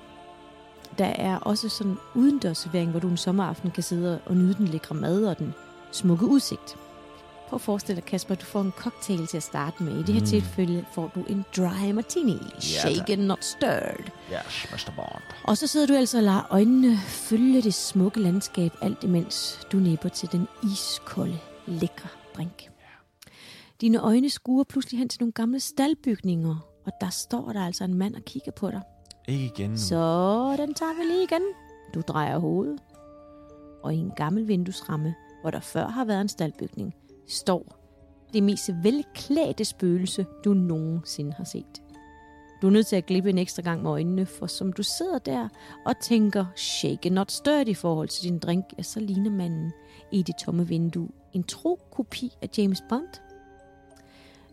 Der 1.01 1.07
er 1.07 1.37
også 1.37 1.69
sådan 1.69 1.91
en 1.91 1.97
udendørsservering, 2.15 2.91
hvor 2.91 2.99
du 2.99 3.07
en 3.07 3.17
sommeraften 3.17 3.71
kan 3.71 3.83
sidde 3.83 4.19
og 4.25 4.35
nyde 4.37 4.53
den 4.53 4.67
lækre 4.67 4.95
mad 4.95 5.25
og 5.25 5.39
den 5.39 5.53
smukke 5.91 6.25
udsigt. 6.25 6.77
Prøv 7.49 7.57
at 7.57 7.61
forestille 7.61 7.95
dig, 8.01 8.05
Kasper, 8.05 8.35
du 8.35 8.45
får 8.45 8.61
en 8.61 8.71
cocktail 8.71 9.27
til 9.27 9.37
at 9.37 9.43
starte 9.43 9.83
med. 9.83 9.99
I 9.99 10.03
det 10.03 10.13
her 10.13 10.21
Mm. 10.21 10.25
tilfælde 10.27 10.85
får 10.93 11.11
du 11.15 11.23
en 11.29 11.45
dry 11.57 11.91
martini. 11.91 12.37
Shaken, 12.59 13.19
not 13.19 13.43
stirred. 13.45 14.05
yes, 14.33 14.67
Mr. 14.71 14.91
Bond. 14.95 15.23
Og 15.43 15.57
så 15.57 15.67
sidder 15.67 15.87
du 15.87 15.93
altså 15.93 16.17
og 16.17 16.23
lader 16.23 16.47
øjnene 16.49 16.97
følge 16.97 17.61
det 17.61 17.73
smukke 17.73 18.19
landskab, 18.19 18.71
alt 18.81 19.03
imens 19.03 19.59
du 19.71 19.77
nipper 19.77 20.09
til 20.09 20.31
den 20.31 20.47
iskolde, 20.73 21.39
lækre 21.67 22.09
drink. 22.35 22.67
Dine 23.81 23.97
øjne 23.99 24.29
skuer 24.29 24.63
pludselig 24.63 24.99
hen 24.99 25.09
til 25.09 25.21
nogle 25.21 25.31
gamle 25.33 25.59
staldbygninger, 25.59 26.55
og 26.85 26.91
der 27.01 27.09
står 27.09 27.51
der 27.51 27.65
altså 27.65 27.83
en 27.83 27.93
mand 27.93 28.15
og 28.15 28.21
kigger 28.25 28.51
på 28.51 28.71
dig. 28.71 28.81
Ikke 29.27 29.45
igen. 29.45 29.77
Så 29.77 30.55
den 30.57 30.73
tager 30.73 30.93
vi 30.93 31.03
lige 31.03 31.23
igen. 31.23 31.41
Du 31.93 32.01
drejer 32.01 32.37
hovedet. 32.37 32.79
Og 33.83 33.93
i 33.93 33.97
en 33.97 34.11
gammel 34.15 34.47
vinduesramme, 34.47 35.15
hvor 35.41 35.51
der 35.51 35.59
før 35.59 35.87
har 35.87 36.05
været 36.05 36.21
en 36.21 36.29
staldbygning, 36.29 36.95
står 37.27 37.77
det 38.33 38.43
mest 38.43 38.69
velklædte 38.83 39.65
spøgelse, 39.65 40.25
du 40.45 40.53
nogensinde 40.53 41.33
har 41.33 41.43
set. 41.43 41.81
Du 42.61 42.67
er 42.67 42.71
nødt 42.71 42.87
til 42.87 42.95
at 42.95 43.05
glippe 43.05 43.29
en 43.29 43.37
ekstra 43.37 43.61
gang 43.61 43.81
med 43.81 43.91
øjnene, 43.91 44.25
for 44.25 44.47
som 44.47 44.73
du 44.73 44.83
sidder 44.83 45.17
der 45.17 45.49
og 45.85 45.99
tænker, 45.99 46.45
shake 46.55 47.09
not 47.09 47.31
stirred 47.31 47.67
i 47.67 47.73
forhold 47.73 48.07
til 48.07 48.23
din 48.23 48.39
drink, 48.39 48.65
ja, 48.77 48.83
så 48.83 48.99
ligner 48.99 49.31
manden 49.31 49.71
i 50.11 50.23
det 50.23 50.35
tomme 50.35 50.67
vindue 50.67 51.09
en 51.33 51.43
tro 51.43 51.79
kopi 51.91 52.31
af 52.41 52.49
James 52.57 52.83
Bond. 52.89 53.30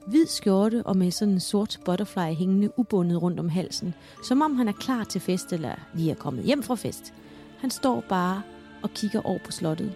Hvid 0.07 0.27
skjorte 0.27 0.83
og 0.87 0.97
med 0.97 1.11
sådan 1.11 1.35
en 1.35 1.41
sort 1.41 1.79
butterfly 1.85 2.35
hængende 2.35 2.71
ubundet 2.79 3.23
rundt 3.23 3.41
om 3.41 3.49
halsen, 3.49 3.95
som 4.25 4.43
om 4.43 4.57
han 4.57 4.69
er 4.69 4.73
klar 4.73 5.05
til 5.05 5.21
fest 5.21 5.53
eller 5.53 5.75
lige 5.95 6.11
er 6.11 6.15
kommet 6.15 6.45
hjem 6.45 6.63
fra 6.63 6.75
fest. 6.75 7.13
Han 7.59 7.71
står 7.71 8.05
bare 8.09 8.43
og 8.83 8.91
kigger 8.95 9.21
over 9.27 9.39
på 9.45 9.53
slottet. 9.53 9.93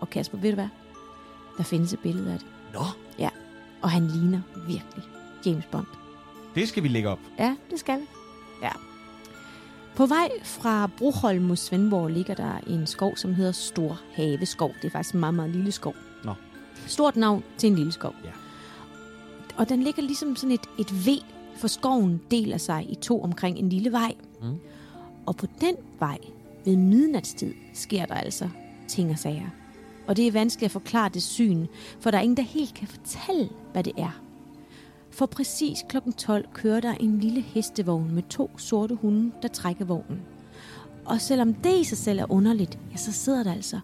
Og 0.00 0.10
Kasper, 0.10 0.38
ved 0.38 0.50
du 0.50 0.54
hvad? 0.54 0.68
Der 1.58 1.62
findes 1.62 1.92
et 1.92 1.98
billede 1.98 2.32
af 2.32 2.38
det. 2.38 2.46
Nå, 2.74 2.80
Og 3.82 3.90
han 3.90 4.06
ligner 4.06 4.40
virkelig 4.68 5.04
James 5.46 5.64
Bond. 5.70 5.86
det 6.54 6.68
skal 6.68 6.82
vi 6.82 6.88
lægge 6.88 7.08
op. 7.08 7.18
Ja, 7.38 7.56
det 7.70 7.78
skal 7.80 8.00
vi. 8.00 8.04
Ja. 8.62 8.70
På 9.96 10.06
vej 10.06 10.28
fra 10.44 10.86
Broholm 10.98 11.42
mod 11.44 11.56
Svendborg 11.56 12.10
ligger 12.10 12.34
der 12.34 12.58
en 12.66 12.86
skov, 12.86 13.16
som 13.16 13.34
hedder 13.34 13.52
Stor 13.52 14.00
Haveskov. 14.12 14.72
Det 14.82 14.86
er 14.86 14.90
faktisk 14.90 15.14
en 15.14 15.20
meget, 15.20 15.34
meget 15.34 15.50
lille 15.50 15.72
skov. 15.72 15.94
Nå. 16.24 16.34
Stort 16.86 17.16
navn 17.16 17.44
til 17.58 17.70
en 17.70 17.76
lille 17.76 17.92
skov. 17.92 18.14
Ja. 18.24 18.30
Og 19.56 19.68
den 19.68 19.82
ligger 19.82 20.02
ligesom 20.02 20.36
sådan 20.36 20.54
et, 20.54 20.66
et 20.78 21.06
V, 21.06 21.08
for 21.56 21.68
skoven 21.68 22.20
deler 22.30 22.58
sig 22.58 22.86
i 22.90 22.94
to 22.94 23.22
omkring 23.22 23.58
en 23.58 23.68
lille 23.68 23.92
vej. 23.92 24.14
Mm. 24.42 24.56
Og 25.26 25.36
på 25.36 25.46
den 25.60 25.76
vej, 25.98 26.18
ved 26.64 26.76
midnatstid, 26.76 27.54
sker 27.74 28.06
der 28.06 28.14
altså 28.14 28.48
ting 28.88 29.10
og 29.10 29.18
sager. 29.18 29.48
Og 30.06 30.16
det 30.16 30.26
er 30.26 30.32
vanskeligt 30.32 30.68
at 30.68 30.72
forklare 30.72 31.08
det 31.08 31.22
syn, 31.22 31.66
for 32.00 32.10
der 32.10 32.18
er 32.18 32.22
ingen, 32.22 32.36
der 32.36 32.42
helt 32.42 32.74
kan 32.74 32.88
fortælle, 32.88 33.48
hvad 33.72 33.84
det 33.84 33.92
er. 33.98 34.20
For 35.10 35.26
præcis 35.26 35.84
kl. 35.88 35.96
12 36.16 36.48
kører 36.52 36.80
der 36.80 36.94
en 36.94 37.18
lille 37.18 37.40
hestevogn 37.40 38.14
med 38.14 38.22
to 38.22 38.50
sorte 38.58 38.94
hunde, 38.94 39.32
der 39.42 39.48
trækker 39.48 39.84
vognen. 39.84 40.20
Og 41.04 41.20
selvom 41.20 41.54
det 41.54 41.80
i 41.80 41.84
sig 41.84 41.98
selv 41.98 42.18
er 42.18 42.32
underligt, 42.32 42.78
ja, 42.92 42.96
så 42.96 43.12
sidder 43.12 43.42
der 43.42 43.52
altså 43.52 43.80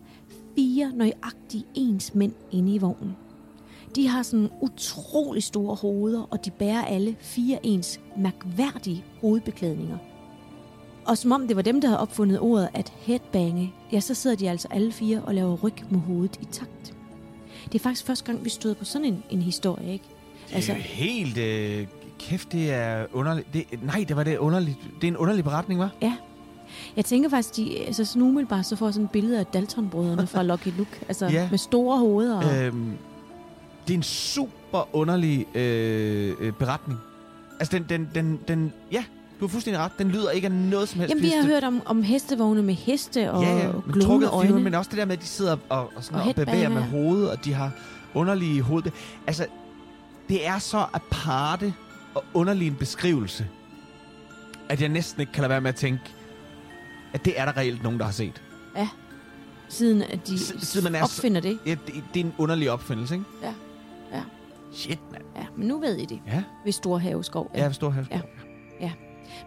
fire 0.54 0.92
nøjagtige 0.94 1.64
ens 1.74 2.14
mænd 2.14 2.32
inde 2.50 2.74
i 2.74 2.78
vognen. 2.78 3.16
De 3.96 4.08
har 4.08 4.22
sådan 4.22 4.48
utrolig 4.60 5.42
store 5.42 5.74
hoveder, 5.76 6.22
og 6.30 6.44
de 6.44 6.50
bærer 6.50 6.84
alle 6.84 7.16
fire 7.20 7.58
ens 7.66 8.00
mærkværdige 8.16 9.04
hovedbeklædninger. 9.20 9.98
Og 11.06 11.18
som 11.18 11.32
om 11.32 11.46
det 11.48 11.56
var 11.56 11.62
dem, 11.62 11.80
der 11.80 11.88
havde 11.88 12.00
opfundet 12.00 12.40
ordet 12.40 12.68
at 12.74 12.92
headbange, 12.96 13.72
ja, 13.92 14.00
så 14.00 14.14
sidder 14.14 14.36
de 14.36 14.50
altså 14.50 14.68
alle 14.70 14.92
fire 14.92 15.22
og 15.22 15.34
laver 15.34 15.56
ryg 15.56 15.74
med 15.90 16.00
hovedet 16.00 16.38
i 16.40 16.44
takt. 16.44 16.94
Det 17.66 17.74
er 17.74 17.78
faktisk 17.82 18.06
første 18.06 18.24
gang, 18.24 18.44
vi 18.44 18.50
støder 18.50 18.74
på 18.74 18.84
sådan 18.84 19.04
en, 19.08 19.22
en 19.30 19.42
historie, 19.42 19.92
ikke? 19.92 20.04
Altså, 20.52 20.72
det 20.72 20.78
er 20.78 20.82
jo 20.82 20.88
helt... 20.94 21.38
Øh, 21.38 21.86
kæft, 22.18 22.52
det 22.52 22.70
er 22.72 23.06
underligt. 23.12 23.46
Det, 23.54 23.64
nej, 23.82 24.04
det 24.08 24.16
var 24.16 24.22
det 24.24 24.38
underligt. 24.38 24.76
Det 25.00 25.06
er 25.06 25.08
en 25.12 25.16
underlig 25.16 25.44
beretning, 25.44 25.80
var? 25.80 25.90
Ja. 26.02 26.16
Jeg 26.96 27.04
tænker 27.04 27.28
faktisk, 27.28 27.56
de, 27.56 27.78
altså 27.86 28.04
sådan 28.04 28.22
umiddelbart, 28.22 28.66
så 28.66 28.76
får 28.76 28.86
jeg 28.86 28.94
sådan 28.94 29.04
et 29.04 29.10
billede 29.10 29.38
af 29.38 29.46
Dalton-brødrene 29.46 30.26
fra 30.26 30.42
Lucky 30.42 30.68
Luke. 30.78 30.90
Altså 31.08 31.26
Ja. 31.26 31.48
med 31.50 31.58
store 31.58 31.98
hoveder. 31.98 32.36
Og, 32.36 32.56
Øhm, 32.56 32.92
det 33.86 33.94
er 33.94 33.98
en 33.98 34.02
super 34.02 34.96
underlig 34.96 35.56
øh, 35.56 36.34
øh, 36.40 36.52
beretning. 36.52 36.98
Altså, 37.60 37.78
den, 37.78 37.86
den, 37.88 38.08
den, 38.14 38.40
den... 38.48 38.72
Ja, 38.92 39.04
du 39.40 39.46
har 39.46 39.48
fuldstændig 39.48 39.80
ret. 39.82 39.92
Den 39.98 40.08
lyder 40.08 40.30
ikke 40.30 40.44
af 40.44 40.52
noget 40.52 40.88
som 40.88 41.00
helst. 41.00 41.10
Jamen, 41.10 41.22
vi 41.22 41.28
har 41.28 41.44
hørt 41.46 41.64
om, 41.64 41.82
om 41.86 42.02
hestevogne 42.02 42.62
med 42.62 42.74
heste 42.74 43.32
og 43.32 43.42
ja, 43.42 43.56
ja, 43.56 43.70
trukket 44.02 44.30
øjne. 44.32 44.60
men 44.60 44.74
også 44.74 44.88
det 44.90 44.98
der 44.98 45.04
med, 45.04 45.12
at 45.16 45.22
de 45.22 45.26
sidder 45.26 45.56
og, 45.68 45.92
og, 45.96 46.04
sådan, 46.04 46.20
Og 46.20 46.26
og, 46.28 46.34
bevæger 46.34 46.68
med 46.68 46.82
hovedet, 46.82 47.30
og 47.30 47.44
de 47.44 47.52
har 47.54 47.70
underlige 48.14 48.62
hoved... 48.62 48.82
Altså, 49.26 49.46
det 50.28 50.46
er 50.46 50.58
så 50.58 50.86
aparte 50.92 51.74
og 52.14 52.24
underlig 52.34 52.66
en 52.66 52.74
beskrivelse, 52.74 53.46
at 54.68 54.80
jeg 54.80 54.88
næsten 54.88 55.20
ikke 55.20 55.32
kan 55.32 55.40
lade 55.40 55.50
være 55.50 55.60
med 55.60 55.68
at 55.68 55.76
tænke, 55.76 56.02
at 57.12 57.24
det 57.24 57.40
er 57.40 57.44
der 57.44 57.56
reelt 57.56 57.82
nogen, 57.82 57.98
der 57.98 58.04
har 58.04 58.12
set. 58.12 58.42
Siden 59.68 60.02
at 60.02 60.26
de 60.26 60.38
S- 60.38 60.54
siden 60.58 60.84
man 60.84 60.94
er 60.94 61.02
opfinder 61.02 61.40
det. 61.40 61.58
Ja, 61.66 61.70
det, 61.70 62.04
det 62.14 62.20
er 62.20 62.24
en 62.24 62.32
underlig 62.38 62.70
opfindelse, 62.70 63.14
ikke? 63.14 63.26
Ja. 63.42 63.52
Ja. 64.72 64.76
Shit, 64.76 64.98
mand. 65.12 65.22
Ja, 65.36 65.46
men 65.56 65.68
nu 65.68 65.78
ved 65.80 65.96
I 65.96 66.04
det. 66.04 66.20
Ja, 66.26 66.42
Ved 66.64 66.72
Storhaveskov. 66.72 67.50
ja. 67.54 67.58
jeg 67.60 67.68
forstår 67.68 67.90
her. 67.90 68.04
Ja. 68.80 68.92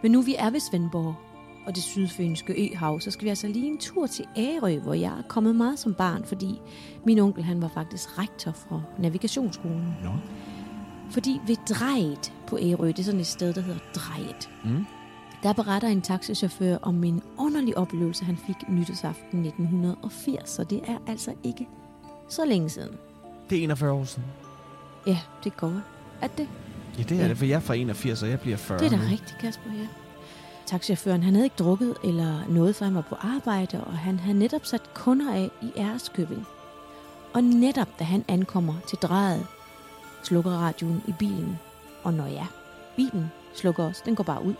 Men 0.04 0.12
nu 0.12 0.22
vi 0.22 0.36
er 0.40 0.50
ved 0.50 0.60
Svendborg 0.60 1.16
og 1.68 1.76
det 1.76 1.84
sydfynske 1.84 2.72
øhav, 2.74 3.00
så 3.00 3.12
skal 3.12 3.24
vi 3.26 3.30
altså 3.30 3.48
lige 3.48 3.68
en 3.68 3.78
tur 3.78 4.08
til 4.08 4.26
Ærø, 4.38 4.80
hvor 4.80 4.94
jeg 4.94 5.12
er 5.20 5.22
kommet 5.28 5.56
meget 5.56 5.80
som 5.80 5.94
barn, 5.94 6.24
fordi 6.26 6.62
min 7.06 7.20
onkel 7.20 7.44
han 7.44 7.62
var 7.62 7.68
faktisk 7.68 8.20
rektor 8.20 8.52
for 8.52 8.84
navigationsskolen. 9.00 9.96
Nå. 10.04 10.10
Fordi 11.12 11.42
ved 11.48 11.56
Drejet 11.70 12.34
på 12.48 12.58
Ærø, 12.62 12.88
det 12.88 13.00
er 13.00 13.04
sådan 13.04 13.20
et 13.20 13.28
sted, 13.28 13.54
der 13.54 13.62
hedder 13.62 13.80
Drejet, 13.96 14.50
Mm. 14.64 14.86
der 15.44 15.54
beretter 15.54 15.88
en 15.88 16.02
taxichauffør 16.02 16.78
om 16.82 17.04
en 17.04 17.22
underlig 17.38 17.78
oplevelse, 17.78 18.26
han 18.26 18.38
fik 18.38 18.56
nytårsaften 18.70 19.40
1980, 19.46 20.50
så 20.50 20.64
det 20.64 20.82
er 20.88 20.98
altså 21.08 21.34
ikke 21.44 21.68
så 22.30 22.46
længe 22.46 22.70
siden. 22.70 22.96
Det 23.50 23.58
er 23.60 23.64
41 23.64 23.92
år 23.92 24.04
siden. 24.04 24.24
Ja, 25.08 25.20
det 25.44 25.58
går. 25.58 25.74
Er 26.22 26.28
det? 26.28 26.48
Ja, 26.98 27.04
det 27.04 27.12
er 27.18 27.22
Ja. 27.24 27.28
det, 27.30 27.38
for 27.38 27.46
jeg 27.46 27.56
er 27.56 27.60
fra 27.60 27.74
81, 27.74 28.24
og 28.24 28.30
jeg 28.30 28.40
bliver 28.40 28.58
40 28.58 28.80
Det 28.80 28.86
er 28.86 28.90
da 28.90 28.96
nu. 28.96 29.02
rigtigt, 29.04 29.36
Kasper, 29.40 29.70
ja. 29.74 29.88
Taxichaufføren, 30.66 31.24
han 31.24 31.34
havde 31.34 31.46
ikke 31.46 31.56
drukket 31.60 31.96
eller 32.04 32.48
noget, 32.50 32.76
for 32.76 32.86
han 32.86 32.96
var 32.96 33.02
på 33.02 33.16
arbejde, 33.16 33.84
og 33.84 33.98
han 33.98 34.20
havde 34.20 34.40
netop 34.40 34.66
sat 34.66 34.94
kunder 34.94 35.34
af 35.34 35.50
i 35.62 35.72
Æreskøbing. 35.78 36.46
Og 37.34 37.44
netop 37.44 37.88
da 38.00 38.04
han 38.04 38.26
ankommer 38.28 38.74
til 38.90 38.98
drejet, 38.98 39.46
slukker 40.24 40.52
radioen 40.52 41.04
i 41.08 41.14
bilen. 41.20 41.60
Og 42.04 42.14
når 42.14 42.26
ja, 42.26 42.48
bilen 42.96 43.32
slukker 43.56 43.84
også, 43.86 44.02
den 44.06 44.16
går 44.16 44.24
bare 44.24 44.44
ud. 44.46 44.54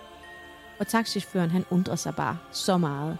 Og 0.80 0.88
taxichaufføren, 0.88 1.52
han 1.52 1.66
undrer 1.70 1.96
sig 1.96 2.16
bare 2.16 2.38
så 2.52 2.78
meget. 2.78 3.18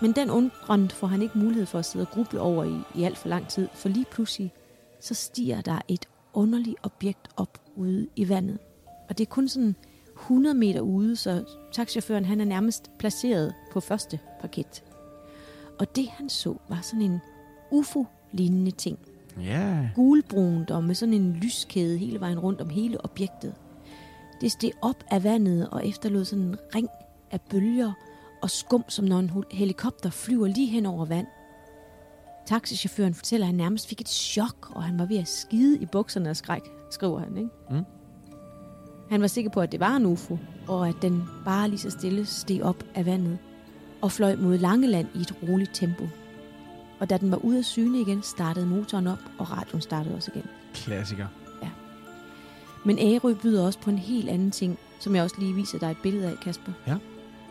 Men 0.00 0.12
den 0.12 0.30
undren 0.30 0.90
får 0.90 1.06
han 1.06 1.22
ikke 1.22 1.38
mulighed 1.38 1.66
for 1.66 1.78
at 1.78 1.84
sidde 1.84 2.02
og 2.02 2.10
gruble 2.10 2.40
over 2.40 2.64
i, 2.64 2.78
i 2.94 3.02
alt 3.04 3.18
for 3.18 3.28
lang 3.28 3.48
tid, 3.48 3.68
for 3.74 3.88
lige 3.88 4.06
pludselig, 4.12 4.52
så 5.00 5.14
stiger 5.14 5.60
der 5.60 5.78
et 5.88 6.06
underligt 6.36 6.76
objekt 6.82 7.28
op 7.36 7.58
ude 7.76 8.06
i 8.16 8.28
vandet. 8.28 8.58
Og 9.08 9.18
det 9.18 9.26
er 9.26 9.30
kun 9.30 9.48
sådan 9.48 9.76
100 10.16 10.54
meter 10.54 10.80
ude, 10.80 11.16
så 11.16 11.44
taxichaufføren 11.72 12.24
han 12.24 12.40
er 12.40 12.44
nærmest 12.44 12.90
placeret 12.98 13.54
på 13.72 13.80
første 13.80 14.20
parket. 14.40 14.84
Og 15.78 15.96
det 15.96 16.08
han 16.08 16.28
så 16.28 16.56
var 16.68 16.80
sådan 16.82 17.02
en 17.02 17.20
UFO-lignende 17.70 18.70
ting. 18.70 18.98
Ja. 19.42 19.90
Gulbrunt 19.94 20.70
og 20.70 20.84
med 20.84 20.94
sådan 20.94 21.14
en 21.14 21.32
lyskæde 21.32 21.98
hele 21.98 22.20
vejen 22.20 22.38
rundt 22.38 22.60
om 22.60 22.70
hele 22.70 23.04
objektet. 23.04 23.54
Det 24.40 24.52
steg 24.52 24.70
op 24.82 25.04
af 25.10 25.24
vandet 25.24 25.68
og 25.70 25.86
efterlod 25.88 26.24
sådan 26.24 26.44
en 26.44 26.56
ring 26.74 26.88
af 27.30 27.40
bølger 27.40 27.92
og 28.42 28.50
skum, 28.50 28.84
som 28.88 29.04
når 29.04 29.18
en 29.18 29.30
helikopter 29.50 30.10
flyver 30.10 30.46
lige 30.46 30.66
hen 30.66 30.86
over 30.86 31.04
vand. 31.04 31.26
Taxichaufføren 32.46 33.14
fortæller, 33.14 33.46
at 33.46 33.48
han 33.48 33.54
nærmest 33.54 33.88
fik 33.88 34.00
et 34.00 34.08
chok, 34.08 34.70
og 34.74 34.82
han 34.82 34.98
var 34.98 35.06
ved 35.06 35.16
at 35.16 35.28
skide 35.28 35.78
i 35.78 35.86
bukserne 35.86 36.28
af 36.28 36.36
skræk, 36.36 36.62
skriver 36.90 37.18
han. 37.18 37.36
Ikke? 37.36 37.50
Mm. 37.70 37.84
Han 39.10 39.20
var 39.20 39.26
sikker 39.26 39.50
på, 39.50 39.60
at 39.60 39.72
det 39.72 39.80
var 39.80 39.96
en 39.96 40.06
UFO, 40.06 40.38
og 40.68 40.88
at 40.88 40.94
den 41.02 41.24
bare 41.44 41.68
lige 41.68 41.78
så 41.78 41.90
stille 41.90 42.26
steg 42.26 42.62
op 42.62 42.84
af 42.94 43.06
vandet 43.06 43.38
og 44.02 44.12
fløj 44.12 44.36
mod 44.36 44.58
Langeland 44.58 45.06
i 45.14 45.20
et 45.20 45.34
roligt 45.42 45.70
tempo. 45.74 46.08
Og 47.00 47.10
da 47.10 47.16
den 47.16 47.30
var 47.30 47.36
ude 47.36 47.58
af 47.58 47.64
syne 47.64 48.00
igen, 48.00 48.22
startede 48.22 48.66
motoren 48.66 49.06
op, 49.06 49.18
og 49.38 49.50
radioen 49.50 49.80
startede 49.80 50.14
også 50.14 50.30
igen. 50.34 50.46
Klassiker. 50.74 51.26
Men 52.86 52.98
Ærø 52.98 53.34
byder 53.34 53.66
også 53.66 53.78
på 53.78 53.90
en 53.90 53.98
helt 53.98 54.28
anden 54.28 54.50
ting, 54.50 54.78
som 55.00 55.14
jeg 55.14 55.22
også 55.22 55.36
lige 55.38 55.54
viser 55.54 55.78
dig 55.78 55.90
et 55.90 55.96
billede 56.02 56.26
af, 56.26 56.36
Kasper. 56.42 56.72
Ja. 56.86 56.96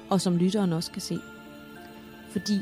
Og 0.09 0.21
som 0.21 0.37
lytteren 0.37 0.73
også 0.73 0.91
kan 0.91 1.01
se. 1.01 1.19
Fordi 2.29 2.59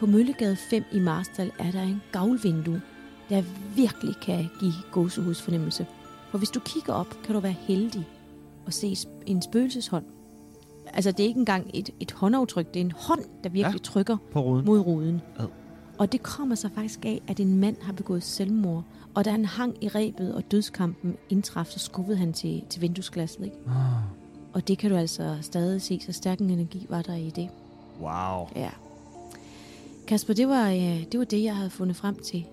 på 0.00 0.06
Møllegade 0.06 0.56
5 0.56 0.84
i 0.92 0.98
Marstal 0.98 1.52
er 1.58 1.70
der 1.70 1.82
en 1.82 2.02
gavlvindue, 2.12 2.82
der 3.28 3.42
virkelig 3.76 4.16
kan 4.22 4.50
give 4.60 4.72
gåsehudsfornemmelse. 4.92 5.86
For 6.30 6.38
hvis 6.38 6.50
du 6.50 6.60
kigger 6.60 6.92
op, 6.92 7.16
kan 7.24 7.34
du 7.34 7.40
være 7.40 7.52
heldig 7.52 8.08
at 8.66 8.74
se 8.74 8.96
en 9.26 9.42
spøgelseshånd. 9.42 10.04
Altså, 10.86 11.10
det 11.10 11.20
er 11.20 11.26
ikke 11.26 11.40
engang 11.40 11.70
et, 11.74 11.90
et 12.00 12.12
håndaftryk, 12.12 12.74
det 12.74 12.80
er 12.80 12.84
en 12.84 12.92
hånd, 12.92 13.24
der 13.44 13.50
virkelig 13.50 13.78
ja. 13.78 13.84
trykker 13.84 14.16
På 14.32 14.40
ruden. 14.40 14.64
mod 14.64 14.80
ruden. 14.80 15.22
Ad. 15.38 15.46
Og 15.98 16.12
det 16.12 16.22
kommer 16.22 16.54
så 16.54 16.68
faktisk 16.74 17.04
af, 17.04 17.22
at 17.28 17.40
en 17.40 17.58
mand 17.60 17.76
har 17.82 17.92
begået 17.92 18.22
selvmord. 18.22 18.84
Og 19.14 19.24
da 19.24 19.30
han 19.30 19.44
hang 19.44 19.84
i 19.84 19.88
rebet, 19.88 20.34
og 20.34 20.50
dødskampen 20.50 21.16
indtraf, 21.30 21.66
så 21.66 21.78
skubbede 21.78 22.16
han 22.16 22.32
til, 22.32 22.64
til 22.70 22.82
vinduesglasset. 22.82 23.44
Ikke? 23.44 23.56
Ah. 23.66 23.74
Og 24.52 24.68
det 24.68 24.78
kan 24.78 24.90
du 24.90 24.96
altså 24.96 25.36
stadig 25.40 25.82
se, 25.82 26.00
så 26.06 26.12
stærk 26.12 26.38
en 26.38 26.50
energi 26.50 26.86
var 26.88 27.02
der 27.02 27.14
i 27.14 27.30
det. 27.30 27.48
Wow. 28.00 28.48
Ja. 28.56 28.70
Kasper, 30.08 30.34
det 30.34 30.48
var, 30.48 30.68
øh, 30.68 31.04
det 31.12 31.18
var 31.18 31.24
det, 31.24 31.42
jeg 31.42 31.56
havde 31.56 31.70
fundet 31.70 31.96
frem 31.96 32.16
til, 32.24 32.44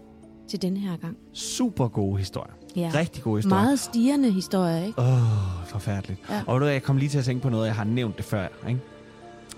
til 0.50 0.62
denne 0.62 0.80
her 0.80 0.98
gang. 0.98 1.18
Super 1.34 1.88
gode 1.88 2.18
historier. 2.18 2.54
Ja. 2.76 2.92
Rigtig 2.96 3.24
gode 3.24 3.38
historier. 3.38 3.64
Meget 3.64 3.80
stigende 3.80 4.32
historie, 4.32 4.88
ikke? 4.88 5.00
Åh, 5.02 5.08
oh, 5.08 5.68
forfærdeligt. 5.68 6.20
Ja. 6.30 6.42
Og 6.48 6.60
ved 6.60 6.68
du 6.68 6.72
jeg 6.72 6.84
kom 6.84 6.98
lige 6.98 7.10
til 7.10 7.18
at 7.18 7.26
tænke 7.26 7.42
på 7.42 7.50
noget, 7.50 7.68
jeg 7.68 7.76
har 7.76 7.84
nævnt 7.84 8.18
det 8.18 8.26
før, 8.26 8.48
ikke? 8.68 8.82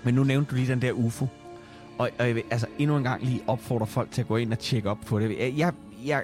Men 0.04 0.14
nu 0.14 0.24
nævnte 0.24 0.50
du 0.50 0.56
lige 0.56 0.68
den 0.68 0.82
der 0.82 0.92
UFO. 0.92 1.26
Og, 1.98 2.10
og 2.18 2.26
jeg 2.26 2.34
vil 2.34 2.42
altså 2.50 2.66
endnu 2.78 2.96
en 2.96 3.02
gang 3.02 3.24
lige 3.24 3.42
opfordre 3.46 3.86
folk 3.86 4.10
til 4.10 4.20
at 4.20 4.28
gå 4.28 4.36
ind 4.36 4.52
og 4.52 4.58
tjekke 4.58 4.90
op 4.90 4.98
på 5.06 5.20
det. 5.20 5.38
Jeg, 5.38 5.54
jeg, 5.56 5.72
jeg, 6.06 6.22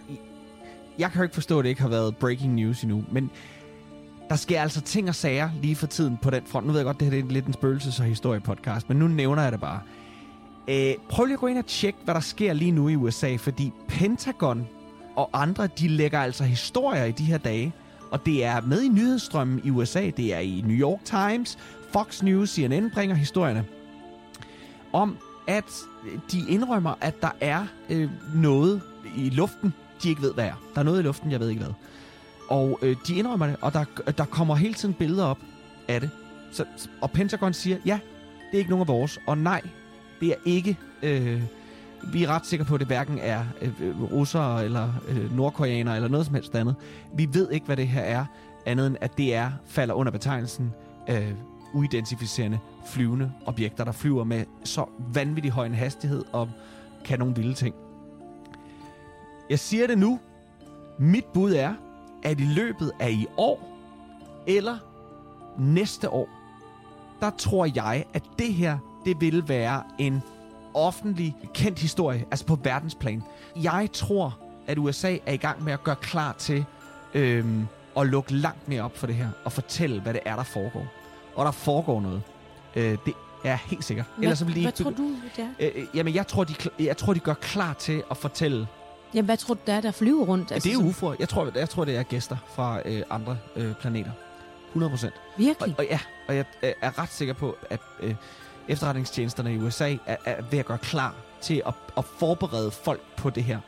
jeg 0.98 1.10
kan 1.10 1.18
jo 1.18 1.22
ikke 1.22 1.34
forstå, 1.34 1.58
at 1.58 1.62
det 1.62 1.68
ikke 1.68 1.82
har 1.82 1.88
været 1.88 2.16
breaking 2.16 2.54
news 2.54 2.82
endnu, 2.82 3.04
men 3.12 3.30
der 4.28 4.36
sker 4.36 4.62
altså 4.62 4.80
ting 4.80 5.08
og 5.08 5.14
sager 5.14 5.50
lige 5.62 5.76
for 5.76 5.86
tiden 5.86 6.18
på 6.22 6.30
den 6.30 6.42
front. 6.46 6.66
Nu 6.66 6.72
ved 6.72 6.80
jeg 6.80 6.84
godt, 6.84 7.00
det 7.00 7.10
her 7.10 7.22
det 7.22 7.28
er 7.28 7.32
lidt 7.32 7.46
en 7.46 7.54
spøgelses- 7.54 8.00
og 8.00 8.06
historiepodcast, 8.06 8.88
men 8.88 8.98
nu 8.98 9.08
nævner 9.08 9.42
jeg 9.42 9.52
det 9.52 9.60
bare. 9.60 9.80
Øh, 10.70 10.94
prøv 11.08 11.24
lige 11.24 11.34
at 11.34 11.40
gå 11.40 11.46
ind 11.46 11.58
og 11.58 11.66
tjekke, 11.66 11.98
hvad 12.04 12.14
der 12.14 12.20
sker 12.20 12.52
lige 12.52 12.70
nu 12.70 12.88
i 12.88 12.96
USA, 12.96 13.36
fordi 13.36 13.72
Pentagon 13.88 14.68
og 15.16 15.30
andre, 15.32 15.66
de 15.66 15.88
lægger 15.88 16.20
altså 16.20 16.44
historier 16.44 17.04
i 17.04 17.12
de 17.12 17.24
her 17.24 17.38
dage, 17.38 17.72
og 18.10 18.26
det 18.26 18.44
er 18.44 18.60
med 18.60 18.82
i 18.82 18.88
nyhedsstrømmen 18.88 19.60
i 19.64 19.70
USA. 19.70 20.10
Det 20.16 20.34
er 20.34 20.38
i 20.38 20.64
New 20.66 20.76
York 20.76 21.04
Times, 21.04 21.58
Fox 21.92 22.22
News, 22.22 22.50
CNN 22.50 22.90
bringer 22.90 23.16
historierne 23.16 23.64
om, 24.92 25.16
at 25.46 25.64
de 26.32 26.38
indrømmer, 26.48 26.94
at 27.00 27.22
der 27.22 27.30
er 27.40 27.66
øh, 27.90 28.10
noget 28.34 28.82
i 29.16 29.28
luften, 29.28 29.74
de 30.02 30.08
ikke 30.08 30.22
ved, 30.22 30.34
hvad 30.34 30.44
er. 30.44 30.62
Der 30.74 30.80
er 30.80 30.84
noget 30.84 30.98
i 31.00 31.02
luften, 31.02 31.30
jeg 31.30 31.40
ved 31.40 31.48
ikke 31.48 31.62
hvad. 31.62 31.72
Og 32.48 32.78
øh, 32.82 32.96
de 33.06 33.14
indrømmer 33.14 33.46
det, 33.46 33.56
og 33.60 33.72
der, 33.72 33.84
der 34.18 34.24
kommer 34.24 34.54
hele 34.54 34.74
tiden 34.74 34.94
billeder 34.94 35.24
op 35.24 35.38
af 35.88 36.00
det. 36.00 36.10
Så, 36.52 36.64
og 37.00 37.10
Pentagon 37.10 37.52
siger, 37.52 37.76
ja, 37.86 37.98
det 38.50 38.54
er 38.54 38.58
ikke 38.58 38.70
nogen 38.70 38.80
af 38.80 38.88
vores. 38.88 39.18
Og 39.26 39.38
nej, 39.38 39.62
det 40.20 40.28
er 40.28 40.36
ikke... 40.44 40.78
Øh, 41.02 41.42
vi 42.12 42.22
er 42.24 42.28
ret 42.28 42.46
sikre 42.46 42.64
på, 42.64 42.74
at 42.74 42.80
det 42.80 42.86
hverken 42.86 43.18
er 43.18 43.44
øh, 43.62 44.12
russere 44.12 44.64
eller 44.64 44.92
øh, 45.08 45.36
nordkoreanere 45.36 45.96
eller 45.96 46.08
noget 46.08 46.26
som 46.26 46.34
helst 46.34 46.54
andet. 46.54 46.74
Vi 47.14 47.28
ved 47.32 47.50
ikke, 47.50 47.66
hvad 47.66 47.76
det 47.76 47.88
her 47.88 48.00
er, 48.00 48.24
andet 48.66 48.86
end 48.86 48.96
at 49.00 49.18
det 49.18 49.34
er 49.34 49.50
falder 49.66 49.94
under 49.94 50.12
betegnelsen 50.12 50.72
øh, 51.08 51.32
uidentificerende 51.74 52.58
flyvende 52.86 53.32
objekter, 53.46 53.84
der 53.84 53.92
flyver 53.92 54.24
med 54.24 54.44
så 54.64 54.84
vanvittig 55.14 55.52
høj 55.52 55.66
en 55.66 55.74
hastighed 55.74 56.24
og 56.32 56.50
kan 57.04 57.18
nogle 57.18 57.34
vilde 57.34 57.54
ting. 57.54 57.74
Jeg 59.50 59.58
siger 59.58 59.86
det 59.86 59.98
nu. 59.98 60.20
Mit 60.98 61.24
bud 61.24 61.52
er, 61.52 61.74
at 62.22 62.40
i 62.40 62.44
løbet 62.44 62.92
af 63.00 63.10
i 63.10 63.26
år 63.36 63.78
eller 64.46 64.78
næste 65.58 66.10
år, 66.10 66.28
der 67.20 67.30
tror 67.30 67.68
jeg, 67.74 68.04
at 68.14 68.22
det 68.38 68.54
her, 68.54 68.78
det 69.04 69.20
vil 69.20 69.48
være 69.48 69.82
en 69.98 70.22
offentlig 70.74 71.36
kendt 71.54 71.78
historie, 71.78 72.24
altså 72.30 72.46
på 72.46 72.58
verdensplan. 72.62 73.22
Jeg 73.56 73.88
tror, 73.92 74.38
at 74.66 74.78
USA 74.78 75.16
er 75.26 75.32
i 75.32 75.36
gang 75.36 75.64
med 75.64 75.72
at 75.72 75.84
gøre 75.84 75.96
klar 75.96 76.32
til 76.32 76.64
øhm, 77.14 77.66
at 77.96 78.06
lukke 78.06 78.34
langt 78.34 78.68
mere 78.68 78.82
op 78.82 78.96
for 78.98 79.06
det 79.06 79.16
her, 79.16 79.28
og 79.44 79.52
fortælle, 79.52 80.00
hvad 80.00 80.14
det 80.14 80.20
er, 80.24 80.36
der 80.36 80.42
foregår. 80.42 80.86
Og 81.34 81.44
der 81.44 81.50
foregår 81.50 82.00
noget. 82.00 82.22
Øh, 82.76 82.98
det 83.06 83.14
er 83.44 83.56
helt 83.56 83.84
sikkert. 83.84 84.06
Hvad, 84.16 84.24
Ellers 84.24 84.38
så 84.38 84.44
vil 84.44 84.54
de 84.54 84.60
hvad 84.60 84.68
ikke 84.72 84.82
tror 84.82 84.90
du, 84.90 85.14
det 85.36 85.44
er? 85.58 85.66
Øh, 85.76 85.82
øh, 85.82 85.86
jamen, 85.94 86.14
jeg 86.14 86.26
tror, 86.26 86.44
de, 86.44 86.54
jeg 86.78 86.96
tror, 86.96 87.14
de 87.14 87.20
gør 87.20 87.34
klar 87.34 87.72
til 87.72 88.02
at 88.10 88.16
fortælle. 88.16 88.66
Jamen, 89.14 89.24
hvad 89.24 89.36
tror 89.36 89.54
du, 89.54 89.60
der 89.66 89.72
er, 89.74 89.80
der 89.80 89.90
flyver 89.90 90.24
rundt? 90.26 90.52
Altså, 90.52 90.68
det 90.68 90.74
er 90.74 90.92
sådan- 90.92 91.12
UFO'er. 91.12 91.16
Jeg 91.20 91.28
tror, 91.28 91.50
jeg 91.58 91.68
tror, 91.68 91.84
det 91.84 91.96
er 91.96 92.02
gæster 92.02 92.36
fra 92.54 92.80
øh, 92.84 93.02
andre 93.10 93.38
øh, 93.56 93.74
planeter. 93.74 94.10
100 94.68 94.90
procent. 94.90 95.12
Og, 95.14 95.38
Virkelig? 95.38 95.74
og 95.78 95.84
ja, 95.84 95.98
og 96.28 96.36
jeg 96.36 96.44
øh, 96.62 96.72
er 96.82 96.98
ret 96.98 97.08
sikker 97.12 97.34
på, 97.34 97.56
at 97.70 97.80
øh, 98.00 98.14
efterretningstjenesterne 98.70 99.54
i 99.54 99.58
USA 99.58 99.96
er, 100.06 100.16
er 100.24 100.42
ved 100.50 100.58
at 100.58 100.66
gøre 100.66 100.78
klar 100.78 101.14
til 101.42 101.62
at, 101.66 101.74
at 101.96 102.04
forberede 102.04 102.70
folk 102.70 103.00
på 103.16 103.30
det 103.30 103.44
her. 103.44 103.60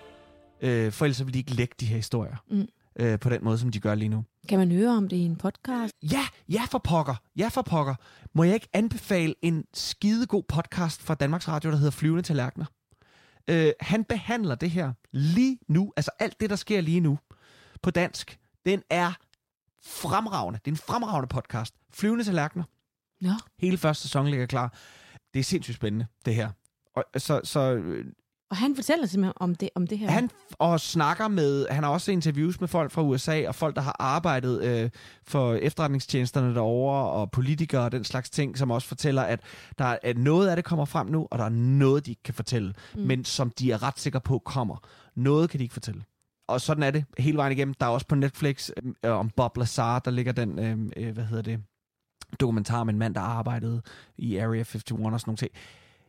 Øh, 0.61 0.93
for 0.93 1.05
ellers 1.05 1.27
vil 1.27 1.35
de 1.35 1.39
ikke 1.39 1.55
lægge 1.55 1.75
de 1.81 1.87
her 1.87 1.97
historier. 1.97 2.37
Mm. 2.51 2.67
Øh, 2.99 3.19
på 3.19 3.29
den 3.29 3.45
måde, 3.45 3.59
som 3.59 3.71
de 3.71 3.81
gør 3.81 3.95
lige 3.95 4.09
nu. 4.09 4.25
Kan 4.49 4.59
man 4.59 4.73
høre 4.73 4.91
om 4.91 5.09
det 5.09 5.17
i 5.17 5.21
en 5.21 5.37
podcast? 5.37 5.95
Ja, 6.03 6.27
ja 6.49 6.63
for 6.71 6.79
pokker. 6.79 7.15
Ja 7.37 7.49
for 7.49 7.63
pokker. 7.63 7.95
Må 8.35 8.45
jeg 8.45 8.55
ikke 8.55 8.69
anbefale 8.73 9.35
en 9.43 9.65
skidegod 9.75 10.43
podcast 10.43 11.03
fra 11.03 11.15
Danmarks 11.15 11.49
Radio, 11.49 11.71
der 11.71 11.77
hedder 11.77 11.91
Flyvende 11.91 12.23
Tallerkener? 12.23 12.67
Øh, 13.49 13.73
han 13.81 14.05
behandler 14.05 14.55
det 14.55 14.71
her 14.71 14.93
lige 15.13 15.59
nu, 15.69 15.93
altså 15.97 16.11
alt 16.19 16.41
det, 16.41 16.51
der 16.51 16.57
sker 16.57 16.81
lige 16.81 17.01
nu 17.01 17.19
på 17.83 17.91
dansk. 17.91 18.39
Den 18.67 18.83
er 18.91 19.13
fremragende. 19.85 20.61
Det 20.65 20.71
er 20.71 20.73
en 20.73 20.77
fremragende 20.77 21.29
podcast. 21.29 21.75
Flyvende 21.91 22.25
Tallerkener. 22.25 22.65
Nå, 23.23 23.33
Hele 23.59 23.79
første 23.79 24.03
sæson 24.03 24.29
ligger 24.29 24.47
klar. 24.47 24.75
Det 25.35 25.41
er 25.41 25.45
sindssygt 25.45 25.77
spændende, 25.77 26.07
det 26.25 26.35
her. 26.35 26.51
Og, 26.97 27.05
så, 27.17 27.41
så 27.45 27.75
øh, 27.75 28.05
og 28.53 28.59
han 28.59 28.75
fortæller 28.75 29.07
simpelthen 29.07 29.33
om 29.37 29.55
det, 29.55 29.69
om 29.75 29.87
det 29.87 29.99
her. 29.99 30.11
han 30.11 30.31
og 30.53 30.81
snakker 30.81 31.29
med, 31.29 31.67
han 31.71 31.85
har 31.85 31.91
også 31.91 32.13
interviews 32.13 32.61
med 32.61 32.69
folk 32.69 32.91
fra 32.91 33.03
USA, 33.03 33.49
og 33.49 33.55
folk, 33.55 33.77
der 33.77 33.83
har 33.83 33.97
arbejdet 33.99 34.63
øh, 34.65 34.91
for 35.27 35.55
efterretningstjenesterne 35.55 36.55
derovre, 36.55 37.11
og 37.11 37.31
politikere 37.31 37.85
og 37.85 37.93
den 37.93 38.05
slags 38.05 38.31
ting, 38.31 38.59
som 38.59 38.71
også 38.71 38.89
fortæller, 38.89 39.23
at 39.23 39.41
der 39.79 39.85
er, 39.85 39.99
at 40.03 40.19
noget 40.19 40.49
af 40.49 40.57
det 40.57 40.65
kommer 40.65 40.85
frem 40.85 41.07
nu, 41.07 41.29
og 41.31 41.39
der 41.39 41.45
er 41.45 41.49
noget, 41.49 42.07
de 42.07 42.11
ikke 42.11 42.23
kan 42.23 42.35
fortælle, 42.35 42.75
mm. 42.95 43.01
men 43.01 43.25
som 43.25 43.51
de 43.51 43.73
er 43.73 43.83
ret 43.83 43.99
sikre 43.99 44.21
på 44.21 44.39
kommer. 44.39 44.77
Noget 45.15 45.51
kan 45.51 45.59
de 45.59 45.65
ikke 45.65 45.73
fortælle. 45.73 46.03
Og 46.49 46.61
sådan 46.61 46.83
er 46.83 46.91
det 46.91 47.05
hele 47.19 47.37
vejen 47.37 47.53
igennem. 47.53 47.75
Der 47.75 47.87
er 47.87 47.91
også 47.91 48.07
på 48.07 48.15
Netflix 48.15 48.71
øh, 49.05 49.13
om 49.13 49.31
Bob 49.37 49.57
Lazar, 49.57 49.99
der 49.99 50.11
ligger 50.11 50.33
den, 50.33 50.59
øh, 50.59 50.79
øh, 50.97 51.15
hvad 51.15 51.25
hedder 51.25 51.43
det, 51.43 51.63
dokumentar 52.41 52.85
med 52.85 52.93
en 52.93 52.99
mand, 52.99 53.15
der 53.15 53.21
arbejdede 53.21 53.83
i 54.19 54.37
Area 54.37 54.61
51 54.61 54.93
og 54.93 54.99
sådan 54.99 55.21
nogle 55.27 55.37
ting. 55.37 55.53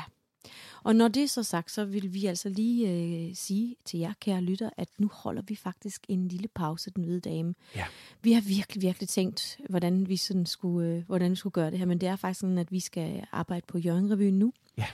Og 0.83 0.95
når 0.95 1.07
det 1.07 1.23
er 1.23 1.27
så 1.27 1.43
sagt, 1.43 1.71
så 1.71 1.85
vil 1.85 2.13
vi 2.13 2.25
altså 2.25 2.49
lige 2.49 2.89
øh, 2.89 3.35
sige 3.35 3.75
til 3.85 3.99
jer, 3.99 4.13
kære 4.19 4.41
lytter, 4.41 4.69
at 4.77 4.89
nu 4.97 5.09
holder 5.13 5.41
vi 5.47 5.55
faktisk 5.55 6.05
en 6.07 6.27
lille 6.27 6.47
pause, 6.47 6.91
den 6.91 7.03
hvide 7.03 7.19
dame. 7.19 7.55
Ja. 7.75 7.85
Vi 8.21 8.33
har 8.33 8.41
virkelig, 8.41 8.81
virkelig 8.81 9.09
tænkt, 9.09 9.59
hvordan 9.69 10.09
vi, 10.09 10.17
sådan 10.17 10.45
skulle, 10.45 10.89
øh, 10.89 11.03
hvordan 11.05 11.31
vi 11.31 11.35
skulle 11.35 11.53
gøre 11.53 11.71
det 11.71 11.79
her, 11.79 11.85
men 11.85 11.97
det 11.97 12.09
er 12.09 12.15
faktisk 12.15 12.39
sådan, 12.39 12.57
at 12.57 12.71
vi 12.71 12.79
skal 12.79 13.25
arbejde 13.31 13.65
på 13.67 13.77
Jørgen 13.77 14.33
nu. 14.33 14.53
Ja. 14.77 14.85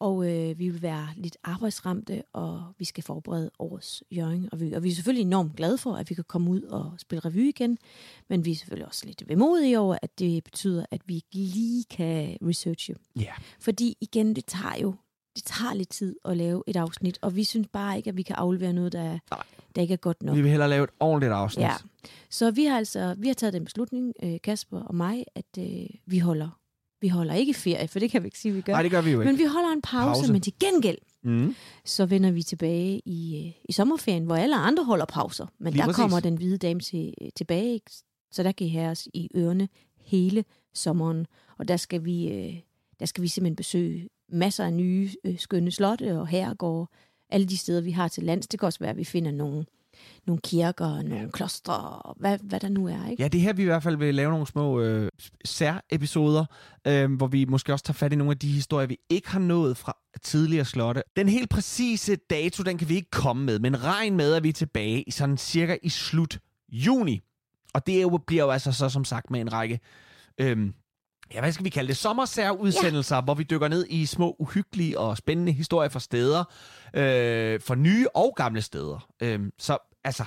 Og 0.00 0.32
øh, 0.32 0.58
vi 0.58 0.68
vil 0.68 0.82
være 0.82 1.08
lidt 1.16 1.36
arbejdsramte, 1.44 2.22
og 2.32 2.64
vi 2.78 2.84
skal 2.84 3.04
forberede 3.04 3.50
årets 3.58 4.04
Jørgen 4.10 4.48
Revy. 4.52 4.74
Og 4.74 4.82
vi 4.82 4.90
er 4.90 4.94
selvfølgelig 4.94 5.26
enormt 5.26 5.56
glade 5.56 5.78
for, 5.78 5.94
at 5.94 6.10
vi 6.10 6.14
kan 6.14 6.24
komme 6.24 6.50
ud 6.50 6.62
og 6.62 6.92
spille 6.98 7.20
revy 7.20 7.48
igen. 7.48 7.78
Men 8.28 8.44
vi 8.44 8.50
er 8.50 8.56
selvfølgelig 8.56 8.86
også 8.86 9.06
lidt 9.06 9.28
vemodige 9.28 9.78
over, 9.78 9.96
at 10.02 10.18
det 10.18 10.44
betyder, 10.44 10.86
at 10.90 11.00
vi 11.06 11.14
ikke 11.14 11.28
lige 11.32 11.84
kan 11.84 12.36
researche. 12.42 12.94
Ja. 13.20 13.32
Fordi 13.60 13.96
igen, 14.00 14.36
det 14.36 14.46
tager 14.46 14.76
jo 14.82 14.94
det 15.36 15.44
tager 15.44 15.74
lidt 15.74 15.88
tid 15.88 16.16
at 16.24 16.36
lave 16.36 16.62
et 16.66 16.76
afsnit, 16.76 17.18
og 17.22 17.36
vi 17.36 17.44
synes 17.44 17.68
bare 17.72 17.96
ikke, 17.96 18.10
at 18.10 18.16
vi 18.16 18.22
kan 18.22 18.36
aflevere 18.36 18.72
noget, 18.72 18.92
der, 18.92 19.18
Nej. 19.30 19.42
der 19.74 19.82
ikke 19.82 19.94
er 19.94 19.98
godt 19.98 20.22
nok. 20.22 20.36
Vi 20.36 20.40
vil 20.42 20.50
hellere 20.50 20.68
lave 20.68 20.84
et 20.84 20.90
ordentligt 21.00 21.32
afsnit. 21.32 21.62
Ja. 21.62 21.72
Så 22.30 22.50
vi 22.50 22.64
har 22.64 22.76
altså 22.76 23.14
vi 23.18 23.26
har 23.26 23.34
taget 23.34 23.52
den 23.52 23.64
beslutning, 23.64 24.12
øh, 24.22 24.40
Kasper 24.42 24.80
og 24.80 24.94
mig, 24.94 25.24
at 25.34 25.58
øh, 25.58 25.86
vi 26.06 26.18
holder 26.18 26.60
vi 27.04 27.08
holder 27.08 27.34
ikke 27.34 27.54
ferie, 27.54 27.88
for 27.88 27.98
det 27.98 28.10
kan 28.10 28.22
vi 28.22 28.26
ikke 28.26 28.38
sige, 28.38 28.52
vi 28.54 28.60
gør. 28.60 28.72
Nej, 28.72 28.82
det 28.82 28.90
gør 28.90 29.00
vi 29.00 29.10
jo 29.10 29.20
ikke. 29.20 29.32
men 29.32 29.38
vi 29.38 29.44
holder 29.44 29.72
en 29.72 29.82
pause, 29.82 30.20
Pause. 30.20 30.32
men 30.32 30.42
til 30.42 30.52
gengæld, 30.60 30.98
Mm. 31.26 31.54
så 31.84 32.06
vender 32.06 32.30
vi 32.30 32.42
tilbage 32.42 33.00
i, 33.04 33.44
øh, 33.46 33.52
i 33.68 33.72
sommerferien, 33.72 34.24
hvor 34.24 34.36
alle 34.36 34.56
andre 34.56 34.84
holder 34.84 35.04
pauser. 35.04 35.46
Men 35.58 35.72
Lige 35.72 35.80
der 35.80 35.86
præcis. 35.86 36.00
kommer 36.00 36.20
den 36.20 36.36
hvide 36.36 36.58
dame 36.58 36.80
til, 36.80 37.14
øh, 37.22 37.28
tilbage, 37.36 37.72
ikke? 37.74 37.90
så 38.32 38.42
der 38.42 38.52
kan 38.52 38.66
I 38.66 38.70
have 38.70 38.90
os 38.90 39.08
i 39.14 39.28
ørerne 39.36 39.68
hele 40.04 40.44
sommeren. 40.74 41.26
Og 41.58 41.68
der 41.68 41.76
skal 41.76 42.04
vi, 42.04 42.28
øh, 42.28 42.54
der 43.00 43.06
skal 43.06 43.22
vi 43.22 43.28
simpelthen 43.28 43.56
besøge 43.56 44.08
masser 44.28 44.64
af 44.64 44.72
nye 44.72 45.10
øh, 45.24 45.38
skønne 45.38 45.70
slotte 45.70 46.18
og 46.20 46.26
herregårde. 46.28 46.90
Alle 47.30 47.46
de 47.46 47.56
steder, 47.56 47.80
vi 47.80 47.90
har 47.90 48.08
til 48.08 48.22
lands. 48.24 48.46
Det 48.48 48.60
kan 48.60 48.66
også 48.66 48.78
være, 48.78 48.90
at 48.90 48.96
vi 48.96 49.04
finder 49.04 49.30
nogle, 49.30 49.64
nogle 50.26 50.40
kirker, 50.40 51.02
nogle 51.02 51.32
klostre, 51.32 51.74
og 51.78 52.16
hvad, 52.18 52.38
hvad 52.42 52.60
der 52.60 52.68
nu 52.68 52.88
er. 52.88 53.08
Ikke? 53.10 53.22
Ja, 53.22 53.28
det 53.28 53.38
er 53.38 53.42
her, 53.42 53.52
vi 53.52 53.62
i 53.62 53.66
hvert 53.66 53.82
fald 53.82 53.96
vil 53.96 54.14
lave 54.14 54.30
nogle 54.30 54.46
små 54.46 54.80
øh, 54.80 55.10
sær-episoder, 55.44 56.44
øh, 56.86 57.12
hvor 57.12 57.26
vi 57.26 57.44
måske 57.44 57.72
også 57.72 57.84
tager 57.84 57.94
fat 57.94 58.12
i 58.12 58.16
nogle 58.16 58.30
af 58.30 58.38
de 58.38 58.48
historier, 58.48 58.86
vi 58.86 58.98
ikke 59.10 59.30
har 59.30 59.38
nået 59.40 59.76
fra 59.76 59.96
tidligere 60.22 60.64
slotte. 60.64 61.02
Den 61.16 61.28
helt 61.28 61.50
præcise 61.50 62.16
dato, 62.16 62.62
den 62.62 62.78
kan 62.78 62.88
vi 62.88 62.94
ikke 62.94 63.10
komme 63.10 63.44
med, 63.44 63.58
men 63.58 63.84
regn 63.84 64.16
med, 64.16 64.34
at 64.34 64.42
vi 64.42 64.48
er 64.48 64.52
tilbage 64.52 65.02
i 65.02 65.10
sådan 65.10 65.36
cirka 65.36 65.76
i 65.82 65.88
slut 65.88 66.38
juni. 66.68 67.20
Og 67.74 67.86
det 67.86 67.96
er 67.96 68.02
jo, 68.02 68.20
bliver 68.26 68.44
jo 68.44 68.50
altså 68.50 68.72
så 68.72 68.88
som 68.88 69.04
sagt 69.04 69.30
med 69.30 69.40
en 69.40 69.52
række... 69.52 69.80
Øh, 70.40 70.70
Ja, 71.32 71.40
hvad 71.40 71.52
skal 71.52 71.64
vi 71.64 71.70
kalde 71.70 71.88
det? 71.88 71.96
Sommersærudsendelser, 71.96 73.16
ja. 73.16 73.22
hvor 73.22 73.34
vi 73.34 73.42
dykker 73.42 73.68
ned 73.68 73.86
i 73.90 74.06
små, 74.06 74.36
uhyggelige 74.38 74.98
og 74.98 75.16
spændende 75.16 75.52
historier 75.52 75.88
fra 75.88 76.00
steder. 76.00 76.44
Øh, 76.94 77.60
for 77.60 77.74
nye 77.74 78.06
og 78.14 78.34
gamle 78.36 78.62
steder. 78.62 79.06
Øh, 79.22 79.40
så 79.58 79.78
altså, 80.04 80.24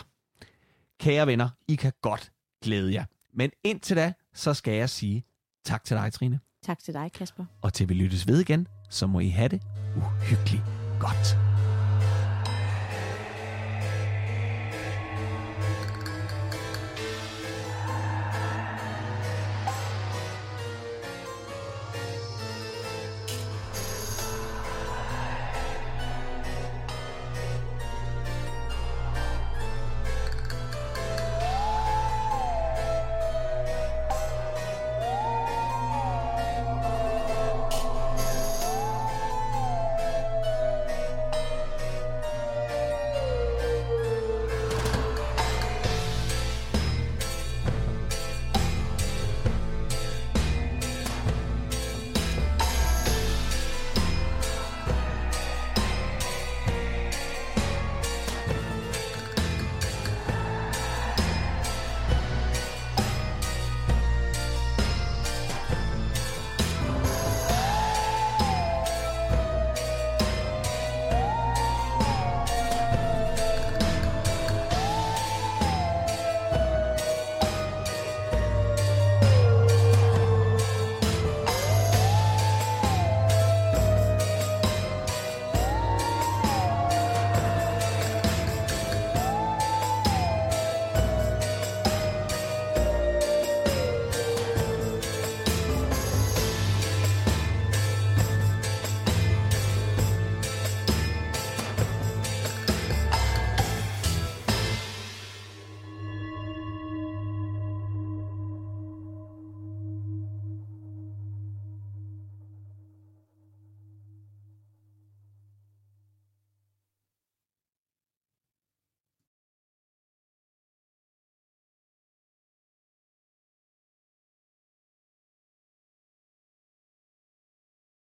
kære 1.00 1.28
venner, 1.28 1.50
I 1.68 1.76
kan 1.76 1.92
godt 2.02 2.32
glæde 2.64 2.94
jer. 2.94 3.06
Men 3.34 3.52
indtil 3.64 3.96
da, 3.96 4.14
så 4.34 4.54
skal 4.54 4.74
jeg 4.74 4.90
sige 4.90 5.24
tak 5.66 5.84
til 5.84 5.98
dig, 5.98 6.14
Trine. 6.14 6.40
Tak 6.64 6.80
til 6.80 6.94
dig, 6.94 7.12
Kasper. 7.14 7.46
Og 7.62 7.74
til 7.74 7.90
vi 7.90 7.94
lyttes 7.94 8.28
ved 8.28 8.40
igen, 8.40 8.68
så 8.90 9.08
må 9.08 9.20
I 9.20 9.30
have 9.30 9.48
det 9.48 9.62
uhyggeligt 9.98 10.64
godt. 11.00 11.47